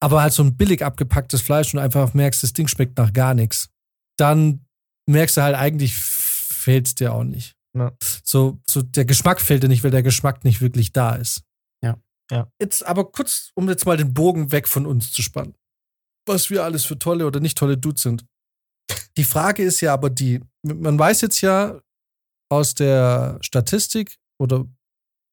aber 0.00 0.22
halt 0.22 0.32
so 0.32 0.42
ein 0.42 0.56
billig 0.56 0.84
abgepacktes 0.84 1.42
Fleisch 1.42 1.74
und 1.74 1.80
einfach 1.80 2.14
merkst, 2.14 2.42
das 2.42 2.52
Ding 2.52 2.68
schmeckt 2.68 2.98
nach 2.98 3.12
gar 3.12 3.34
nichts, 3.34 3.70
dann 4.18 4.66
merkst 5.06 5.36
du 5.36 5.42
halt 5.42 5.56
eigentlich 5.56 5.96
fehlt 5.96 6.86
es 6.86 6.94
dir 6.94 7.12
auch 7.12 7.24
nicht. 7.24 7.56
Ja. 7.76 7.92
So, 8.24 8.60
so 8.68 8.82
der 8.82 9.04
Geschmack 9.04 9.40
fehlt 9.40 9.62
dir 9.62 9.68
nicht, 9.68 9.82
weil 9.82 9.90
der 9.90 10.02
Geschmack 10.02 10.44
nicht 10.44 10.60
wirklich 10.60 10.92
da 10.92 11.16
ist. 11.16 11.42
Ja. 11.82 11.98
Ja. 12.30 12.50
Jetzt 12.60 12.86
aber 12.86 13.10
kurz, 13.10 13.50
um 13.54 13.68
jetzt 13.68 13.86
mal 13.86 13.96
den 13.96 14.14
Bogen 14.14 14.52
weg 14.52 14.68
von 14.68 14.86
uns 14.86 15.10
zu 15.12 15.22
spannen. 15.22 15.54
Was 16.26 16.50
wir 16.50 16.62
alles 16.62 16.84
für 16.84 16.98
tolle 16.98 17.26
oder 17.26 17.40
nicht 17.40 17.58
tolle 17.58 17.76
Dudes 17.76 18.02
sind. 18.02 18.24
Die 19.16 19.24
Frage 19.24 19.62
ist 19.62 19.80
ja 19.80 19.92
aber 19.92 20.10
die, 20.10 20.40
man 20.62 20.98
weiß 20.98 21.20
jetzt 21.20 21.40
ja 21.40 21.80
aus 22.50 22.74
der 22.74 23.38
Statistik 23.40 24.18
oder 24.38 24.66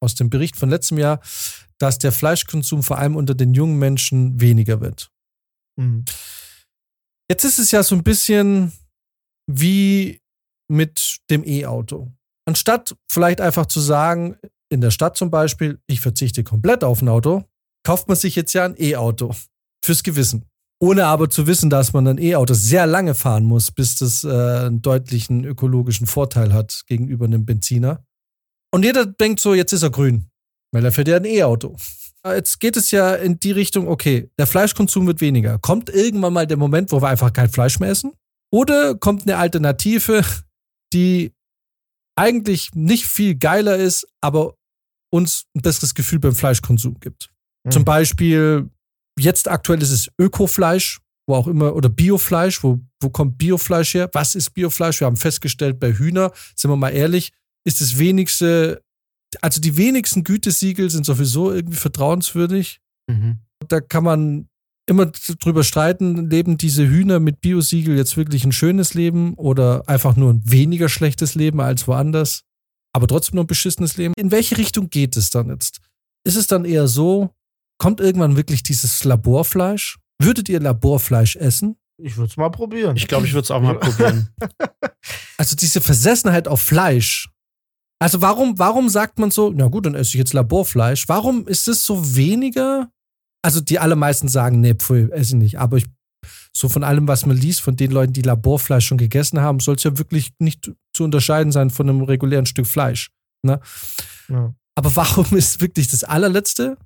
aus 0.02 0.15
dem 0.15 0.30
Bericht 0.30 0.56
von 0.56 0.69
letztem 0.69 0.98
Jahr, 0.98 1.19
dass 1.78 1.97
der 1.97 2.12
Fleischkonsum 2.12 2.84
vor 2.84 2.97
allem 2.97 3.16
unter 3.16 3.36
den 3.36 3.53
jungen 3.53 3.78
Menschen 3.78 4.39
weniger 4.39 4.82
wird. 4.82 5.12
Mhm. 5.78 6.05
Jetzt 7.30 7.43
ist 7.43 7.60
es 7.60 7.72
ja 7.72 7.84
so 7.84 7.95
ein 7.95 8.03
bisschen 8.03 8.72
wie 9.47 10.22
mit 10.70 11.20
dem 11.30 11.43
E-Auto. 11.45 12.12
Anstatt 12.45 12.95
vielleicht 13.12 13.41
einfach 13.41 13.66
zu 13.66 13.80
sagen, 13.80 14.38
in 14.70 14.82
der 14.82 14.91
Stadt 14.91 15.18
zum 15.18 15.30
Beispiel, 15.32 15.80
ich 15.88 16.01
verzichte 16.01 16.43
komplett 16.43 16.84
auf 16.84 17.01
ein 17.01 17.10
Auto, 17.10 17.43
kauft 17.84 18.07
man 18.07 18.18
sich 18.18 18.36
jetzt 18.36 18.53
ja 18.53 18.66
ein 18.66 18.76
E-Auto. 18.78 19.36
Fürs 19.84 20.03
Gewissen. 20.03 20.49
Ohne 20.82 21.05
aber 21.05 21.30
zu 21.30 21.45
wissen, 21.45 21.69
dass 21.69 21.91
man 21.91 22.07
ein 22.07 22.17
E-Auto 22.17 22.53
sehr 22.53 22.88
lange 22.88 23.13
fahren 23.13 23.43
muss, 23.43 23.71
bis 23.71 23.97
das 23.97 24.23
äh, 24.23 24.30
einen 24.30 24.82
deutlichen 24.82 25.43
ökologischen 25.43 26.07
Vorteil 26.07 26.53
hat 26.53 26.84
gegenüber 26.88 27.25
einem 27.25 27.45
Benziner. 27.45 28.05
Und 28.71 28.86
jeder 28.86 29.05
denkt 29.05 29.41
so, 29.41 29.53
jetzt 29.53 29.73
ist 29.73 29.84
er 29.84 29.89
grün, 29.89 30.30
weil 30.71 30.86
er 30.86 30.91
fährt 30.91 31.09
ja 31.09 31.17
ein 31.17 31.25
E-Auto. 31.25 31.75
Jetzt 32.25 32.59
geht 32.59 32.77
es 32.77 32.91
ja 32.91 33.15
in 33.15 33.39
die 33.39 33.51
Richtung, 33.51 33.88
okay, 33.88 34.30
der 34.38 34.47
Fleischkonsum 34.47 35.07
wird 35.07 35.21
weniger. 35.21 35.57
Kommt 35.57 35.89
irgendwann 35.89 36.34
mal 36.34 36.47
der 36.47 36.57
Moment, 36.57 36.91
wo 36.91 37.01
wir 37.01 37.07
einfach 37.07 37.34
kein 37.34 37.49
Fleisch 37.49 37.80
mehr 37.80 37.89
essen? 37.89 38.13
Oder 38.51 38.95
kommt 38.95 39.23
eine 39.23 39.38
Alternative, 39.38 40.23
die 40.93 41.34
eigentlich 42.17 42.71
nicht 42.73 43.05
viel 43.05 43.36
geiler 43.36 43.77
ist, 43.77 44.07
aber 44.21 44.55
uns 45.11 45.45
ein 45.55 45.61
besseres 45.61 45.93
Gefühl 45.93 46.19
beim 46.19 46.36
Fleischkonsum 46.36 46.99
gibt. 46.99 47.30
Mhm. 47.63 47.71
Zum 47.71 47.86
Beispiel, 47.86 48.69
jetzt 49.20 49.47
aktuell 49.47 49.82
ist 49.82 49.91
es 49.91 50.09
Ökofleisch, 50.20 50.99
wo 51.28 51.36
auch 51.36 51.47
immer, 51.47 51.76
oder 51.76 51.89
Biofleisch, 51.89 52.63
wo, 52.63 52.80
wo 53.01 53.09
kommt 53.09 53.38
Biofleisch 53.38 53.93
her? 53.93 54.09
Was 54.13 54.36
ist 54.36 54.51
Biofleisch? 54.51 54.99
Wir 54.99 55.05
haben 55.05 55.17
festgestellt, 55.17 55.80
bei 55.80 55.93
Hühner, 55.93 56.32
sind 56.55 56.72
wir 56.72 56.76
mal 56.76 56.89
ehrlich, 56.89 57.32
ist 57.65 57.82
das 57.82 57.99
wenigste, 57.99 58.82
also 59.41 59.61
die 59.61 59.78
wenigsten 59.78 60.24
Gütesiegel 60.24 60.89
sind 60.89 61.05
sowieso 61.05 61.53
irgendwie 61.53 61.78
vertrauenswürdig. 61.78 62.82
Mhm. 63.07 63.39
Da 63.67 63.80
kann 63.80 64.03
man 64.03 64.49
immer 64.88 65.05
drüber 65.05 65.63
streiten, 65.63 66.30
leben 66.30 66.57
diese 66.57 66.88
Hühner 66.88 67.20
mit 67.20 67.41
Biosiegel 67.41 67.95
jetzt 67.95 68.17
wirklich 68.17 68.43
ein 68.43 68.51
schönes 68.51 68.95
Leben 68.95 69.36
oder 69.36 69.88
einfach 69.88 70.15
nur 70.15 70.34
ein 70.34 70.41
weniger 70.45 70.89
schlechtes 70.89 71.36
Leben 71.36 71.61
als 71.61 71.88
woanders, 71.88 72.43
aber 72.91 73.07
trotzdem 73.07 73.36
noch 73.36 73.43
ein 73.43 73.47
beschissenes 73.47 73.97
Leben. 73.97 74.15
In 74.17 74.32
welche 74.32 74.57
Richtung 74.57 74.89
geht 74.89 75.15
es 75.15 75.30
dann 75.30 75.49
jetzt? 75.49 75.80
Ist 76.26 76.38
es 76.38 76.47
dann 76.47 76.65
eher 76.65 76.88
so, 76.88 77.30
kommt 77.80 77.99
irgendwann 77.99 78.36
wirklich 78.36 78.61
dieses 78.61 79.03
Laborfleisch? 79.03 79.97
Würdet 80.21 80.49
ihr 80.49 80.59
Laborfleisch 80.59 81.36
essen? 81.38 81.77
Ich 82.01 82.15
würde 82.17 82.30
es 82.30 82.38
mal 82.38 82.49
probieren. 82.49 82.95
Ich 82.95 83.07
glaube, 83.07 83.25
ich 83.25 83.34
würde 83.34 83.43
es 83.43 83.51
auch 83.51 83.61
mal 83.61 83.75
probieren. 83.80 84.30
Also 85.38 85.55
diese 85.55 85.82
Versessenheit 85.82 86.47
auf 86.47 86.61
Fleisch. 86.61 87.30
Also 88.01 88.21
warum, 88.21 88.57
warum 88.59 88.88
sagt 88.88 89.19
man 89.19 89.32
so, 89.32 89.51
na 89.53 89.67
gut, 89.67 89.86
dann 89.86 89.95
esse 89.95 90.09
ich 90.09 90.15
jetzt 90.15 90.34
Laborfleisch. 90.34 91.09
Warum 91.09 91.47
ist 91.47 91.67
es 91.67 91.86
so 91.86 92.15
weniger? 92.15 92.89
Also 93.41 93.59
die 93.59 93.80
allermeisten 93.80 94.30
sagen, 94.30 94.61
nee, 94.61 94.73
pfui, 94.73 95.09
esse 95.11 95.36
ich 95.36 95.41
nicht. 95.41 95.59
Aber 95.59 95.77
ich, 95.77 95.86
so 96.53 96.69
von 96.69 96.84
allem, 96.84 97.07
was 97.07 97.25
man 97.25 97.36
liest, 97.36 97.61
von 97.61 97.75
den 97.75 97.91
Leuten, 97.91 98.13
die 98.13 98.21
Laborfleisch 98.21 98.86
schon 98.86 98.97
gegessen 98.97 99.41
haben, 99.41 99.59
soll 99.59 99.75
es 99.75 99.84
ja 99.84 99.97
wirklich 99.97 100.32
nicht 100.39 100.71
zu 100.93 101.03
unterscheiden 101.03 101.51
sein 101.51 101.69
von 101.69 101.89
einem 101.89 102.01
regulären 102.01 102.45
Stück 102.45 102.67
Fleisch. 102.67 103.11
Ne? 103.45 103.59
Ja. 104.30 104.53
Aber 104.75 104.95
warum 104.95 105.25
ist 105.38 105.59
wirklich 105.59 105.89
das 105.89 106.05
allerletzte 106.05 106.77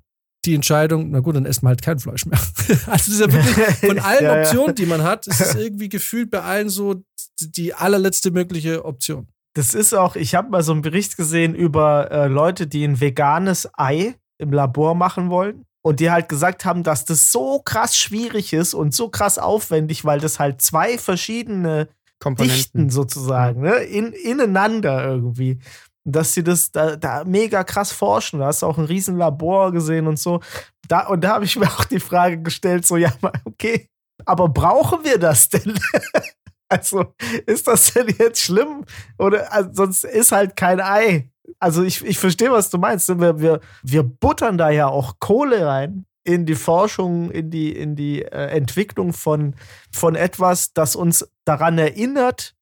die 0.46 0.54
Entscheidung, 0.54 1.10
na 1.10 1.20
gut, 1.20 1.36
dann 1.36 1.46
essen 1.46 1.62
wir 1.64 1.68
halt 1.70 1.82
kein 1.82 1.98
Fleisch 1.98 2.26
mehr. 2.26 2.38
Also 2.86 3.12
ist 3.12 3.20
ja 3.20 3.32
wirklich 3.32 3.76
von 3.76 3.98
allen 4.00 4.24
Ja, 4.24 4.36
ja. 4.36 4.42
Optionen, 4.42 4.74
die 4.74 4.86
man 4.86 5.02
hat, 5.02 5.26
ist 5.26 5.40
es 5.40 5.54
irgendwie 5.56 5.88
gefühlt 5.88 6.30
bei 6.30 6.42
allen 6.42 6.68
so 6.68 7.02
die 7.40 7.74
allerletzte 7.74 8.30
mögliche 8.30 8.84
Option. 8.84 9.28
Das 9.54 9.74
ist 9.74 9.94
auch, 9.94 10.16
ich 10.16 10.34
habe 10.34 10.50
mal 10.50 10.62
so 10.62 10.72
einen 10.72 10.82
Bericht 10.82 11.16
gesehen 11.16 11.54
über 11.54 12.10
äh, 12.10 12.26
Leute, 12.26 12.66
die 12.66 12.84
ein 12.84 13.00
veganes 13.00 13.68
Ei 13.76 14.14
im 14.38 14.52
Labor 14.52 14.94
machen 14.94 15.30
wollen. 15.30 15.64
Und 15.86 16.00
die 16.00 16.10
halt 16.10 16.30
gesagt 16.30 16.64
haben, 16.64 16.82
dass 16.82 17.04
das 17.04 17.30
so 17.30 17.60
krass 17.62 17.94
schwierig 17.94 18.54
ist 18.54 18.72
und 18.72 18.94
so 18.94 19.10
krass 19.10 19.38
aufwendig, 19.38 20.06
weil 20.06 20.18
das 20.18 20.38
halt 20.38 20.62
zwei 20.62 20.96
verschiedene 20.96 21.84
Dichten 21.84 21.98
Komponenten. 22.18 22.90
sozusagen, 22.90 23.60
ne? 23.60 23.74
In, 23.84 24.12
ineinander 24.14 25.04
irgendwie. 25.04 25.58
Dass 26.04 26.34
sie 26.34 26.44
das 26.44 26.70
da, 26.70 26.96
da 26.96 27.24
mega 27.24 27.64
krass 27.64 27.90
forschen. 27.90 28.40
Da 28.40 28.46
hast 28.46 28.62
du 28.62 28.66
auch 28.66 28.78
ein 28.78 28.84
riesen 28.84 29.16
Labor 29.16 29.72
gesehen 29.72 30.06
und 30.06 30.18
so. 30.18 30.40
Da, 30.88 31.06
und 31.06 31.22
da 31.22 31.30
habe 31.30 31.44
ich 31.44 31.56
mir 31.56 31.66
auch 31.78 31.84
die 31.84 32.00
Frage 32.00 32.40
gestellt: 32.42 32.86
so, 32.86 32.96
ja, 32.96 33.12
okay, 33.44 33.88
aber 34.24 34.48
brauchen 34.48 35.04
wir 35.04 35.18
das 35.18 35.48
denn? 35.48 35.78
also, 36.68 37.14
ist 37.46 37.66
das 37.66 37.92
denn 37.92 38.14
jetzt 38.18 38.42
schlimm? 38.42 38.84
Oder 39.18 39.52
also, 39.52 39.70
sonst 39.72 40.04
ist 40.04 40.32
halt 40.32 40.56
kein 40.56 40.80
Ei. 40.80 41.30
Also, 41.58 41.82
ich, 41.82 42.04
ich 42.04 42.18
verstehe, 42.18 42.50
was 42.50 42.70
du 42.70 42.78
meinst. 42.78 43.08
Wir, 43.08 43.40
wir, 43.40 43.60
wir 43.82 44.02
buttern 44.02 44.58
da 44.58 44.70
ja 44.70 44.88
auch 44.88 45.14
Kohle 45.20 45.66
rein 45.66 46.06
in 46.24 46.46
die 46.46 46.54
Forschung, 46.54 47.30
in 47.30 47.50
die, 47.50 47.70
in 47.70 47.96
die 47.96 48.22
äh, 48.22 48.48
Entwicklung 48.48 49.12
von, 49.12 49.54
von 49.92 50.14
etwas, 50.14 50.72
das 50.72 50.96
uns 50.96 51.28
daran 51.44 51.78
erinnert, 51.78 52.54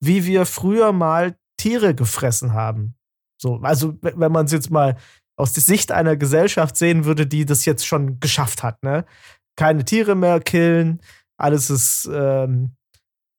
wie 0.00 0.24
wir 0.24 0.46
früher 0.46 0.92
mal 0.92 1.36
Tiere 1.60 1.94
gefressen 1.94 2.54
haben. 2.54 2.94
So, 3.40 3.60
also 3.62 3.96
wenn 4.00 4.32
man 4.32 4.46
es 4.46 4.52
jetzt 4.52 4.70
mal 4.70 4.96
aus 5.36 5.52
der 5.52 5.62
Sicht 5.62 5.92
einer 5.92 6.16
Gesellschaft 6.16 6.76
sehen 6.76 7.04
würde, 7.04 7.26
die 7.26 7.44
das 7.44 7.64
jetzt 7.66 7.86
schon 7.86 8.18
geschafft 8.18 8.62
hat, 8.62 8.82
ne? 8.82 9.04
Keine 9.56 9.84
Tiere 9.84 10.14
mehr 10.14 10.40
killen, 10.40 11.00
alles 11.38 11.68
ist 11.70 12.08
ähm, 12.12 12.76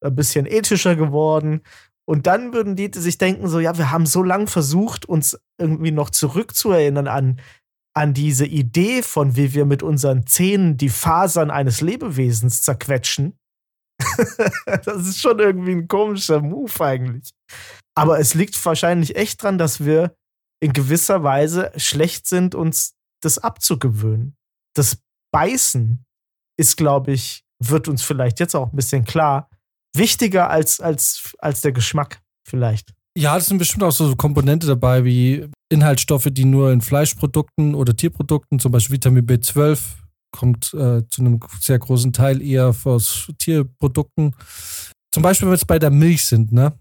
ein 0.04 0.16
bisschen 0.16 0.46
ethischer 0.46 0.96
geworden. 0.96 1.62
Und 2.06 2.28
dann 2.28 2.54
würden 2.54 2.76
die 2.76 2.92
sich 2.94 3.18
denken, 3.18 3.48
so, 3.48 3.60
ja, 3.60 3.78
wir 3.78 3.92
haben 3.92 4.06
so 4.06 4.22
lange 4.22 4.48
versucht, 4.48 5.06
uns 5.06 5.40
irgendwie 5.60 5.92
noch 5.92 6.10
zurückzuerinnern 6.10 7.08
an, 7.08 7.40
an 7.96 8.14
diese 8.14 8.46
Idee 8.46 9.02
von, 9.02 9.36
wie 9.36 9.54
wir 9.54 9.66
mit 9.66 9.84
unseren 9.84 10.26
Zähnen 10.28 10.78
die 10.78 10.90
Fasern 10.90 11.52
eines 11.52 11.82
Lebewesens 11.82 12.62
zerquetschen. 12.62 13.38
das 14.86 15.08
ist 15.08 15.20
schon 15.20 15.40
irgendwie 15.40 15.72
ein 15.72 15.88
komischer 15.88 16.42
Move 16.42 16.74
eigentlich. 16.84 17.32
Aber 17.96 18.20
es 18.20 18.34
liegt 18.34 18.64
wahrscheinlich 18.66 19.16
echt 19.16 19.44
dran, 19.44 19.58
dass 19.58 19.84
wir 19.84 20.16
in 20.62 20.74
gewisser 20.74 21.24
Weise 21.24 21.72
schlecht 21.76 22.28
sind, 22.28 22.56
uns 22.56 22.94
das 23.22 23.38
abzugewöhnen. 23.38 24.36
Das 24.76 25.00
Beißen 25.34 26.04
ist, 26.58 26.78
glaube 26.78 27.14
ich, 27.14 27.44
wird 27.64 27.88
uns 27.88 28.04
vielleicht 28.04 28.40
jetzt 28.40 28.56
auch 28.56 28.72
ein 28.72 28.76
bisschen 28.76 29.06
klar, 29.06 29.50
wichtiger 29.96 30.50
als, 30.50 30.80
als, 30.80 31.34
als 31.40 31.62
der 31.62 31.72
Geschmack 31.72 32.22
vielleicht. 32.48 32.94
Ja, 33.18 33.38
es 33.38 33.48
sind 33.48 33.58
bestimmt 33.58 33.84
auch 33.84 33.92
so 33.92 34.16
Komponente 34.16 34.68
dabei 34.68 35.04
wie 35.04 35.50
Inhaltsstoffe, 35.70 36.28
die 36.32 36.46
nur 36.46 36.72
in 36.72 36.82
Fleischprodukten 36.82 37.76
oder 37.76 37.96
Tierprodukten, 37.96 38.60
zum 38.60 38.72
Beispiel 38.72 38.96
Vitamin 38.96 39.26
B12, 39.26 39.80
kommt 40.32 40.74
äh, 40.74 41.08
zu 41.08 41.22
einem 41.22 41.40
sehr 41.60 41.80
großen 41.80 42.14
Teil 42.14 42.42
eher 42.42 42.76
aus 42.84 43.32
Tierprodukten. 43.38 44.36
Zum 45.14 45.24
Beispiel, 45.24 45.46
wenn 45.46 45.52
wir 45.52 45.58
jetzt 45.58 45.68
bei 45.68 45.80
der 45.80 45.92
Milch 45.92 46.26
sind, 46.26 46.52
ne? 46.52 46.74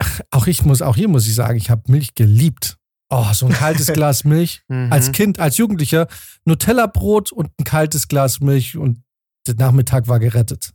Auch 0.30 0.46
ich 0.46 0.64
muss, 0.64 0.82
auch 0.82 0.96
hier 0.96 1.08
muss 1.08 1.26
ich 1.26 1.34
sagen, 1.34 1.58
ich 1.58 1.70
habe 1.70 1.90
Milch 1.90 2.14
geliebt. 2.14 2.76
Oh, 3.10 3.32
so 3.32 3.46
ein 3.46 3.52
kaltes 3.52 3.86
Glas 3.92 4.24
Milch. 4.24 4.62
Mhm. 4.68 4.92
Als 4.92 5.12
Kind, 5.12 5.40
als 5.40 5.56
Jugendlicher, 5.56 6.06
Nutella-Brot 6.44 7.32
und 7.32 7.50
ein 7.58 7.64
kaltes 7.64 8.06
Glas 8.08 8.40
Milch 8.40 8.76
und 8.76 9.02
der 9.46 9.54
Nachmittag 9.56 10.08
war 10.08 10.18
gerettet. 10.18 10.72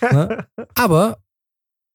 Ne? 0.00 0.46
Aber 0.74 1.18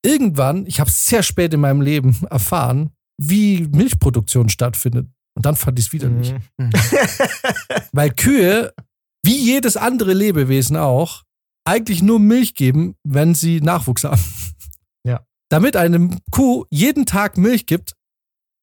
irgendwann, 0.04 0.66
ich 0.66 0.80
habe 0.80 0.88
es 0.88 1.04
sehr 1.04 1.22
spät 1.22 1.52
in 1.52 1.60
meinem 1.60 1.80
Leben 1.80 2.16
erfahren, 2.30 2.90
wie 3.18 3.68
Milchproduktion 3.68 4.48
stattfindet. 4.48 5.08
Und 5.34 5.46
dann 5.46 5.56
fand 5.56 5.78
ich 5.78 5.86
es 5.86 5.92
widerlich. 5.92 6.32
Mhm. 6.32 6.66
Mhm. 6.66 6.70
Weil 7.92 8.10
Kühe, 8.12 8.72
wie 9.24 9.36
jedes 9.36 9.76
andere 9.76 10.14
Lebewesen 10.14 10.76
auch, 10.76 11.22
eigentlich 11.64 12.02
nur 12.02 12.18
Milch 12.18 12.54
geben, 12.54 12.96
wenn 13.04 13.34
sie 13.34 13.60
Nachwuchs 13.60 14.04
haben. 14.04 14.22
Ja. 15.04 15.26
Damit 15.50 15.74
eine 15.74 16.16
Kuh 16.30 16.64
jeden 16.70 17.06
Tag 17.06 17.36
Milch 17.36 17.66
gibt, 17.66 17.94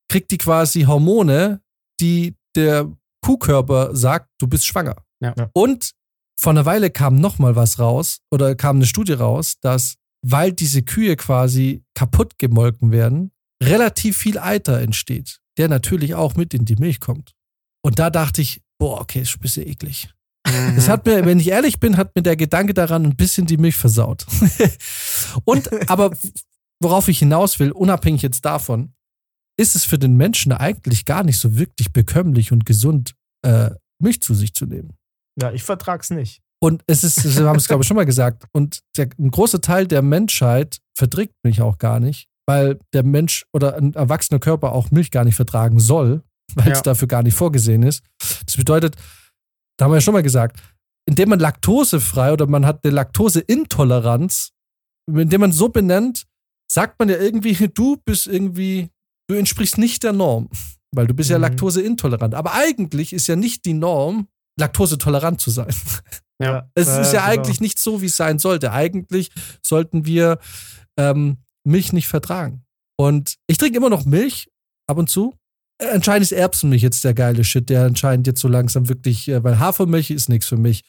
kriegt 0.10 0.32
die 0.32 0.38
quasi 0.38 0.84
Hormone, 0.84 1.62
die 2.00 2.38
der 2.56 2.90
Kuhkörper 3.22 3.94
sagt, 3.94 4.30
du 4.40 4.48
bist 4.48 4.66
schwanger. 4.66 4.96
Ja. 5.22 5.34
Und 5.52 5.92
vor 6.40 6.52
einer 6.52 6.66
Weile 6.66 6.90
kam 6.90 7.18
noch 7.18 7.38
mal 7.38 7.58
was 7.58 7.78
raus 7.78 8.20
oder 8.32 8.56
kam 8.56 8.78
eine 8.78 8.86
Studie 8.86 9.12
raus, 9.12 9.56
dass 9.60 9.96
weil 10.26 10.54
diese 10.54 10.84
Kühe 10.84 11.16
quasi 11.16 11.84
kaputt 11.94 12.38
gemolken 12.38 12.92
werden, 12.92 13.32
relativ 13.62 14.18
viel 14.18 14.38
Eiter 14.38 14.80
entsteht, 14.80 15.40
der 15.58 15.68
natürlich 15.68 16.16
auch 16.16 16.36
mit 16.36 16.54
in 16.54 16.66
die 16.66 16.76
Milch 16.76 17.00
kommt. 17.00 17.34
Und 17.84 18.00
da 18.00 18.10
dachte 18.10 18.42
ich, 18.42 18.62
boah, 18.78 19.02
okay, 19.02 19.22
ist 19.22 19.36
ein 19.36 19.42
bisschen 19.42 19.68
eklig. 19.68 20.10
Mhm. 20.52 20.76
Das 20.76 20.90
hat 20.90 21.06
mir, 21.06 21.26
wenn 21.26 21.40
ich 21.40 21.50
ehrlich 21.50 21.80
bin, 21.80 21.98
hat 21.98 22.16
mir 22.16 22.22
der 22.24 22.36
Gedanke 22.36 22.74
daran 22.74 23.04
ein 23.06 23.16
bisschen 23.16 23.46
die 23.46 23.58
Milch 23.58 23.76
versaut. 23.76 24.26
Und, 25.46 25.90
aber 25.90 26.12
worauf 26.82 27.08
ich 27.08 27.20
hinaus 27.20 27.60
will, 27.60 27.72
unabhängig 27.72 28.22
jetzt 28.22 28.46
davon, 28.46 28.94
ist 29.58 29.76
es 29.76 29.86
für 29.86 30.00
den 30.00 30.16
Menschen 30.16 30.52
eigentlich 30.52 31.06
gar 31.06 31.24
nicht 31.24 31.38
so 31.38 31.58
wirklich 31.58 31.92
bekömmlich 31.92 32.52
und 32.52 32.66
gesund, 32.66 33.14
äh, 33.46 33.72
Milch 34.02 34.22
zu 34.22 34.34
sich 34.34 34.54
zu 34.54 34.66
nehmen. 34.66 34.94
Ja, 35.40 35.52
ich 35.52 35.64
vertrag's 35.64 36.10
nicht. 36.10 36.42
Und 36.62 36.84
es 36.88 37.04
ist, 37.04 37.38
wir 37.38 37.46
haben 37.48 37.58
es 37.58 37.68
glaube 37.68 37.84
ich 37.84 37.88
schon 37.88 37.96
mal 37.98 38.06
gesagt, 38.06 38.46
und 38.54 38.80
der, 38.98 39.10
ein 39.18 39.32
großer 39.32 39.62
Teil 39.62 39.88
der 39.88 40.02
Menschheit 40.02 40.80
verträgt 40.98 41.34
Milch 41.44 41.62
auch 41.62 41.78
gar 41.78 42.00
nicht, 42.00 42.28
weil 42.48 42.80
der 42.94 43.04
Mensch 43.04 43.46
oder 43.54 43.76
ein 43.76 43.94
erwachsener 43.94 44.40
Körper 44.40 44.72
auch 44.72 44.92
Milch 44.92 45.12
gar 45.12 45.24
nicht 45.26 45.36
vertragen 45.36 45.80
soll, 45.80 46.24
weil 46.56 46.72
es 46.72 46.80
Ja. 46.80 46.84
dafür 46.84 47.08
gar 47.08 47.24
nicht 47.24 47.36
vorgesehen 47.36 47.84
ist. 47.84 48.04
Das 48.46 48.58
bedeutet, 48.58 48.96
da 49.80 49.86
haben 49.86 49.92
wir 49.92 49.98
ja 49.98 50.02
schon 50.02 50.14
mal 50.14 50.24
gesagt, 50.24 50.60
indem 51.08 51.30
man 51.30 51.40
laktosefrei 51.40 52.34
oder 52.34 52.48
man 52.48 52.66
hat 52.66 52.84
eine 52.84 52.94
Laktoseintoleranz, 52.94 54.52
indem 55.08 55.42
man 55.42 55.52
so 55.54 55.70
benennt, 55.70 56.26
sagt 56.70 57.00
man 57.00 57.10
ja 57.10 57.18
irgendwie, 57.18 57.56
du 57.74 57.98
bist 58.04 58.28
irgendwie, 58.28 58.90
du 59.30 59.36
entsprichst 59.36 59.78
nicht 59.78 60.04
der 60.04 60.14
Norm, 60.14 60.50
weil 60.94 61.08
du 61.08 61.14
bist 61.14 61.30
ja 61.30 61.38
Mhm. 61.38 61.44
laktoseintolerant. 61.44 62.36
Aber 62.36 62.54
eigentlich 62.54 63.14
ist 63.14 63.28
ja 63.28 63.36
nicht 63.36 63.66
die 63.66 63.74
Norm, 63.74 64.28
laktosetolerant 64.60 65.40
zu 65.40 65.50
sein. 65.50 65.74
Ja. 66.42 66.70
Es 66.74 66.88
ist 66.88 67.14
ja 67.14 67.22
genau. 67.22 67.32
eigentlich 67.32 67.60
nicht 67.60 67.80
so, 67.80 68.02
wie 68.02 68.06
es 68.06 68.16
sein 68.16 68.40
sollte. 68.40 68.72
Eigentlich 68.72 69.30
sollten 69.62 70.06
wir 70.06 70.40
ähm, 70.98 71.38
Milch 71.66 71.94
nicht 71.94 72.08
vertragen. 72.08 72.66
Und 72.98 73.36
ich 73.48 73.58
trinke 73.58 73.78
immer 73.78 73.90
noch 73.90 74.06
Milch 74.06 74.50
ab 74.88 74.98
und 74.98 75.10
zu. 75.10 75.34
Äh, 75.80 75.90
Anscheinend 75.94 76.24
ist 76.24 76.32
Erbsenmilch 76.32 76.82
jetzt 76.82 77.04
der 77.04 77.14
geile 77.14 77.44
Shit, 77.44 77.70
der 77.70 77.84
anscheinend 77.86 78.28
jetzt 78.28 78.42
so 78.42 78.48
langsam 78.48 78.88
wirklich, 78.90 79.28
äh, 79.28 79.44
weil 79.44 79.60
Hafermilch 79.60 80.12
ist 80.12 80.30
nichts 80.30 80.48
für 80.48 80.58
mich. 80.58 80.84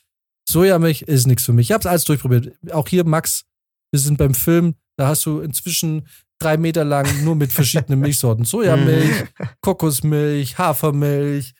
Sojamilch 0.48 1.02
ist 1.02 1.26
nichts 1.26 1.44
für 1.44 1.52
mich. 1.52 1.68
Ich 1.68 1.72
habe 1.72 1.80
es 1.80 1.86
alles 1.86 2.04
durchprobiert. 2.04 2.52
Auch 2.72 2.88
hier, 2.88 3.04
Max, 3.04 3.44
wir 3.92 4.00
sind 4.00 4.18
beim 4.18 4.34
Film, 4.34 4.74
da 4.96 5.06
hast 5.08 5.24
du 5.26 5.40
inzwischen 5.40 6.06
drei 6.40 6.56
Meter 6.56 6.84
lang 6.84 7.24
nur 7.24 7.36
mit 7.36 7.52
verschiedenen 7.52 8.00
Milchsorten. 8.00 8.44
Sojamilch, 8.44 9.26
Kokosmilch, 9.60 10.58
Hafermilch, 10.58 11.54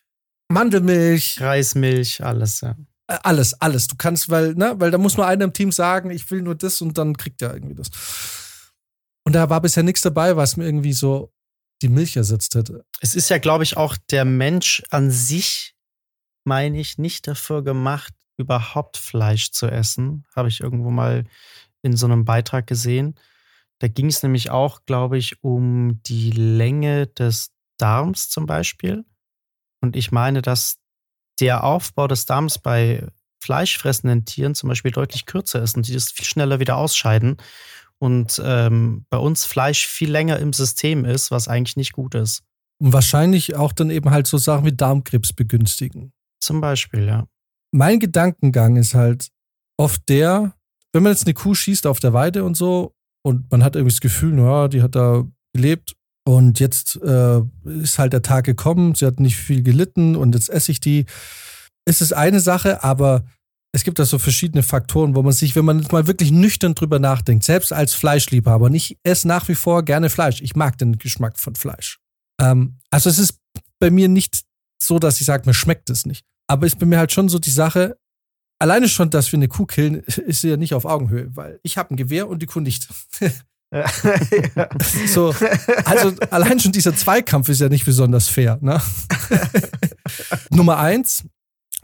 Mandelmilch. 0.49 1.41
Reismilch, 1.41 2.25
alles, 2.25 2.61
ja. 2.63 2.77
Äh, 3.07 3.19
Alles, 3.23 3.55
alles. 3.61 3.87
Du 3.87 3.95
kannst, 3.97 4.29
weil, 4.31 4.55
ne, 4.55 4.75
weil 4.79 4.91
da 4.91 4.99
muss 4.99 5.17
nur 5.17 5.27
einer 5.27 5.45
im 5.45 5.53
Team 5.53 5.71
sagen, 5.71 6.11
ich 6.11 6.29
will 6.31 6.43
nur 6.43 6.55
das 6.57 6.81
und 6.81 6.99
dann 6.99 7.17
kriegt 7.17 7.43
er 7.43 7.55
irgendwie 7.55 7.75
das. 7.75 7.89
Und 9.25 9.35
da 9.35 9.49
war 9.51 9.61
bisher 9.61 9.83
nichts 9.83 10.01
dabei, 10.01 10.37
was 10.37 10.57
mir 10.57 10.65
irgendwie 10.65 10.93
so 10.93 11.33
die 11.83 11.89
Milch 11.89 12.17
ersetzt 12.17 12.55
hätte. 12.55 12.85
Es 13.01 13.15
ist 13.15 13.31
ja, 13.31 13.39
glaube 13.39 13.65
ich, 13.65 13.77
auch 13.77 13.97
der 14.11 14.25
Mensch 14.25 14.83
an 14.91 15.11
sich, 15.11 15.75
meine 16.45 16.79
ich, 16.79 16.99
nicht 16.99 17.27
dafür 17.27 17.63
gemacht, 17.63 18.13
überhaupt 18.37 18.97
Fleisch 18.97 19.51
zu 19.53 19.67
essen. 19.67 20.25
Habe 20.35 20.49
ich 20.49 20.61
irgendwo 20.61 20.91
mal 20.91 21.25
in 21.83 21.97
so 21.97 22.07
einem 22.07 22.25
Beitrag 22.25 22.67
gesehen. 22.67 23.15
Da 23.79 23.89
ging 23.89 24.07
es 24.07 24.23
nämlich 24.23 24.51
auch, 24.51 24.85
glaube 24.85 25.17
ich, 25.17 25.43
um 25.43 26.03
die 26.03 26.31
Länge 26.31 27.07
des 27.07 27.53
Darms 27.79 28.29
zum 28.29 28.47
Beispiel. 28.47 29.05
Und 29.81 29.97
ich 29.97 30.13
meine, 30.13 30.43
dass 30.43 30.79
der 31.41 31.65
Aufbau 31.65 32.07
des 32.07 32.27
Darms 32.27 32.59
bei 32.59 33.07
fleischfressenden 33.43 34.27
Tieren 34.27 34.55
zum 34.55 34.69
Beispiel 34.69 34.91
deutlich 34.91 35.25
kürzer 35.25 35.63
ist 35.63 35.77
und 35.77 35.89
die 35.89 35.95
das 35.95 36.13
viel 36.13 36.27
schneller 36.27 36.61
wieder 36.61 36.77
ausscheiden. 36.77 37.39
Und 38.03 38.41
ähm, 38.45 39.05
bei 39.11 39.19
uns 39.19 39.45
Fleisch 39.45 39.87
viel 39.87 40.11
länger 40.11 40.39
im 40.39 40.53
System 40.53 41.05
ist, 41.05 41.31
was 41.31 41.49
eigentlich 41.49 41.77
nicht 41.77 41.93
gut 41.93 42.15
ist. 42.15 42.43
Und 42.81 42.93
wahrscheinlich 42.95 43.57
auch 43.57 43.73
dann 43.73 43.91
eben 43.91 44.11
halt 44.11 44.27
so 44.27 44.39
Sachen 44.39 44.65
wie 44.65 44.73
Darmkrebs 44.73 45.35
begünstigen. 45.35 46.13
Zum 46.43 46.61
Beispiel, 46.61 47.07
ja. 47.07 47.27
Mein 47.73 48.01
Gedankengang 48.01 48.77
ist 48.77 48.95
halt 48.95 49.29
oft 49.77 50.09
der, 50.09 50.55
wenn 50.93 51.03
man 51.03 51.13
jetzt 51.13 51.27
eine 51.27 51.35
Kuh 51.35 51.55
schießt 51.55 51.87
auf 51.87 52.01
der 52.01 52.13
Weide 52.15 52.45
und 52.45 52.57
so 52.57 52.95
und 53.23 53.51
man 53.51 53.63
hat 53.63 53.77
irgendwie 53.77 53.95
das 53.95 54.01
Gefühl, 54.01 54.39
ja, 54.39 54.69
die 54.69 54.83
hat 54.83 54.95
da 54.95 55.25
gelebt 55.53 55.95
und 56.27 56.59
jetzt 56.59 56.97
äh, 57.03 57.41
ist 57.65 57.99
halt 57.99 58.13
der 58.13 58.23
Tag 58.23 58.45
gekommen, 58.45 58.95
sie 58.95 59.07
hat 59.07 59.21
nicht 59.21 59.37
viel 59.37 59.63
gelitten 59.63 60.17
und 60.17 60.35
jetzt 60.35 60.49
esse 60.49 60.73
ich 60.73 60.81
die. 60.81 61.05
Es 61.85 62.01
ist 62.01 62.13
eine 62.13 62.41
Sache, 62.41 62.83
aber 62.83 63.25
es 63.73 63.85
gibt 63.85 63.99
da 63.99 64.05
so 64.05 64.19
verschiedene 64.19 64.63
Faktoren, 64.63 65.15
wo 65.15 65.23
man 65.23 65.33
sich, 65.33 65.55
wenn 65.55 65.65
man 65.65 65.79
jetzt 65.79 65.93
mal 65.93 66.07
wirklich 66.07 66.33
nüchtern 66.33 66.75
drüber 66.75 66.99
nachdenkt, 66.99 67.45
selbst 67.45 67.73
als 67.73 67.95
Fleischliebhaber, 67.95 68.67
und 68.67 68.75
ich 68.75 68.99
esse 69.05 69.29
nach 69.29 69.49
wie 69.49 69.55
vor 69.55 69.85
gerne 69.85 70.11
Fleisch. 70.11 70.41
Ich 70.41 70.57
mag 70.57 70.77
den 70.79 70.99
Geschmack 70.99 71.39
von 71.39 71.55
Fleisch. 71.55 71.99
Ähm, 72.41 72.79
also 72.91 73.09
es 73.09 73.19
ist 73.19 73.39
bei 73.79 73.91
mir 73.91 74.09
nicht 74.09 74.43
so, 74.83 74.99
dass 74.99 75.21
ich 75.21 75.27
sage, 75.27 75.45
mir 75.47 75.55
schmeckt 75.55 75.89
es 75.91 76.05
nicht. 76.05 76.25
Aber 76.49 76.67
es 76.67 76.73
ist 76.73 76.79
bei 76.81 76.87
mir 76.87 76.99
halt 76.99 77.13
schon 77.13 77.29
so 77.29 77.39
die 77.39 77.51
Sache, 77.51 77.97
alleine 78.59 78.89
schon, 78.89 79.11
dass 79.11 79.31
wir 79.31 79.39
eine 79.39 79.49
Kuh 79.49 79.67
killen, 79.67 79.95
ist 80.05 80.43
ja 80.43 80.57
nicht 80.57 80.75
auf 80.75 80.85
Augenhöhe, 80.85 81.29
weil 81.37 81.61
ich 81.63 81.79
habe 81.79 81.95
ein 81.95 81.97
Gewehr 81.97 82.29
und 82.29 82.43
die 82.43 82.47
Kuh 82.47 82.61
nicht. 82.61 82.89
Ja. 83.21 83.31
so, 85.07 85.33
also 85.85 86.13
allein 86.31 86.59
schon 86.59 86.73
dieser 86.73 86.95
Zweikampf 86.95 87.49
ist 87.49 87.61
ja 87.61 87.69
nicht 87.69 87.85
besonders 87.85 88.29
fair. 88.29 88.59
Ne? 88.61 88.81
Nummer 90.51 90.79
eins. 90.79 91.25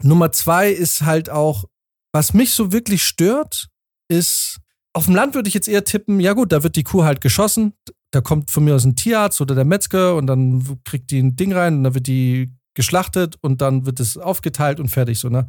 Nummer 0.01 0.33
zwei 0.33 0.69
ist 0.69 1.03
halt 1.03 1.29
auch, 1.29 1.65
was 2.13 2.33
mich 2.33 2.53
so 2.53 2.71
wirklich 2.71 3.03
stört, 3.03 3.67
ist, 4.09 4.59
auf 4.93 5.05
dem 5.05 5.15
Land 5.15 5.35
würde 5.35 5.47
ich 5.47 5.53
jetzt 5.53 5.67
eher 5.67 5.83
tippen, 5.83 6.19
ja 6.19 6.33
gut, 6.33 6.51
da 6.51 6.63
wird 6.63 6.75
die 6.75 6.83
Kuh 6.83 7.03
halt 7.03 7.21
geschossen, 7.21 7.73
da 8.11 8.21
kommt 8.21 8.51
von 8.51 8.63
mir 8.63 8.75
aus 8.75 8.85
ein 8.85 8.95
Tierarzt 8.95 9.41
oder 9.41 9.55
der 9.55 9.65
Metzger 9.65 10.15
und 10.15 10.27
dann 10.27 10.81
kriegt 10.83 11.11
die 11.11 11.19
ein 11.19 11.35
Ding 11.35 11.53
rein 11.53 11.77
und 11.77 11.83
dann 11.83 11.93
wird 11.93 12.07
die 12.07 12.51
geschlachtet 12.73 13.37
und 13.41 13.61
dann 13.61 13.85
wird 13.85 13.99
es 13.99 14.17
aufgeteilt 14.17 14.79
und 14.79 14.89
fertig 14.89 15.19
so, 15.19 15.29
ne? 15.29 15.47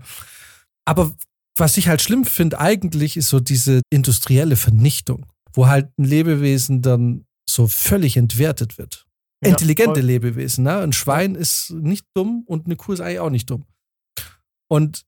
Aber 0.84 1.14
was 1.56 1.76
ich 1.76 1.88
halt 1.88 2.00
schlimm 2.00 2.24
finde 2.24 2.58
eigentlich 2.58 3.16
ist 3.16 3.28
so 3.28 3.40
diese 3.40 3.82
industrielle 3.90 4.56
Vernichtung, 4.56 5.26
wo 5.52 5.66
halt 5.66 5.90
ein 5.98 6.04
Lebewesen 6.04 6.82
dann 6.82 7.26
so 7.48 7.66
völlig 7.68 8.16
entwertet 8.16 8.78
wird. 8.78 9.06
Ja, 9.44 9.50
Intelligente 9.50 10.00
voll. 10.00 10.06
Lebewesen, 10.06 10.64
ne? 10.64 10.78
Ein 10.78 10.92
Schwein 10.92 11.34
ist 11.34 11.70
nicht 11.70 12.06
dumm 12.14 12.44
und 12.46 12.66
eine 12.66 12.76
Kuh 12.76 12.92
ist 12.92 13.00
eigentlich 13.00 13.20
auch 13.20 13.30
nicht 13.30 13.50
dumm. 13.50 13.66
Und 14.68 15.04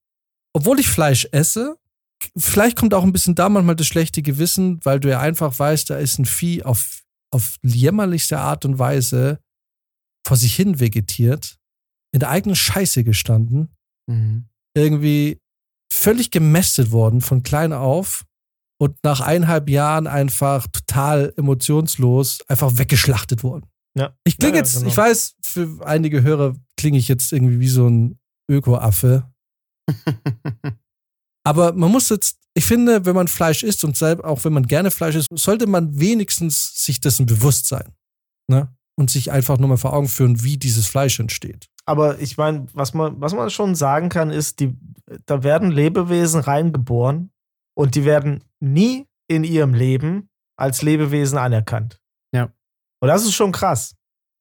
obwohl 0.53 0.81
ich 0.81 0.89
Fleisch 0.89 1.29
esse, 1.33 1.77
vielleicht 2.37 2.77
kommt 2.77 2.95
auch 2.95 3.05
ein 3.05 3.13
bisschen 3.13 3.35
da 3.35 3.49
manchmal 3.49 3.77
das 3.77 3.87
schlechte 3.87 4.23
Gewissen, 4.23 4.81
weil 4.85 5.01
du 5.01 5.09
ja 5.09 5.21
einfach 5.21 5.59
weißt, 5.59 5.91
da 5.91 5.97
ist 5.99 6.19
ein 6.19 6.25
Vieh 6.27 6.63
auf, 6.63 7.03
auf 7.33 7.57
jämmerlichste 7.63 8.39
Art 8.39 8.65
und 8.65 8.79
Weise 8.79 9.39
vor 10.27 10.37
sich 10.37 10.55
hin 10.55 10.81
vegetiert, 10.81 11.59
in 12.13 12.21
der 12.21 12.31
eigenen 12.31 12.57
Scheiße 12.57 13.05
gestanden, 13.05 13.75
Mhm. 14.09 14.47
irgendwie 14.77 15.39
völlig 15.93 16.31
gemästet 16.31 16.91
worden 16.91 17.21
von 17.21 17.43
klein 17.43 17.73
auf 17.73 18.25
und 18.81 18.97
nach 19.05 19.21
eineinhalb 19.21 19.69
Jahren 19.69 20.07
einfach 20.07 20.67
total 20.69 21.33
emotionslos 21.37 22.41
einfach 22.49 22.79
weggeschlachtet 22.79 23.43
worden. 23.43 23.67
Ja. 23.97 24.17
Ich 24.25 24.37
klinge 24.39 24.55
Ja, 24.55 24.59
jetzt, 24.61 24.77
genau. 24.77 24.89
ich 24.89 24.97
weiß, 24.97 25.37
für 25.43 25.79
einige 25.87 26.23
Hörer 26.23 26.55
klinge 26.77 26.99
ich 26.99 27.09
jetzt 27.09 27.33
irgendwie 27.33 27.61
wie 27.61 27.69
so 27.69 27.89
ein 27.89 28.19
Öko-Affe. 28.51 29.30
Aber 31.45 31.73
man 31.73 31.91
muss 31.91 32.09
jetzt, 32.09 32.39
ich 32.55 32.65
finde, 32.65 33.07
wenn 33.07 33.15
man 33.15 33.29
Fleisch 33.29 33.63
isst 33.63 33.85
und 33.85 33.97
selbst, 33.97 34.25
auch 34.25 34.45
wenn 34.45 34.53
man 34.53 34.67
gerne 34.67 34.91
Fleisch 34.91 35.17
isst, 35.17 35.29
sollte 35.35 35.67
man 35.67 35.99
wenigstens 35.99 36.85
sich 36.85 37.01
dessen 37.01 37.27
bewusst 37.27 37.67
sein. 37.67 37.95
Ne? 38.49 38.75
Und 38.97 39.11
sich 39.11 39.31
einfach 39.31 39.59
nur 39.59 39.69
mal 39.69 39.79
vor 39.79 39.95
Augen 39.95 40.09
führen, 40.09 40.43
wie 40.43 40.59
dieses 40.59 40.87
Fleisch 40.87 41.19
entsteht. 41.19 41.67
Aber 41.87 42.21
ich 42.21 42.37
meine, 42.37 42.67
was 42.73 42.93
man, 42.93 43.21
was 43.21 43.33
man 43.33 43.51
schon 43.51 43.75
sagen 43.75 44.11
kann, 44.11 44.31
ist, 44.31 44.61
die, 44.61 44.77
da 45.27 45.43
werden 45.43 45.71
Lebewesen 45.71 46.41
reingeboren 46.41 47.33
und 47.75 47.95
die 47.95 48.05
werden 48.05 48.45
nie 48.61 49.07
in 49.29 49.45
ihrem 49.45 49.75
Leben 49.75 50.29
als 50.57 50.83
Lebewesen 50.83 51.39
anerkannt. 51.39 52.01
Ja. 52.35 52.53
Und 53.01 53.09
das 53.09 53.25
ist 53.25 53.35
schon 53.35 53.53
krass. 53.53 53.97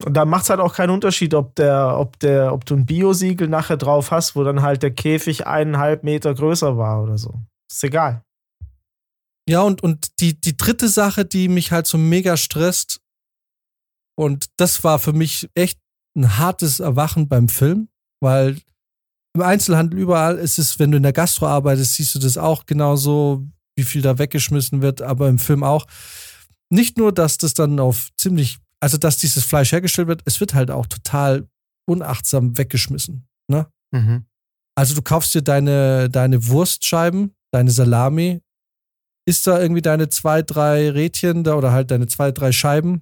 Und 0.06 0.14
da 0.14 0.26
macht 0.26 0.43
es 0.43 0.50
halt 0.50 0.62
auch 0.62 0.74
keinen 0.74 0.91
Unterschied, 0.91 1.34
ob 1.34 1.56
der, 1.56 1.97
ob 1.97 2.20
der, 2.20 2.54
ob 2.54 2.66
du 2.66 2.76
ein 2.76 2.86
Biosiegel 2.86 3.47
nachher 3.47 3.78
drauf 3.78 4.12
hast, 4.12 4.36
wo 4.36 4.43
dann 4.43 4.62
halt 4.62 4.82
der 4.82 4.91
Käfig 4.91 5.45
eineinhalb 5.45 6.04
Meter 6.04 6.34
größer 6.34 6.78
war 6.78 7.04
oder 7.04 7.18
so. 7.18 7.41
Ist 7.70 7.84
egal. 7.84 8.24
Ja, 9.50 9.62
und, 9.62 9.84
und 9.84 10.20
die, 10.22 10.39
die 10.39 10.56
dritte 10.56 10.88
Sache, 10.88 11.26
die 11.26 11.50
mich 11.50 11.72
halt 11.72 11.88
so 11.88 11.97
mega 11.97 12.38
stresst, 12.38 13.02
und 14.20 14.47
das 14.58 14.84
war 14.84 15.00
für 15.00 15.14
mich 15.14 15.50
echt 15.54 15.80
ein 16.18 16.38
hartes 16.38 16.82
Erwachen 16.82 17.30
beim 17.30 17.47
Film, 17.47 17.88
weil 18.22 18.58
im 19.34 19.41
Einzelhandel 19.41 19.97
überall 19.97 20.38
ist 20.38 20.60
es, 20.60 20.78
wenn 20.78 20.91
du 20.91 20.97
in 20.97 21.04
der 21.04 21.14
Gastro 21.14 21.47
arbeitest, 21.47 21.95
siehst 21.95 22.16
du 22.16 22.20
das 22.20 22.38
auch 22.38 22.66
genauso, 22.66 23.47
wie 23.78 23.86
viel 23.86 24.02
da 24.02 24.20
weggeschmissen 24.20 24.82
wird, 24.82 25.02
aber 25.02 25.30
im 25.30 25.39
Film 25.39 25.64
auch. 25.64 25.86
Nicht 26.70 26.97
nur, 26.97 27.14
dass 27.14 27.38
das 27.38 27.54
dann 27.54 27.80
auf 27.80 28.10
ziemlich, 28.18 28.60
also 28.82 28.98
dass 28.98 29.18
dieses 29.18 29.44
Fleisch 29.44 29.72
hergestellt 29.72 30.08
wird, 30.08 30.22
es 30.26 30.40
wird 30.40 30.54
halt 30.54 30.72
auch 30.72 30.86
total 30.86 31.48
unachtsam 31.88 32.58
weggeschmissen. 32.58 33.28
Ne? 33.50 33.68
Mhm. 33.92 34.26
Also 34.76 34.96
du 34.96 35.02
kaufst 35.02 35.34
dir 35.34 35.42
deine, 35.42 36.10
deine 36.10 36.48
Wurstscheiben, 36.48 37.36
deine 37.52 37.72
Salami, 37.72 38.42
isst 39.28 39.46
da 39.48 39.60
irgendwie 39.60 39.82
deine 39.82 40.10
zwei, 40.10 40.42
drei 40.42 40.90
Rädchen 40.90 41.44
da 41.44 41.56
oder 41.56 41.72
halt 41.72 41.92
deine 41.92 42.08
zwei, 42.08 42.32
drei 42.32 42.52
Scheiben 42.52 43.02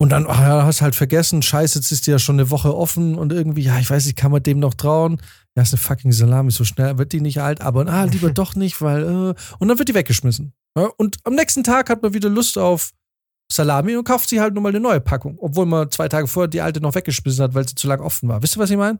und 0.00 0.10
dann, 0.10 0.26
ach 0.28 0.40
ja, 0.40 0.64
hast 0.64 0.82
halt 0.82 0.94
vergessen, 0.94 1.40
scheiße, 1.40 1.78
jetzt 1.78 1.92
ist 1.92 2.06
die 2.06 2.10
ja 2.10 2.18
schon 2.18 2.36
eine 2.36 2.50
Woche 2.50 2.76
offen 2.76 3.14
und 3.14 3.32
irgendwie, 3.32 3.62
ja, 3.62 3.78
ich 3.78 3.88
weiß 3.88 4.06
nicht, 4.06 4.16
kann 4.16 4.32
man 4.32 4.42
dem 4.42 4.58
noch 4.58 4.74
trauen? 4.74 5.20
Ja, 5.56 5.62
ist 5.62 5.72
eine 5.72 5.80
fucking 5.80 6.12
Salami, 6.12 6.50
so 6.50 6.64
schnell 6.64 6.98
wird 6.98 7.12
die 7.12 7.20
nicht 7.20 7.40
alt, 7.40 7.60
aber 7.60 7.86
ah, 7.86 8.04
lieber 8.04 8.30
doch 8.32 8.56
nicht, 8.56 8.82
weil, 8.82 9.02
äh, 9.02 9.34
und 9.58 9.68
dann 9.68 9.78
wird 9.78 9.88
die 9.88 9.94
weggeschmissen. 9.94 10.52
Ja, 10.76 10.90
und 10.96 11.18
am 11.24 11.34
nächsten 11.34 11.62
Tag 11.62 11.90
hat 11.90 12.02
man 12.02 12.12
wieder 12.12 12.28
Lust 12.28 12.58
auf 12.58 12.90
Salami 13.52 13.94
und 13.96 14.04
kauft 14.04 14.28
sie 14.28 14.40
halt 14.40 14.54
nochmal 14.54 14.72
eine 14.72 14.80
neue 14.80 15.00
Packung, 15.00 15.36
obwohl 15.38 15.66
man 15.66 15.90
zwei 15.90 16.08
Tage 16.08 16.26
vorher 16.26 16.48
die 16.48 16.60
alte 16.60 16.80
noch 16.80 16.94
weggeschmissen 16.94 17.42
hat, 17.44 17.54
weil 17.54 17.68
sie 17.68 17.74
zu 17.74 17.86
lang 17.86 18.00
offen 18.00 18.28
war. 18.28 18.42
Wisst 18.42 18.56
ihr, 18.56 18.60
was 18.60 18.70
ich 18.70 18.76
meine? 18.76 18.98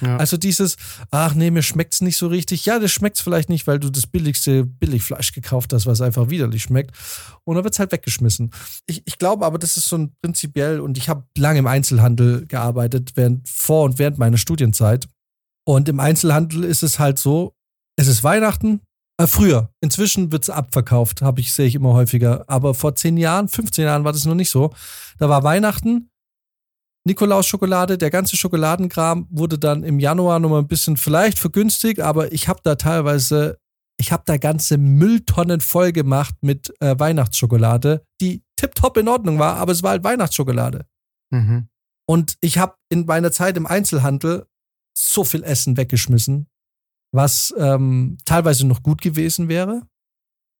Ja. 0.00 0.16
Also 0.16 0.36
dieses, 0.36 0.76
ach 1.10 1.34
nee, 1.34 1.50
mir 1.50 1.62
schmeckt's 1.62 2.00
nicht 2.00 2.16
so 2.16 2.28
richtig. 2.28 2.64
Ja, 2.66 2.78
das 2.78 2.92
schmeckt's 2.92 3.20
vielleicht 3.20 3.48
nicht, 3.48 3.66
weil 3.66 3.78
du 3.78 3.90
das 3.90 4.06
billigste 4.06 4.64
Billigfleisch 4.64 5.32
gekauft 5.32 5.72
hast, 5.72 5.86
was 5.86 6.00
einfach 6.00 6.30
widerlich 6.30 6.62
schmeckt. 6.62 6.96
Und 7.44 7.56
dann 7.56 7.64
wird's 7.64 7.78
halt 7.78 7.92
weggeschmissen. 7.92 8.52
Ich, 8.86 9.02
ich 9.04 9.18
glaube 9.18 9.44
aber, 9.44 9.58
das 9.58 9.76
ist 9.76 9.88
so 9.88 9.98
ein 9.98 10.12
prinzipiell, 10.22 10.80
und 10.80 10.96
ich 10.96 11.08
habe 11.08 11.24
lange 11.36 11.58
im 11.58 11.66
Einzelhandel 11.66 12.46
gearbeitet, 12.46 13.12
während, 13.16 13.48
vor 13.48 13.84
und 13.84 13.98
während 13.98 14.18
meiner 14.18 14.38
Studienzeit. 14.38 15.08
Und 15.66 15.88
im 15.88 16.00
Einzelhandel 16.00 16.64
ist 16.64 16.82
es 16.82 16.98
halt 16.98 17.18
so, 17.18 17.54
es 17.96 18.06
ist 18.06 18.24
Weihnachten, 18.24 18.80
äh, 19.24 19.26
früher. 19.26 19.70
Inzwischen 19.80 20.32
wird's 20.32 20.50
abverkauft, 20.50 21.22
habe 21.22 21.40
ich, 21.40 21.52
sehe 21.52 21.66
ich 21.66 21.74
immer 21.74 21.92
häufiger. 21.92 22.44
Aber 22.48 22.74
vor 22.74 22.94
10 22.94 23.16
Jahren, 23.16 23.48
15 23.48 23.84
Jahren 23.84 24.04
war 24.04 24.12
das 24.12 24.24
noch 24.24 24.34
nicht 24.34 24.50
so. 24.50 24.72
Da 25.18 25.28
war 25.28 25.42
Weihnachten, 25.42 26.10
Nikolaus-Schokolade, 27.04 27.96
der 27.96 28.10
ganze 28.10 28.36
Schokoladenkram 28.36 29.26
wurde 29.30 29.58
dann 29.58 29.82
im 29.82 29.98
Januar 29.98 30.38
nochmal 30.38 30.60
ein 30.60 30.68
bisschen 30.68 30.96
vielleicht 30.96 31.38
vergünstigt, 31.38 32.00
aber 32.00 32.32
ich 32.32 32.46
habe 32.48 32.60
da 32.62 32.74
teilweise, 32.74 33.58
ich 33.98 34.12
habe 34.12 34.22
da 34.26 34.36
ganze 34.36 34.76
Mülltonnen 34.76 35.60
voll 35.60 35.92
gemacht 35.92 36.34
mit 36.42 36.74
äh, 36.80 36.98
Weihnachtsschokolade, 36.98 38.04
die 38.20 38.42
tipptopp 38.56 38.98
in 38.98 39.08
Ordnung 39.08 39.38
war, 39.38 39.56
aber 39.56 39.72
es 39.72 39.82
war 39.82 39.92
halt 39.92 40.04
Weihnachtsschokolade. 40.04 40.86
Mhm. 41.30 41.68
Und 42.06 42.36
ich 42.40 42.58
habe 42.58 42.74
in 42.90 43.06
meiner 43.06 43.32
Zeit 43.32 43.56
im 43.56 43.66
Einzelhandel 43.66 44.46
so 44.94 45.24
viel 45.24 45.42
Essen 45.42 45.76
weggeschmissen, 45.76 46.48
was 47.12 47.54
ähm, 47.58 48.18
teilweise 48.24 48.66
noch 48.66 48.82
gut 48.82 49.00
gewesen 49.02 49.48
wäre, 49.48 49.82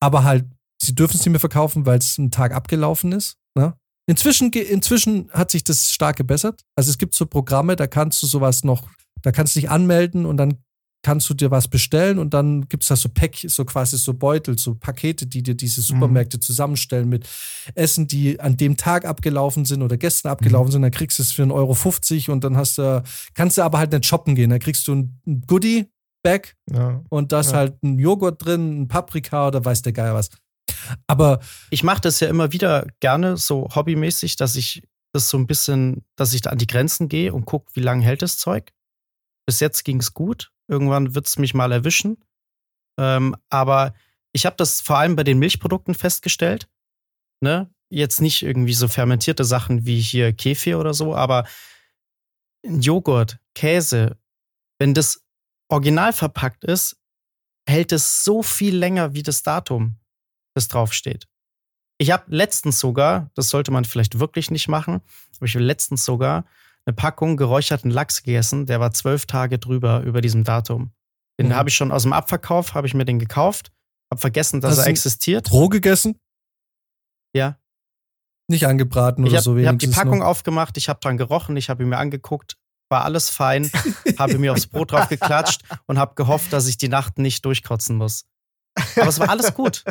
aber 0.00 0.24
halt, 0.24 0.46
sie 0.82 0.94
dürfen 0.94 1.16
es 1.16 1.24
nicht 1.24 1.30
mehr 1.30 1.40
verkaufen, 1.40 1.86
weil 1.86 1.98
es 1.98 2.18
ein 2.18 2.30
Tag 2.30 2.52
abgelaufen 2.52 3.12
ist. 3.12 3.36
Ne? 3.54 3.74
Inzwischen, 4.06 4.52
inzwischen 4.52 5.30
hat 5.32 5.50
sich 5.50 5.62
das 5.62 5.92
stark 5.92 6.16
gebessert. 6.16 6.62
Also 6.74 6.90
es 6.90 6.98
gibt 6.98 7.14
so 7.14 7.26
Programme, 7.26 7.76
da 7.76 7.86
kannst 7.86 8.22
du 8.22 8.26
sowas 8.26 8.64
noch, 8.64 8.88
da 9.22 9.30
kannst 9.30 9.54
du 9.54 9.60
dich 9.60 9.70
anmelden 9.70 10.26
und 10.26 10.36
dann 10.36 10.58
kannst 11.02 11.30
du 11.30 11.34
dir 11.34 11.50
was 11.50 11.68
bestellen 11.68 12.18
und 12.18 12.34
dann 12.34 12.68
gibt 12.68 12.82
es 12.82 12.88
da 12.88 12.96
so 12.96 13.08
Pack, 13.08 13.36
so 13.46 13.64
quasi 13.64 13.96
so 13.96 14.12
Beutel, 14.12 14.58
so 14.58 14.74
Pakete, 14.74 15.26
die 15.26 15.42
dir 15.42 15.54
diese 15.54 15.80
Supermärkte 15.80 16.36
mhm. 16.36 16.42
zusammenstellen 16.42 17.08
mit 17.08 17.26
Essen, 17.74 18.06
die 18.06 18.38
an 18.38 18.56
dem 18.56 18.76
Tag 18.76 19.06
abgelaufen 19.06 19.64
sind 19.64 19.82
oder 19.82 19.96
gestern 19.96 20.30
abgelaufen 20.30 20.68
mhm. 20.68 20.72
sind. 20.72 20.82
Dann 20.82 20.90
kriegst 20.90 21.18
du 21.18 21.22
es 21.22 21.32
für 21.32 21.42
1,50 21.44 22.28
Euro 22.28 22.32
und 22.32 22.44
dann 22.44 22.56
hast 22.56 22.78
du, 22.78 23.02
kannst 23.34 23.56
du 23.56 23.62
aber 23.62 23.78
halt 23.78 23.92
nicht 23.92 24.06
shoppen 24.06 24.34
gehen. 24.34 24.50
Da 24.50 24.58
kriegst 24.58 24.86
du 24.88 24.94
ein 24.94 25.44
Goodie-Bag 26.22 26.56
ja. 26.70 27.02
und 27.08 27.32
da 27.32 27.40
ist 27.40 27.52
ja. 27.52 27.58
halt 27.58 27.82
ein 27.82 27.98
Joghurt 27.98 28.44
drin, 28.44 28.82
ein 28.82 28.88
Paprika 28.88 29.48
oder 29.48 29.64
weiß 29.64 29.82
der 29.82 29.92
Geier 29.92 30.14
was. 30.14 30.30
Aber 31.06 31.40
ich 31.70 31.82
mache 31.82 32.00
das 32.00 32.20
ja 32.20 32.28
immer 32.28 32.52
wieder 32.52 32.86
gerne 33.00 33.36
so 33.36 33.68
hobbymäßig, 33.74 34.36
dass 34.36 34.56
ich 34.56 34.82
das 35.12 35.28
so 35.28 35.36
ein 35.38 35.46
bisschen, 35.46 36.04
dass 36.16 36.32
ich 36.32 36.42
da 36.42 36.50
an 36.50 36.58
die 36.58 36.66
Grenzen 36.66 37.08
gehe 37.08 37.32
und 37.32 37.44
gucke, 37.44 37.74
wie 37.74 37.80
lange 37.80 38.04
hält 38.04 38.22
das 38.22 38.38
Zeug. 38.38 38.72
Bis 39.46 39.60
jetzt 39.60 39.84
ging 39.84 39.98
es 39.98 40.14
gut. 40.14 40.52
Irgendwann 40.68 41.14
wird 41.14 41.26
es 41.26 41.38
mich 41.38 41.54
mal 41.54 41.72
erwischen. 41.72 42.22
Ähm, 42.98 43.34
aber 43.48 43.94
ich 44.32 44.46
habe 44.46 44.56
das 44.56 44.80
vor 44.80 44.98
allem 44.98 45.16
bei 45.16 45.24
den 45.24 45.38
Milchprodukten 45.38 45.94
festgestellt. 45.94 46.68
Ne? 47.40 47.68
Jetzt 47.90 48.20
nicht 48.20 48.42
irgendwie 48.42 48.74
so 48.74 48.86
fermentierte 48.86 49.44
Sachen 49.44 49.84
wie 49.84 50.00
hier 50.00 50.32
Kefir 50.32 50.78
oder 50.78 50.94
so, 50.94 51.16
aber 51.16 51.48
Joghurt, 52.64 53.40
Käse, 53.54 54.16
wenn 54.78 54.94
das 54.94 55.24
original 55.70 56.12
verpackt 56.12 56.64
ist, 56.64 56.96
hält 57.66 57.92
es 57.92 58.24
so 58.24 58.42
viel 58.42 58.76
länger 58.76 59.14
wie 59.14 59.22
das 59.22 59.42
Datum 59.42 59.96
das 60.54 60.68
draufsteht. 60.68 61.28
Ich 61.98 62.10
habe 62.10 62.24
letztens 62.28 62.80
sogar, 62.80 63.30
das 63.34 63.50
sollte 63.50 63.70
man 63.70 63.84
vielleicht 63.84 64.18
wirklich 64.18 64.50
nicht 64.50 64.68
machen, 64.68 65.00
aber 65.36 65.46
ich 65.46 65.54
habe 65.54 65.64
letztens 65.64 66.04
sogar 66.04 66.44
eine 66.86 66.94
Packung 66.94 67.36
geräucherten 67.36 67.90
Lachs 67.90 68.22
gegessen, 68.22 68.66
der 68.66 68.80
war 68.80 68.92
zwölf 68.92 69.26
Tage 69.26 69.58
drüber 69.58 70.00
über 70.00 70.20
diesem 70.20 70.44
Datum. 70.44 70.92
Den 71.38 71.48
mhm. 71.48 71.54
habe 71.54 71.68
ich 71.68 71.74
schon 71.74 71.92
aus 71.92 72.02
dem 72.02 72.12
Abverkauf, 72.12 72.74
habe 72.74 72.86
ich 72.86 72.94
mir 72.94 73.04
den 73.04 73.18
gekauft, 73.18 73.70
habe 74.10 74.20
vergessen, 74.20 74.60
dass 74.60 74.78
Hast 74.78 74.86
er 74.86 74.90
existiert. 74.90 75.52
Roh 75.52 75.68
gegessen? 75.68 76.18
Ja. 77.34 77.58
Nicht 78.48 78.66
angebraten 78.66 79.24
oder 79.24 79.36
hab, 79.36 79.44
so 79.44 79.56
Ich 79.56 79.66
habe 79.66 79.78
die 79.78 79.86
Packung 79.86 80.18
noch. 80.18 80.26
aufgemacht, 80.26 80.76
ich 80.78 80.88
habe 80.88 81.00
dran 81.00 81.16
gerochen, 81.16 81.56
ich 81.56 81.70
habe 81.70 81.82
ihn 81.82 81.90
mir 81.90 81.98
angeguckt, 81.98 82.56
war 82.90 83.04
alles 83.04 83.30
fein, 83.30 83.70
habe 84.18 84.38
mir 84.38 84.52
aufs 84.52 84.66
Brot 84.66 84.92
drauf 84.92 85.08
geklatscht 85.08 85.62
und 85.86 85.98
habe 85.98 86.14
gehofft, 86.14 86.52
dass 86.52 86.66
ich 86.66 86.76
die 86.76 86.88
Nacht 86.88 87.18
nicht 87.18 87.44
durchkotzen 87.44 87.96
muss. 87.96 88.26
Aber 88.96 89.08
es 89.08 89.18
war 89.18 89.30
alles 89.30 89.54
gut. 89.54 89.84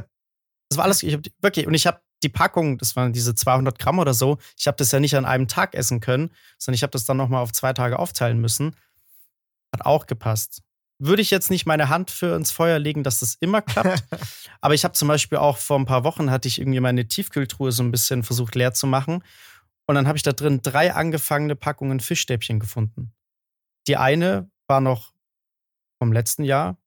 Das 0.69 0.77
war 0.77 0.85
alles, 0.85 1.01
ich 1.01 1.13
hab, 1.13 1.21
wirklich, 1.41 1.65
und 1.65 1.73
ich 1.73 1.87
habe 1.87 2.01
die 2.21 2.29
Packung, 2.29 2.77
das 2.77 2.95
waren 2.95 3.13
diese 3.13 3.33
200 3.33 3.79
Gramm 3.79 3.99
oder 3.99 4.13
so, 4.13 4.37
ich 4.57 4.67
habe 4.67 4.77
das 4.77 4.91
ja 4.91 4.99
nicht 4.99 5.15
an 5.15 5.25
einem 5.25 5.47
Tag 5.47 5.73
essen 5.73 5.99
können, 5.99 6.31
sondern 6.57 6.75
ich 6.75 6.83
habe 6.83 6.91
das 6.91 7.05
dann 7.05 7.17
nochmal 7.17 7.41
auf 7.41 7.53
zwei 7.53 7.73
Tage 7.73 7.97
aufteilen 7.97 8.39
müssen. 8.39 8.75
Hat 9.73 9.85
auch 9.85 10.05
gepasst. 10.05 10.61
Würde 11.01 11.21
ich 11.21 11.31
jetzt 11.31 11.49
nicht 11.49 11.65
meine 11.65 11.87
Hand 11.87 12.11
für 12.11 12.35
ins 12.35 12.51
Feuer 12.51 12.77
legen, 12.77 13.03
dass 13.03 13.19
das 13.19 13.35
immer 13.39 13.61
klappt. 13.61 14.03
Aber 14.61 14.73
ich 14.73 14.83
habe 14.83 14.93
zum 14.93 15.07
Beispiel 15.07 15.37
auch 15.37 15.57
vor 15.57 15.79
ein 15.79 15.85
paar 15.85 16.03
Wochen 16.03 16.29
hatte 16.29 16.49
ich 16.49 16.59
irgendwie 16.59 16.81
meine 16.81 17.07
Tiefkühltruhe 17.07 17.71
so 17.71 17.83
ein 17.83 17.91
bisschen 17.91 18.23
versucht 18.23 18.55
leer 18.55 18.73
zu 18.73 18.85
machen. 18.85 19.23
Und 19.89 19.95
dann 19.95 20.07
habe 20.07 20.17
ich 20.17 20.21
da 20.21 20.33
drin 20.33 20.61
drei 20.61 20.93
angefangene 20.93 21.55
Packungen 21.55 21.99
Fischstäbchen 21.99 22.59
gefunden. 22.59 23.11
Die 23.87 23.97
eine 23.97 24.51
war 24.67 24.81
noch 24.81 25.15
vom 25.97 26.13
letzten 26.13 26.43
Jahr, 26.43 26.77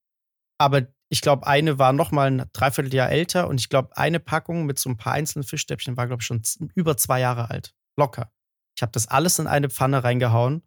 aber 0.57 0.87
ich 1.09 1.19
glaube, 1.19 1.45
eine 1.45 1.77
war 1.77 1.91
noch 1.91 2.11
mal 2.11 2.31
ein 2.31 2.45
Dreivierteljahr 2.53 3.11
älter 3.11 3.49
und 3.49 3.59
ich 3.59 3.67
glaube, 3.67 3.97
eine 3.97 4.21
Packung 4.21 4.65
mit 4.65 4.79
so 4.79 4.89
ein 4.89 4.95
paar 4.95 5.11
einzelnen 5.11 5.43
Fischstäbchen 5.43 5.97
war, 5.97 6.07
glaube 6.07 6.21
ich, 6.21 6.27
schon 6.27 6.43
über 6.75 6.95
zwei 6.95 7.19
Jahre 7.19 7.49
alt. 7.49 7.75
Locker. 7.97 8.31
Ich 8.73 8.81
habe 8.81 8.93
das 8.93 9.09
alles 9.09 9.37
in 9.37 9.47
eine 9.47 9.69
Pfanne 9.69 10.05
reingehauen. 10.05 10.63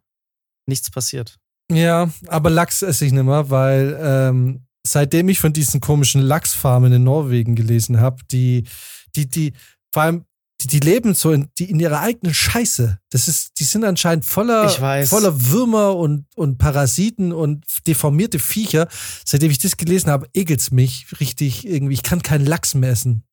Nichts 0.67 0.91
passiert. 0.91 1.39
Ja, 1.71 2.11
aber 2.27 2.51
Lachs 2.51 2.83
esse 2.83 3.03
ich 3.03 3.13
nicht 3.13 3.23
mehr, 3.23 3.49
weil 3.49 3.97
ähm, 3.99 4.67
seitdem 4.85 5.27
ich 5.29 5.39
von 5.39 5.53
diesen 5.53 5.81
komischen 5.81 6.21
Lachsfarmen 6.21 6.93
in 6.93 7.03
Norwegen 7.03 7.55
gelesen 7.55 7.99
habe, 7.99 8.23
die, 8.29 8.67
die, 9.15 9.27
die, 9.27 9.53
vor 9.91 10.03
allem 10.03 10.26
die, 10.61 10.67
die 10.67 10.79
leben 10.79 11.13
so 11.13 11.31
in, 11.31 11.49
die, 11.57 11.69
in 11.69 11.79
ihrer 11.79 11.99
eigenen 11.99 12.33
Scheiße. 12.33 12.99
Das 13.11 13.27
ist, 13.27 13.59
die 13.59 13.63
sind 13.63 13.83
anscheinend 13.83 14.25
voller, 14.25 14.69
voller 15.05 15.49
Würmer 15.51 15.95
und, 15.95 16.25
und 16.35 16.57
Parasiten 16.57 17.31
und 17.31 17.65
deformierte 17.85 18.39
Viecher. 18.39 18.87
Seitdem 19.23 19.51
ich 19.51 19.59
das 19.59 19.77
gelesen 19.77 20.09
habe, 20.09 20.27
ekelt's 20.33 20.71
mich 20.71 21.07
richtig 21.19 21.67
irgendwie. 21.67 21.93
Ich 21.93 22.03
kann 22.03 22.21
keinen 22.21 22.45
Lachs 22.45 22.73
mehr 22.73 22.91
essen. 22.91 23.23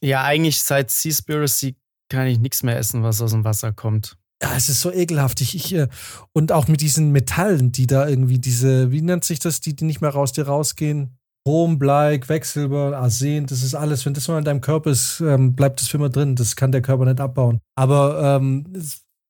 Ja, 0.00 0.24
eigentlich 0.24 0.62
seit 0.62 0.90
Seaspiracy 0.90 1.76
kann 2.08 2.26
ich 2.26 2.38
nichts 2.38 2.62
mehr 2.62 2.78
essen, 2.78 3.02
was 3.02 3.20
aus 3.20 3.32
dem 3.32 3.44
Wasser 3.44 3.72
kommt. 3.72 4.16
Ja, 4.42 4.56
es 4.56 4.68
ist 4.68 4.80
so 4.80 4.92
ekelhaft. 4.92 5.40
Ich, 5.40 5.54
ich, 5.54 5.74
äh, 5.74 5.88
und 6.32 6.52
auch 6.52 6.68
mit 6.68 6.80
diesen 6.80 7.10
Metallen, 7.10 7.72
die 7.72 7.86
da 7.86 8.08
irgendwie 8.08 8.38
diese, 8.38 8.92
wie 8.92 9.02
nennt 9.02 9.24
sich 9.24 9.40
das, 9.40 9.60
die, 9.60 9.74
die 9.74 9.84
nicht 9.84 10.00
mehr 10.00 10.10
raus 10.10 10.32
dir 10.32 10.46
rausgehen? 10.46 11.17
Chrom, 11.48 11.78
Blei, 11.78 12.18
Quecksilber, 12.18 12.98
Arsen, 12.98 13.46
das 13.46 13.62
ist 13.62 13.74
alles. 13.74 14.04
Wenn 14.04 14.12
das 14.12 14.28
mal 14.28 14.36
in 14.36 14.44
deinem 14.44 14.60
Körper 14.60 14.90
ist, 14.90 15.20
ähm, 15.20 15.56
bleibt 15.56 15.80
das 15.80 15.88
für 15.88 15.96
immer 15.96 16.10
drin. 16.10 16.36
Das 16.36 16.56
kann 16.56 16.72
der 16.72 16.82
Körper 16.82 17.06
nicht 17.06 17.22
abbauen. 17.22 17.62
Aber 17.74 18.36
ähm, 18.36 18.66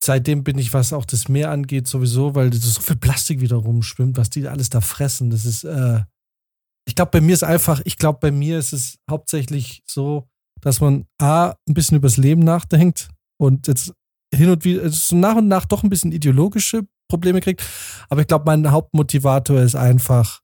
seitdem 0.02 0.42
bin 0.42 0.58
ich, 0.58 0.74
was 0.74 0.92
auch 0.92 1.04
das 1.04 1.28
Meer 1.28 1.52
angeht, 1.52 1.86
sowieso, 1.86 2.34
weil 2.34 2.52
so 2.52 2.80
viel 2.80 2.96
Plastik 2.96 3.40
wieder 3.40 3.54
rumschwimmt, 3.54 4.16
was 4.16 4.30
die 4.30 4.48
alles 4.48 4.68
da 4.68 4.80
fressen. 4.80 5.30
Das 5.30 5.44
ist, 5.44 5.62
äh, 5.62 6.00
ich 6.88 6.96
glaube, 6.96 7.12
bei 7.12 7.20
mir 7.20 7.34
ist 7.34 7.44
einfach, 7.44 7.82
ich 7.84 7.98
glaube, 7.98 8.18
bei 8.20 8.32
mir 8.32 8.58
ist 8.58 8.72
es 8.72 8.98
hauptsächlich 9.08 9.84
so, 9.86 10.26
dass 10.60 10.80
man 10.80 11.06
A, 11.22 11.54
ein 11.68 11.74
bisschen 11.74 11.98
übers 11.98 12.16
Leben 12.16 12.42
nachdenkt 12.42 13.10
und 13.40 13.68
jetzt 13.68 13.92
hin 14.34 14.50
und 14.50 14.64
wieder, 14.64 14.90
so 14.90 15.14
nach 15.14 15.36
und 15.36 15.46
nach 15.46 15.66
doch 15.66 15.84
ein 15.84 15.88
bisschen 15.88 16.10
ideologische 16.10 16.84
Probleme 17.08 17.40
kriegt. 17.40 17.64
Aber 18.08 18.22
ich 18.22 18.26
glaube, 18.26 18.44
mein 18.46 18.72
Hauptmotivator 18.72 19.60
ist 19.60 19.76
einfach, 19.76 20.40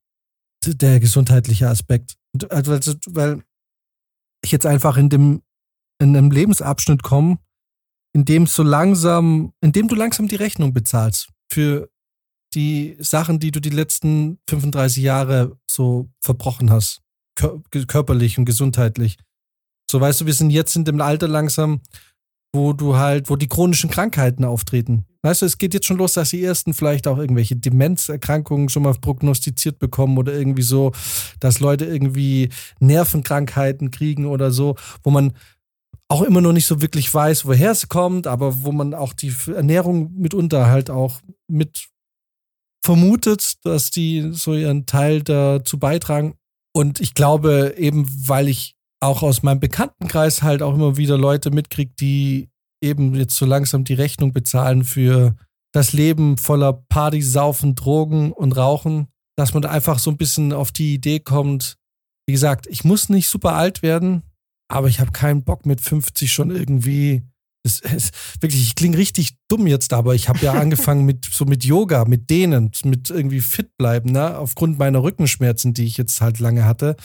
der 0.66 1.00
gesundheitliche 1.00 1.68
Aspekt. 1.68 2.14
Also, 2.48 2.72
weil 3.06 3.42
ich 4.42 4.52
jetzt 4.52 4.66
einfach 4.66 4.96
in 4.96 5.08
dem 5.08 5.42
in 6.00 6.16
einem 6.16 6.30
Lebensabschnitt 6.30 7.02
komme, 7.02 7.38
in 8.14 8.24
dem 8.24 8.46
so 8.46 8.62
langsam, 8.62 9.52
in 9.60 9.72
dem 9.72 9.88
du 9.88 9.94
langsam 9.94 10.28
die 10.28 10.36
Rechnung 10.36 10.72
bezahlst 10.72 11.28
für 11.50 11.88
die 12.54 12.96
Sachen, 13.00 13.40
die 13.40 13.50
du 13.50 13.60
die 13.60 13.70
letzten 13.70 14.38
35 14.48 15.02
Jahre 15.02 15.58
so 15.68 16.08
verbrochen 16.20 16.70
hast, 16.70 17.02
körperlich 17.36 18.38
und 18.38 18.44
gesundheitlich. 18.44 19.16
So 19.90 20.00
weißt 20.00 20.20
du, 20.20 20.26
wir 20.26 20.34
sind 20.34 20.50
jetzt 20.50 20.76
in 20.76 20.84
dem 20.84 21.00
Alter 21.00 21.28
langsam, 21.28 21.80
wo 22.54 22.72
du 22.72 22.96
halt, 22.96 23.28
wo 23.28 23.36
die 23.36 23.48
chronischen 23.48 23.90
Krankheiten 23.90 24.44
auftreten. 24.44 25.04
Weißt 25.22 25.42
du, 25.42 25.46
es 25.46 25.58
geht 25.58 25.74
jetzt 25.74 25.86
schon 25.86 25.96
los, 25.96 26.12
dass 26.12 26.30
die 26.30 26.44
ersten 26.44 26.74
vielleicht 26.74 27.08
auch 27.08 27.18
irgendwelche 27.18 27.56
Demenzerkrankungen 27.56 28.68
schon 28.68 28.84
mal 28.84 28.94
prognostiziert 28.94 29.78
bekommen 29.78 30.18
oder 30.18 30.32
irgendwie 30.34 30.62
so, 30.62 30.92
dass 31.40 31.60
Leute 31.60 31.84
irgendwie 31.84 32.50
Nervenkrankheiten 32.78 33.90
kriegen 33.90 34.26
oder 34.26 34.50
so, 34.50 34.76
wo 35.02 35.10
man 35.10 35.32
auch 36.08 36.22
immer 36.22 36.40
noch 36.40 36.52
nicht 36.52 36.66
so 36.66 36.82
wirklich 36.82 37.12
weiß, 37.12 37.46
woher 37.46 37.70
es 37.70 37.88
kommt, 37.88 38.26
aber 38.26 38.62
wo 38.62 38.70
man 38.70 38.94
auch 38.94 39.14
die 39.14 39.34
Ernährung 39.46 40.12
mitunter 40.14 40.66
halt 40.66 40.90
auch 40.90 41.20
mit 41.48 41.88
vermutet, 42.84 43.64
dass 43.64 43.90
die 43.90 44.28
so 44.32 44.54
ihren 44.54 44.84
Teil 44.84 45.22
dazu 45.22 45.78
beitragen. 45.78 46.34
Und 46.72 47.00
ich 47.00 47.14
glaube 47.14 47.74
eben, 47.78 48.06
weil 48.28 48.48
ich 48.48 48.73
auch 49.00 49.22
aus 49.22 49.42
meinem 49.42 49.60
Bekanntenkreis 49.60 50.42
halt 50.42 50.62
auch 50.62 50.74
immer 50.74 50.96
wieder 50.96 51.18
Leute 51.18 51.50
mitkriegt, 51.50 52.00
die 52.00 52.48
eben 52.82 53.14
jetzt 53.14 53.36
so 53.36 53.46
langsam 53.46 53.84
die 53.84 53.94
Rechnung 53.94 54.32
bezahlen 54.32 54.84
für 54.84 55.36
das 55.72 55.92
Leben 55.92 56.38
voller 56.38 56.72
Party, 56.72 57.20
Saufen, 57.20 57.74
Drogen 57.74 58.32
und 58.32 58.56
Rauchen, 58.56 59.08
dass 59.36 59.54
man 59.54 59.62
da 59.62 59.70
einfach 59.70 59.98
so 59.98 60.10
ein 60.10 60.16
bisschen 60.16 60.52
auf 60.52 60.70
die 60.70 60.94
Idee 60.94 61.20
kommt, 61.20 61.76
wie 62.26 62.32
gesagt, 62.32 62.66
ich 62.68 62.84
muss 62.84 63.08
nicht 63.08 63.28
super 63.28 63.54
alt 63.54 63.82
werden, 63.82 64.22
aber 64.68 64.88
ich 64.88 65.00
habe 65.00 65.12
keinen 65.12 65.44
Bock 65.44 65.66
mit 65.66 65.80
50 65.80 66.32
schon 66.32 66.50
irgendwie. 66.50 67.22
Es, 67.66 67.80
es, 67.80 68.10
wirklich, 68.40 68.62
ich 68.62 68.74
klinge 68.74 68.98
richtig 68.98 69.36
dumm 69.48 69.66
jetzt, 69.66 69.92
aber 69.92 70.14
ich 70.14 70.28
habe 70.28 70.40
ja 70.40 70.52
angefangen 70.60 71.04
mit 71.04 71.24
so 71.24 71.44
mit 71.44 71.64
Yoga, 71.64 72.04
mit 72.04 72.30
Dehnen, 72.30 72.70
mit 72.84 73.10
irgendwie 73.10 73.40
fit 73.40 73.76
bleiben, 73.76 74.12
ne? 74.12 74.38
aufgrund 74.38 74.78
meiner 74.78 75.02
Rückenschmerzen, 75.02 75.74
die 75.74 75.84
ich 75.84 75.96
jetzt 75.96 76.20
halt 76.20 76.38
lange 76.38 76.64
hatte. 76.64 76.96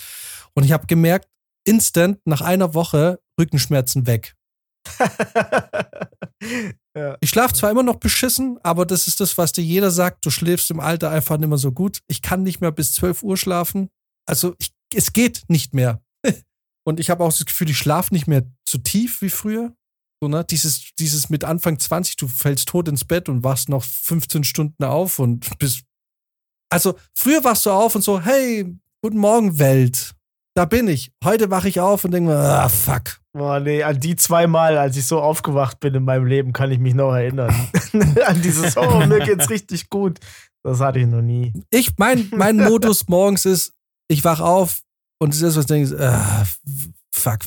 Und 0.54 0.64
ich 0.64 0.72
habe 0.72 0.88
gemerkt, 0.88 1.28
instant 1.66 2.20
nach 2.26 2.42
einer 2.42 2.74
Woche 2.74 3.20
Rückenschmerzen 3.40 4.08
weg. 4.08 4.36
ja. 6.96 7.18
Ich 7.22 7.30
schlafe 7.30 7.54
zwar 7.54 7.72
immer 7.72 7.84
noch 7.84 7.98
beschissen, 7.98 8.58
aber 8.64 8.86
das 8.86 9.08
ist 9.08 9.20
das, 9.20 9.38
was 9.38 9.52
dir 9.52 9.64
jeder 9.64 9.92
sagt. 9.92 10.26
Du 10.26 10.30
schläfst 10.30 10.72
im 10.72 10.80
Alter 10.80 11.12
einfach 11.12 11.38
nicht 11.38 11.50
mehr 11.50 11.58
so 11.58 11.72
gut. 11.72 12.00
Ich 12.08 12.22
kann 12.22 12.44
nicht 12.44 12.62
mehr 12.62 12.72
bis 12.72 12.94
12 12.94 13.24
Uhr 13.24 13.38
schlafen. 13.38 13.90
Also 14.26 14.56
ich, 14.60 14.72
es 14.94 15.14
geht 15.14 15.44
nicht 15.48 15.74
mehr. 15.74 16.02
Und 16.84 17.00
ich 17.00 17.10
habe 17.10 17.24
auch 17.24 17.32
das 17.32 17.46
Gefühl, 17.46 17.70
ich 17.70 17.78
schlafe 17.78 18.14
nicht 18.14 18.28
mehr 18.28 18.44
so 18.68 18.78
tief 18.78 19.22
wie 19.22 19.30
früher. 19.30 19.74
So, 20.22 20.28
ne? 20.28 20.44
dieses, 20.44 20.92
dieses 21.00 21.30
mit 21.30 21.46
Anfang 21.46 21.80
20, 21.80 22.18
du 22.18 22.28
fällst 22.28 22.68
tot 22.68 22.90
ins 22.90 23.06
Bett 23.06 23.30
und 23.30 23.44
wachst 23.44 23.70
noch 23.70 23.84
15 23.84 24.44
Stunden 24.44 24.84
auf 24.84 25.20
und 25.20 25.58
bist. 25.60 25.84
Also 26.70 27.00
früher 27.14 27.44
wachst 27.46 27.66
du 27.66 27.72
auf 27.72 27.96
und 27.96 28.02
so, 28.02 28.20
hey, 28.20 28.76
guten 29.02 29.18
Morgen, 29.18 29.58
Welt 29.60 30.14
da 30.60 30.66
bin 30.66 30.90
ich. 30.90 31.14
Heute 31.24 31.50
wache 31.50 31.70
ich 31.70 31.80
auf 31.80 32.04
und 32.04 32.12
denke 32.12 32.32
mir, 32.32 32.38
ah, 32.38 32.68
fuck. 32.68 33.22
Boah, 33.32 33.62
nee, 33.62 33.82
an 33.82 33.98
die 33.98 34.18
zweimal, 34.18 34.78
als 34.78 34.98
ich 34.98 35.06
so 35.06 35.22
aufgewacht 35.22 35.80
bin 35.80 35.96
in 35.96 36.04
meinem 36.04 36.26
Leben, 36.26 36.52
kann 36.52 36.70
ich 36.70 36.80
mich 36.80 36.94
noch 36.94 37.14
erinnern. 37.14 37.56
an 38.26 38.42
dieses, 38.42 38.76
oh, 38.76 39.06
mir 39.06 39.20
geht's 39.20 39.50
richtig 39.50 39.90
gut. 39.90 40.20
Das 40.62 40.82
hatte 40.82 41.00
ich 41.00 41.08
noch 41.08 41.22
nie. 41.22 41.54
Ich, 41.70 41.98
mein, 41.98 42.28
mein 42.36 42.58
Modus 42.66 43.08
morgens 43.08 43.46
ist, 43.46 43.72
ich 44.10 44.26
wach 44.26 44.42
auf 44.42 44.82
und 45.20 45.34
das 45.34 45.42
ist 45.42 45.56
was 45.56 45.66
denke 45.66 45.96
ich, 45.96 46.02
ah, 46.02 46.46
fuck, 47.10 47.40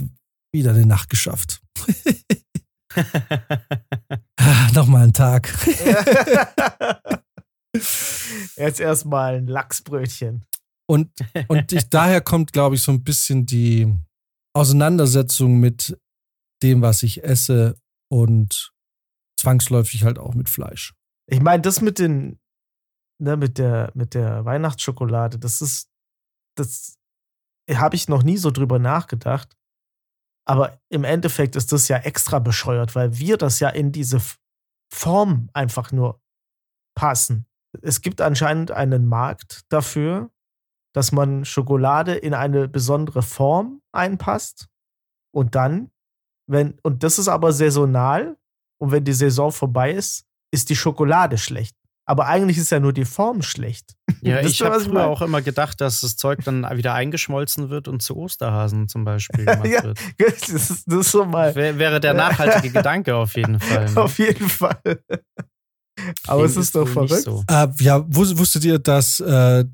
wieder 0.50 0.70
eine 0.70 0.86
Nacht 0.86 1.10
geschafft. 1.10 1.60
ah, 4.38 4.70
Nochmal 4.72 5.02
ein 5.02 5.12
Tag. 5.12 5.54
Jetzt 8.56 8.80
erstmal 8.80 9.34
ein 9.34 9.48
Lachsbrötchen. 9.48 10.46
Und, 10.88 11.10
und 11.48 11.72
ich, 11.72 11.88
daher 11.90 12.20
kommt, 12.20 12.52
glaube 12.52 12.74
ich, 12.74 12.82
so 12.82 12.92
ein 12.92 13.02
bisschen 13.02 13.46
die 13.46 13.92
Auseinandersetzung 14.54 15.58
mit 15.60 15.98
dem, 16.62 16.82
was 16.82 17.02
ich 17.02 17.24
esse 17.24 17.76
und 18.10 18.72
zwangsläufig 19.38 20.04
halt 20.04 20.18
auch 20.18 20.34
mit 20.34 20.48
Fleisch. 20.48 20.94
Ich 21.28 21.40
meine, 21.40 21.62
das 21.62 21.80
mit 21.80 21.98
den, 21.98 22.38
ne, 23.18 23.36
mit 23.36 23.58
der, 23.58 23.90
mit 23.94 24.14
der 24.14 24.44
Weihnachtsschokolade, 24.44 25.38
das 25.38 25.60
ist, 25.60 25.88
das 26.56 26.98
habe 27.70 27.96
ich 27.96 28.08
noch 28.08 28.22
nie 28.22 28.36
so 28.36 28.50
drüber 28.50 28.78
nachgedacht. 28.78 29.56
Aber 30.44 30.80
im 30.88 31.04
Endeffekt 31.04 31.54
ist 31.56 31.72
das 31.72 31.88
ja 31.88 31.98
extra 31.98 32.40
bescheuert, 32.40 32.94
weil 32.94 33.16
wir 33.18 33.36
das 33.36 33.60
ja 33.60 33.68
in 33.68 33.92
diese 33.92 34.20
Form 34.92 35.48
einfach 35.52 35.92
nur 35.92 36.20
passen. 36.96 37.46
Es 37.80 38.02
gibt 38.02 38.20
anscheinend 38.20 38.70
einen 38.72 39.06
Markt 39.06 39.62
dafür, 39.68 40.31
dass 40.92 41.12
man 41.12 41.44
Schokolade 41.44 42.14
in 42.14 42.34
eine 42.34 42.68
besondere 42.68 43.22
Form 43.22 43.80
einpasst 43.92 44.68
und 45.34 45.54
dann, 45.54 45.90
wenn, 46.46 46.78
und 46.82 47.02
das 47.02 47.18
ist 47.18 47.28
aber 47.28 47.52
saisonal 47.52 48.36
und 48.78 48.92
wenn 48.92 49.04
die 49.04 49.12
Saison 49.12 49.52
vorbei 49.52 49.92
ist, 49.92 50.24
ist 50.52 50.68
die 50.68 50.76
Schokolade 50.76 51.38
schlecht. 51.38 51.76
Aber 52.04 52.26
eigentlich 52.26 52.58
ist 52.58 52.70
ja 52.70 52.80
nur 52.80 52.92
die 52.92 53.04
Form 53.04 53.42
schlecht. 53.42 53.94
Ja, 54.22 54.40
ich 54.44 54.60
habe 54.60 54.80
früher 54.80 55.06
auch 55.06 55.22
immer 55.22 55.40
gedacht, 55.40 55.80
dass 55.80 56.00
das 56.00 56.16
Zeug 56.16 56.40
dann 56.44 56.66
wieder 56.76 56.94
eingeschmolzen 56.94 57.70
wird 57.70 57.86
und 57.86 58.02
zu 58.02 58.16
Osterhasen 58.16 58.88
zum 58.88 59.04
Beispiel 59.04 59.44
gemacht 59.46 59.66
ja, 59.66 59.84
wird. 59.84 60.00
Das 60.18 60.48
ist, 60.48 60.84
das 60.86 60.98
ist 61.06 61.12
so 61.12 61.24
mal. 61.24 61.54
Wäre 61.54 62.00
der 62.00 62.14
nachhaltige 62.14 62.70
Gedanke 62.72 63.14
auf 63.14 63.36
jeden 63.36 63.60
Fall. 63.60 63.88
Ne? 63.88 64.00
Auf 64.00 64.18
jeden 64.18 64.48
Fall. 64.48 64.80
Aber 66.26 66.44
es 66.44 66.56
ist 66.56 66.74
doch 66.74 66.88
verrückt. 66.88 67.22
So. 67.22 67.44
Äh, 67.48 67.68
ja, 67.78 68.04
wusstet 68.08 68.64
ihr, 68.64 68.78
dass 68.78 69.20
äh, 69.20 69.64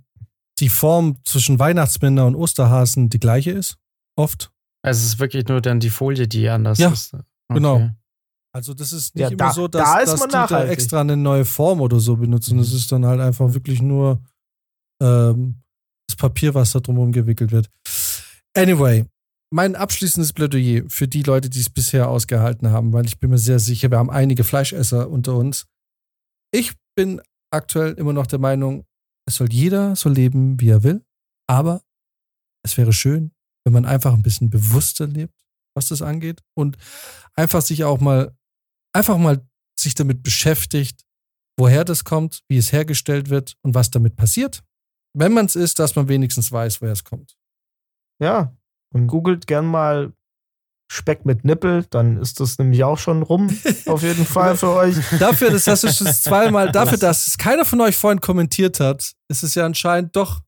die 0.61 0.69
Form 0.69 1.19
zwischen 1.25 1.59
Weihnachtsmänner 1.59 2.27
und 2.27 2.35
Osterhasen 2.35 3.09
die 3.09 3.21
gleiche 3.21 3.51
ist? 3.51 3.77
Oft? 4.17 4.51
Also 4.83 5.01
es 5.01 5.07
ist 5.07 5.19
wirklich 5.19 5.47
nur 5.49 5.61
dann 5.61 5.81
die 5.81 5.91
Folie, 5.91 6.29
die 6.29 6.49
anders 6.49 6.79
ja, 6.79 6.91
ist. 6.91 7.15
Okay. 7.15 7.25
Genau. 7.55 7.91
Also 8.55 8.75
das 8.75 8.93
ist 8.93 9.15
nicht 9.15 9.23
ja, 9.23 9.29
immer 9.29 9.37
da, 9.37 9.53
so, 9.53 9.69
dass, 9.69 9.85
da 9.85 10.05
dass 10.05 10.23
die 10.23 10.29
da 10.29 10.65
extra 10.65 11.01
eine 11.01 11.17
neue 11.17 11.45
Form 11.45 11.81
oder 11.81 12.01
so 12.01 12.17
benutzen. 12.17 12.59
Das 12.59 12.73
ist 12.73 12.91
dann 12.91 13.05
halt 13.05 13.21
einfach 13.21 13.53
wirklich 13.55 13.83
nur 13.83 14.23
ähm, 15.03 15.63
das 16.09 16.17
Papier, 16.17 16.55
was 16.55 16.73
da 16.73 16.81
drumherum 16.81 17.13
gewickelt 17.13 17.53
wird. 17.53 17.71
Anyway, 18.57 19.05
mein 19.51 19.77
abschließendes 19.77 20.33
Plädoyer 20.33 20.83
für 20.89 21.09
die 21.09 21.23
Leute, 21.23 21.49
die 21.51 21.61
es 21.61 21.71
bisher 21.71 22.09
ausgehalten 22.09 22.71
haben, 22.71 22.93
weil 22.93 23.07
ich 23.07 23.21
bin 23.21 23.31
mir 23.31 23.39
sehr 23.39 23.59
sicher, 23.59 23.91
wir 23.91 23.99
haben 23.99 24.11
einige 24.11 24.45
Fleischesser 24.45 25.09
unter 25.09 25.37
uns. 25.37 25.67
Ich 26.51 26.73
bin 26.97 27.21
aktuell 27.51 27.93
immer 27.93 28.13
noch 28.13 28.27
der 28.27 28.39
Meinung, 28.39 28.85
es 29.29 29.37
soll 29.37 29.53
jeder 29.53 29.95
so 29.95 30.09
leben, 30.09 30.59
wie 30.59 30.71
er 30.71 30.83
will, 30.83 31.05
aber 31.47 31.83
es 32.65 32.77
wäre 32.79 32.95
schön, 32.95 33.33
wenn 33.65 33.75
man 33.75 33.85
einfach 33.85 34.15
ein 34.15 34.23
bisschen 34.23 34.49
bewusster 34.49 35.07
lebt, 35.07 35.35
was 35.75 35.89
das 35.89 36.01
angeht 36.01 36.43
und 36.55 36.79
einfach 37.35 37.61
sich 37.61 37.85
auch 37.85 38.01
mal 38.01 38.35
einfach 38.95 39.19
mal 39.19 39.47
sich 39.79 39.95
damit 39.95 40.23
beschäftigt, 40.23 41.05
woher 41.59 41.85
das 41.85 42.05
kommt, 42.05 42.43
wie 42.49 42.57
es 42.57 42.73
hergestellt 42.73 43.29
wird 43.29 43.57
und 43.63 43.75
was 43.75 43.91
damit 43.91 44.17
passiert. 44.17 44.65
Wenn 45.15 45.35
man 45.35 45.45
es 45.47 45.57
isst, 45.57 45.79
dass 45.79 45.95
man 45.95 46.09
wenigstens 46.09 46.51
weiß, 46.51 46.81
woher 46.81 46.93
es 46.93 47.05
kommt. 47.05 47.37
Ja, 48.21 48.57
und 48.95 49.09
googelt 49.09 49.47
gern 49.47 49.67
mal 49.67 50.15
Speck 50.91 51.27
mit 51.27 51.45
Nippel, 51.45 51.85
dann 51.91 52.17
ist 52.17 52.41
das 52.41 52.59
nämlich 52.59 52.83
auch 52.83 52.99
schon 52.99 53.23
rum, 53.23 53.57
auf 53.87 54.03
jeden 54.03 54.25
Fall 54.25 54.57
für 54.57 54.71
euch. 54.71 54.97
Dafür, 55.19 55.51
das 55.51 55.67
hast 55.67 55.85
du 55.85 55.93
schon 55.93 56.07
zweimal, 56.13 56.73
dafür, 56.73 56.99
dass 56.99 57.27
es 57.27 57.37
keiner 57.37 57.65
von 57.65 57.81
euch 57.81 57.97
vorhin 57.97 58.21
kommentiert 58.21 58.81
hat, 58.81 59.13
ist 59.29 59.43
es 59.43 59.55
ja 59.55 59.67
anscheinend 59.67 60.17
doch 60.17 60.41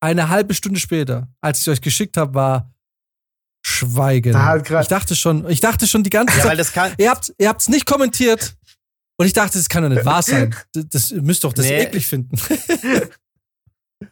eine 0.00 0.28
halbe 0.28 0.54
Stunde 0.54 0.80
später, 0.80 1.28
als 1.40 1.60
ich 1.60 1.68
euch 1.68 1.80
geschickt 1.80 2.16
habe, 2.16 2.34
war 2.34 2.72
Schweigen. 3.64 4.36
ich 4.80 4.88
dachte 4.88 5.14
schon, 5.14 5.48
ich 5.48 5.60
dachte 5.60 5.86
schon 5.86 6.02
die 6.02 6.10
ganze 6.10 6.36
ja, 6.36 6.42
Zeit. 6.42 6.50
Weil 6.50 6.56
das 6.56 6.72
kann 6.72 6.92
ihr 6.96 7.10
habt 7.10 7.34
ihr 7.38 7.48
habt's 7.48 7.68
nicht 7.68 7.86
kommentiert. 7.86 8.56
Und 9.20 9.26
ich 9.26 9.32
dachte, 9.32 9.58
das 9.58 9.68
kann 9.68 9.82
doch 9.82 9.90
nicht 9.90 10.04
wahr 10.04 10.22
sein. 10.22 10.54
Das, 10.72 10.88
das 10.88 11.10
müsst 11.10 11.42
doch 11.42 11.52
das 11.52 11.66
nee. 11.66 11.82
eklig 11.82 12.06
finden. 12.06 12.38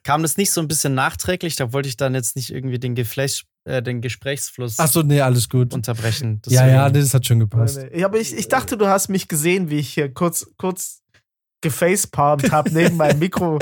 Kam 0.03 0.23
das 0.23 0.37
nicht 0.37 0.51
so 0.51 0.61
ein 0.61 0.67
bisschen 0.67 0.95
nachträglich? 0.95 1.55
Da 1.55 1.73
wollte 1.73 1.89
ich 1.89 1.97
dann 1.97 2.15
jetzt 2.15 2.35
nicht 2.35 2.51
irgendwie 2.51 2.81
den, 2.81 2.97
Geflecht, 2.97 3.45
äh, 3.67 3.83
den 3.83 4.01
Gesprächsfluss 4.01 4.79
Ach 4.79 4.89
so, 4.89 5.03
nee, 5.03 5.21
alles 5.21 5.49
gut. 5.49 5.75
unterbrechen. 5.75 6.41
Deswegen. 6.45 6.61
Ja, 6.61 6.69
ja, 6.69 6.91
das 6.91 7.13
hat 7.13 7.27
schon 7.27 7.41
gepasst. 7.41 7.79
Nee, 7.79 7.91
nee. 7.93 8.05
Aber 8.05 8.19
ich, 8.19 8.33
ich 8.33 8.49
dachte, 8.49 8.79
du 8.79 8.87
hast 8.87 9.09
mich 9.09 9.27
gesehen, 9.27 9.71
wie 9.71 9.79
ich 9.79 9.93
hier 9.93 10.13
kurz, 10.13 10.47
kurz 10.57 11.03
gefacepalmt 11.63 12.53
habe 12.53 12.73
neben 12.73 12.97
meinem 12.99 13.19
Mikro 13.19 13.59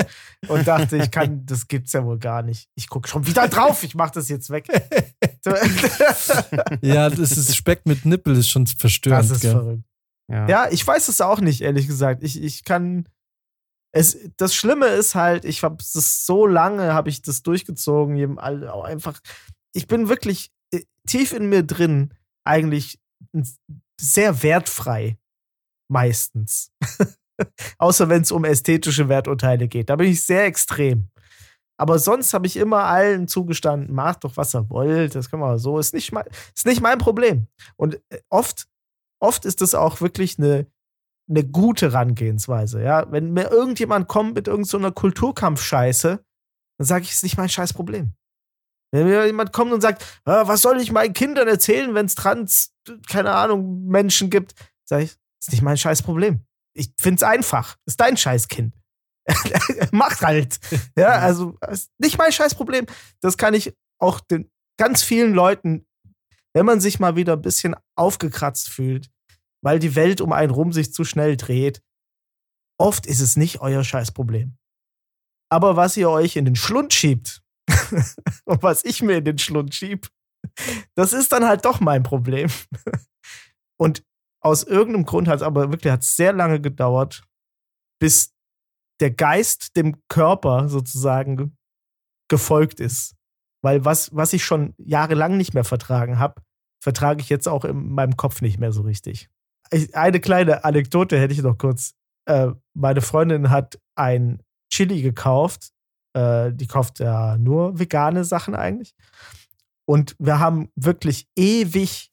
und 0.47 0.67
dachte, 0.67 0.97
ich 0.97 1.09
kann, 1.09 1.45
das 1.47 1.67
gibt's 1.67 1.93
ja 1.93 2.05
wohl 2.05 2.19
gar 2.19 2.43
nicht. 2.43 2.69
Ich 2.75 2.87
gucke 2.87 3.07
schon 3.07 3.25
wieder 3.25 3.47
drauf, 3.47 3.83
ich 3.83 3.95
mach 3.95 4.11
das 4.11 4.29
jetzt 4.29 4.51
weg. 4.51 4.67
ja, 6.81 7.09
das 7.09 7.31
ist 7.31 7.55
Speck 7.55 7.81
mit 7.85 8.05
Nippel, 8.05 8.37
ist 8.37 8.49
schon 8.49 8.67
verstörend. 8.67 9.23
Das 9.23 9.31
ist 9.31 9.41
gell? 9.41 9.51
verrückt. 9.51 9.83
Ja. 10.31 10.47
ja. 10.47 10.67
ich 10.69 10.85
weiß 10.85 11.07
es 11.07 11.19
auch 11.19 11.39
nicht, 11.39 11.61
ehrlich 11.61 11.87
gesagt. 11.87 12.23
Ich, 12.23 12.41
ich 12.41 12.63
kann. 12.63 13.07
Es, 13.91 14.17
das 14.35 14.53
Schlimme 14.53 14.87
ist 14.87 15.15
halt, 15.15 15.45
ich 15.45 15.63
habe 15.63 15.77
das 15.77 16.25
so 16.25 16.45
lange, 16.45 16.93
habe 16.93 17.09
ich 17.09 17.21
das 17.21 17.43
durchgezogen, 17.43 18.37
einfach. 18.37 19.19
Ich 19.75 19.87
bin 19.87 20.07
wirklich 20.07 20.51
äh, 20.73 20.81
tief 21.05 21.33
in 21.33 21.49
mir 21.49 21.63
drin 21.63 22.13
eigentlich 22.45 22.99
sehr 23.99 24.41
wertfrei. 24.41 25.17
Meistens. 25.91 26.71
Außer 27.77 28.09
wenn 28.09 28.21
es 28.21 28.31
um 28.31 28.45
ästhetische 28.45 29.09
Werturteile 29.09 29.67
geht. 29.67 29.89
Da 29.89 29.97
bin 29.97 30.09
ich 30.09 30.23
sehr 30.23 30.45
extrem. 30.45 31.09
Aber 31.77 31.99
sonst 31.99 32.33
habe 32.33 32.47
ich 32.47 32.55
immer 32.55 32.85
allen 32.85 33.27
zugestanden, 33.27 33.93
macht 33.93 34.23
doch, 34.23 34.37
was 34.37 34.55
ihr 34.55 34.69
wollt, 34.69 35.13
das 35.13 35.29
können 35.29 35.41
wir 35.41 35.59
so, 35.59 35.77
ist 35.77 35.93
nicht 35.93 36.13
mein, 36.13 36.23
ist 36.55 36.65
nicht 36.65 36.81
mein 36.81 36.99
Problem. 36.99 37.47
Und 37.75 37.95
äh, 38.09 38.21
oft, 38.29 38.67
oft 39.21 39.45
ist 39.45 39.61
das 39.61 39.75
auch 39.75 39.99
wirklich 39.99 40.39
eine, 40.39 40.67
eine 41.29 41.43
gute 41.43 41.91
Herangehensweise. 41.91 42.81
Ja? 42.81 43.11
Wenn 43.11 43.33
mir 43.33 43.51
irgendjemand 43.51 44.07
kommt 44.07 44.35
mit 44.35 44.47
irgendeiner 44.47 44.87
so 44.87 44.93
Kulturkampfscheiße, 44.93 46.23
dann 46.77 46.87
sage 46.87 47.03
ich, 47.03 47.09
es 47.09 47.17
ist 47.17 47.23
nicht 47.23 47.37
mein 47.37 47.49
scheiß 47.49 47.73
Problem. 47.73 48.13
Wenn 48.95 49.07
mir 49.07 49.25
jemand 49.25 49.53
kommt 49.53 49.71
und 49.71 49.81
sagt, 49.81 50.05
ah, 50.25 50.47
was 50.47 50.61
soll 50.61 50.79
ich 50.79 50.91
meinen 50.91 51.13
Kindern 51.13 51.47
erzählen, 51.47 51.93
wenn 51.93 52.05
es 52.05 52.15
trans, 52.15 52.73
keine 53.09 53.31
Ahnung, 53.31 53.85
Menschen 53.85 54.29
gibt, 54.29 54.55
sage 54.85 55.03
ich, 55.03 55.15
ist 55.41 55.51
nicht 55.51 55.61
mein 55.61 55.77
scheiß 55.77 56.01
Problem 56.01 56.45
ich 56.75 56.91
find's 56.99 57.23
einfach. 57.23 57.77
Ist 57.85 57.99
dein 57.99 58.17
Scheißkind. 58.17 58.75
Macht 59.91 60.21
halt. 60.21 60.59
Ja, 60.97 61.13
also 61.19 61.57
ist 61.69 61.91
nicht 61.97 62.17
mein 62.17 62.31
Scheißproblem. 62.31 62.85
Das 63.21 63.37
kann 63.37 63.53
ich 63.53 63.75
auch 63.99 64.19
den 64.19 64.51
ganz 64.77 65.01
vielen 65.01 65.33
Leuten, 65.33 65.87
wenn 66.53 66.65
man 66.65 66.79
sich 66.79 66.99
mal 66.99 67.15
wieder 67.15 67.33
ein 67.33 67.41
bisschen 67.41 67.75
aufgekratzt 67.97 68.69
fühlt, 68.69 69.09
weil 69.61 69.79
die 69.79 69.95
Welt 69.95 70.21
um 70.21 70.31
einen 70.31 70.51
rum 70.51 70.73
sich 70.73 70.93
zu 70.93 71.03
schnell 71.03 71.37
dreht. 71.37 71.81
Oft 72.77 73.05
ist 73.05 73.21
es 73.21 73.35
nicht 73.35 73.61
euer 73.61 73.83
Scheißproblem. 73.83 74.57
Aber 75.49 75.75
was 75.75 75.97
ihr 75.97 76.09
euch 76.09 76.35
in 76.35 76.45
den 76.45 76.55
Schlund 76.55 76.93
schiebt 76.93 77.41
und 78.45 78.63
was 78.63 78.83
ich 78.85 79.01
mir 79.01 79.17
in 79.17 79.25
den 79.25 79.37
Schlund 79.37 79.73
schieb, 79.73 80.09
das 80.95 81.13
ist 81.13 81.31
dann 81.31 81.45
halt 81.45 81.65
doch 81.65 81.79
mein 81.79 82.03
Problem. 82.03 82.49
Und 83.77 84.03
aus 84.41 84.63
irgendeinem 84.63 85.05
Grund 85.05 85.27
hat 85.27 85.37
es 85.37 85.41
aber 85.41 85.71
wirklich 85.71 85.91
hat 85.91 86.03
sehr 86.03 86.31
lange 86.31 86.61
gedauert, 86.61 87.23
bis 87.99 88.33
der 89.01 89.11
Geist 89.11 89.75
dem 89.75 90.01
Körper 90.07 90.69
sozusagen 90.69 91.57
gefolgt 92.29 92.79
ist. 92.79 93.15
Weil 93.63 93.83
was, 93.83 94.15
was 94.15 94.33
ich 94.33 94.45
schon 94.45 94.73
jahrelang 94.77 95.37
nicht 95.37 95.53
mehr 95.53 95.63
vertragen 95.63 96.19
habe, 96.19 96.41
vertrage 96.81 97.21
ich 97.21 97.29
jetzt 97.29 97.47
auch 97.47 97.65
in 97.65 97.89
meinem 97.89 98.15
Kopf 98.15 98.41
nicht 98.41 98.59
mehr 98.59 98.71
so 98.71 98.83
richtig. 98.83 99.29
eine 99.93 100.19
kleine 100.19 100.63
Anekdote 100.63 101.19
hätte 101.19 101.33
ich 101.33 101.41
noch 101.41 101.57
kurz. 101.57 101.95
Äh, 102.27 102.51
meine 102.75 103.01
Freundin 103.01 103.49
hat 103.49 103.79
ein 103.95 104.43
Chili 104.71 105.01
gekauft. 105.01 105.71
Äh, 106.15 106.53
die 106.53 106.67
kauft 106.67 106.99
ja 106.99 107.37
nur 107.37 107.77
vegane 107.77 108.23
Sachen 108.23 108.55
eigentlich. 108.55 108.95
Und 109.85 110.15
wir 110.17 110.39
haben 110.39 110.69
wirklich 110.75 111.27
ewig 111.35 112.09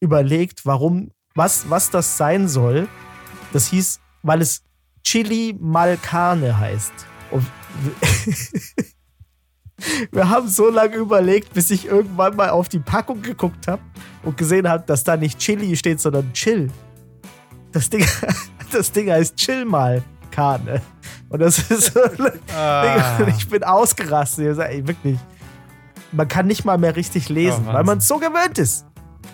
überlegt, 0.00 0.66
warum 0.66 1.10
was, 1.34 1.68
was 1.70 1.90
das 1.90 2.16
sein 2.16 2.48
soll. 2.48 2.88
Das 3.52 3.68
hieß, 3.68 4.00
weil 4.22 4.40
es 4.40 4.62
Chili 5.04 5.54
mal 5.58 5.96
Carne 5.98 6.58
heißt. 6.58 6.92
Und 7.30 7.46
Wir 10.12 10.28
haben 10.28 10.48
so 10.48 10.70
lange 10.70 10.96
überlegt, 10.96 11.52
bis 11.52 11.70
ich 11.70 11.86
irgendwann 11.86 12.36
mal 12.36 12.50
auf 12.50 12.68
die 12.68 12.78
Packung 12.78 13.22
geguckt 13.22 13.66
habe 13.66 13.82
und 14.22 14.36
gesehen 14.36 14.68
habe, 14.68 14.84
dass 14.86 15.04
da 15.04 15.16
nicht 15.16 15.38
Chili 15.38 15.74
steht, 15.76 16.00
sondern 16.00 16.32
Chill. 16.32 16.70
Das 17.72 17.90
Ding, 17.90 18.06
das 18.72 18.92
Ding 18.92 19.10
heißt 19.10 19.36
Chill 19.36 19.64
mal, 19.64 20.02
Karne. 20.30 20.80
Und 21.28 21.40
das 21.40 21.58
ist 21.70 21.92
so. 21.94 22.00
Ah. 22.56 23.18
Ich 23.36 23.48
bin 23.48 23.64
ausgerastet. 23.64 24.50
Ich 24.50 24.56
sag, 24.56 24.70
ey, 24.70 24.86
wirklich. 24.86 25.18
Man 26.12 26.28
kann 26.28 26.46
nicht 26.46 26.64
mal 26.64 26.78
mehr 26.78 26.94
richtig 26.94 27.28
lesen, 27.28 27.64
Oh, 27.68 27.72
weil 27.72 27.82
man 27.84 27.98
es 27.98 28.06
so 28.06 28.18
gewöhnt 28.18 28.58
ist. 28.58 28.86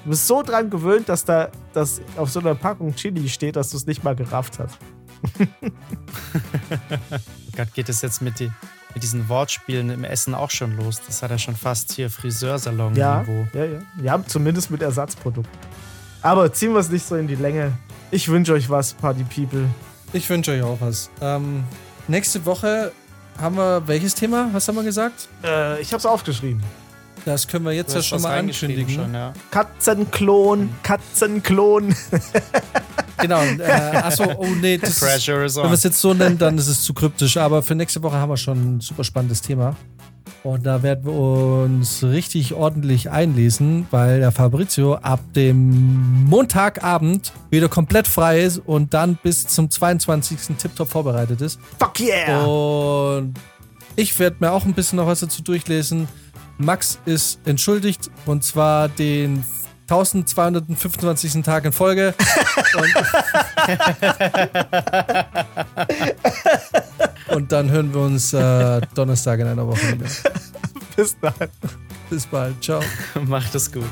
Du 0.05 0.11
bist 0.11 0.27
so 0.27 0.43
dran 0.43 0.71
gewöhnt, 0.71 1.09
dass 1.11 1.25
da 1.27 1.51
dass 1.75 2.01
auf 2.17 2.31
so 2.31 2.41
einer 2.41 2.55
Packung 2.55 2.95
Chili 2.95 3.29
steht, 3.29 3.57
dass 3.57 3.71
du 3.71 3.77
es 3.77 3.87
nicht 3.87 4.03
mal 4.03 4.17
gerafft 4.17 4.59
hast. 4.59 4.79
Oh 5.23 5.47
Gott, 7.57 7.75
geht 7.75 7.89
es 7.91 8.01
jetzt 8.01 8.23
mit, 8.23 8.39
die, 8.41 8.51
mit 8.95 9.03
diesen 9.03 9.29
Wortspielen 9.29 9.91
im 9.91 10.05
Essen 10.05 10.35
auch 10.35 10.51
schon 10.51 10.75
los? 10.77 11.03
Das 11.07 11.23
hat 11.23 11.31
ja 11.31 11.39
schon 11.39 11.57
fast 11.57 11.93
hier 11.93 12.07
Ja, 12.07 12.11
Friseursalon-Niveau. 12.11 13.47
ja, 13.53 13.65
ja. 13.65 13.79
Wir 13.97 14.13
haben 14.13 14.27
zumindest 14.27 14.71
mit 14.71 14.81
Ersatzprodukt. 14.81 15.49
Aber 16.23 16.51
ziehen 16.53 16.73
wir 16.73 16.81
es 16.81 16.89
nicht 16.91 17.07
so 17.07 17.17
in 17.17 17.27
die 17.27 17.35
Länge. 17.35 17.73
Ich 18.11 18.29
wünsche 18.29 18.53
euch 18.55 18.71
was, 18.71 18.95
Party 18.95 19.25
People. 19.25 19.65
Ich 20.13 20.29
wünsche 20.29 20.53
euch 20.53 20.63
auch 20.63 20.79
was. 20.81 21.11
Ähm, 21.21 21.65
nächste 22.09 22.45
Woche 22.45 22.93
haben 23.39 23.57
wir 23.57 23.87
welches 23.87 24.15
Thema? 24.15 24.49
Was 24.53 24.67
haben 24.69 24.77
wir 24.77 24.83
gesagt? 24.83 25.29
Äh, 25.45 25.81
ich 25.81 25.93
hab's 25.93 26.05
aufgeschrieben. 26.05 26.63
Das 27.25 27.47
können 27.47 27.65
wir 27.65 27.73
jetzt 27.73 27.95
ja 27.95 28.03
schon 28.03 28.23
mal 28.23 28.39
ankündigen. 28.39 28.95
Schon, 28.95 29.15
ja. 29.15 29.33
Katzenklon, 29.51 30.71
Katzenklon. 30.83 31.95
Genau. 33.21 33.43
Äh, 33.43 33.71
achso, 33.71 34.25
oh 34.39 34.47
nee, 34.47 34.79
das 34.79 34.91
ist, 34.91 35.01
Pressure 35.01 35.45
is 35.45 35.57
wenn 35.57 35.65
wir 35.65 35.73
es 35.73 35.83
jetzt 35.83 36.01
so 36.01 36.15
nennen, 36.15 36.39
dann 36.39 36.57
ist 36.57 36.69
es 36.69 36.83
zu 36.83 36.95
kryptisch. 36.95 37.37
Aber 37.37 37.63
für 37.63 37.75
nächste 37.75 38.03
Woche 38.03 38.17
haben 38.17 38.31
wir 38.31 38.39
schon 38.39 38.77
ein 38.77 38.81
super 38.81 39.05
spannendes 39.05 39.43
Thema. 39.43 39.77
Und 40.43 40.65
da 40.65 40.83
werden 40.83 41.05
wir 41.05 41.13
uns 41.13 42.03
richtig 42.03 42.55
ordentlich 42.55 43.11
einlesen, 43.11 43.87
weil 43.91 44.21
der 44.21 44.33
Fabrizio 44.33 44.95
ab 44.95 45.21
dem 45.35 46.25
Montagabend 46.25 47.33
wieder 47.51 47.69
komplett 47.69 48.09
frei 48.09 48.43
ist 48.43 48.59
und 48.59 48.95
dann 48.95 49.19
bis 49.23 49.47
zum 49.47 49.71
22. 49.71 50.57
tiptop 50.57 50.89
vorbereitet 50.89 51.41
ist. 51.41 51.61
Fuck 51.79 52.01
yeah! 52.01 52.45
Und 52.45 53.35
ich 53.97 54.19
werde 54.19 54.37
mir 54.41 54.53
auch 54.53 54.65
ein 54.65 54.75
bisschen 54.75 54.97
noch 54.97 55.07
was 55.07 55.21
dazu 55.21 55.43
durchlesen. 55.43 56.09
Max 56.59 56.99
ist 57.07 57.41
entschuldigt 57.47 58.11
und 58.27 58.45
zwar 58.45 58.89
den 58.89 59.45
1225. 59.91 61.43
Tag 61.43 61.65
in 61.65 61.73
Folge. 61.73 62.15
Und, 67.29 67.35
und 67.35 67.51
dann 67.53 67.69
hören 67.71 67.93
wir 67.93 68.03
uns 68.03 68.33
äh, 68.33 68.81
Donnerstag 68.95 69.41
in 69.41 69.49
einer 69.49 69.67
Woche 69.67 69.93
wieder. 69.93 70.07
Bis 70.97 71.17
dann. 71.21 71.35
Bis 72.09 72.27
bald. 72.27 72.63
Ciao. 72.63 72.81
Macht 73.27 73.53
es 73.55 73.73
gut. 73.73 73.91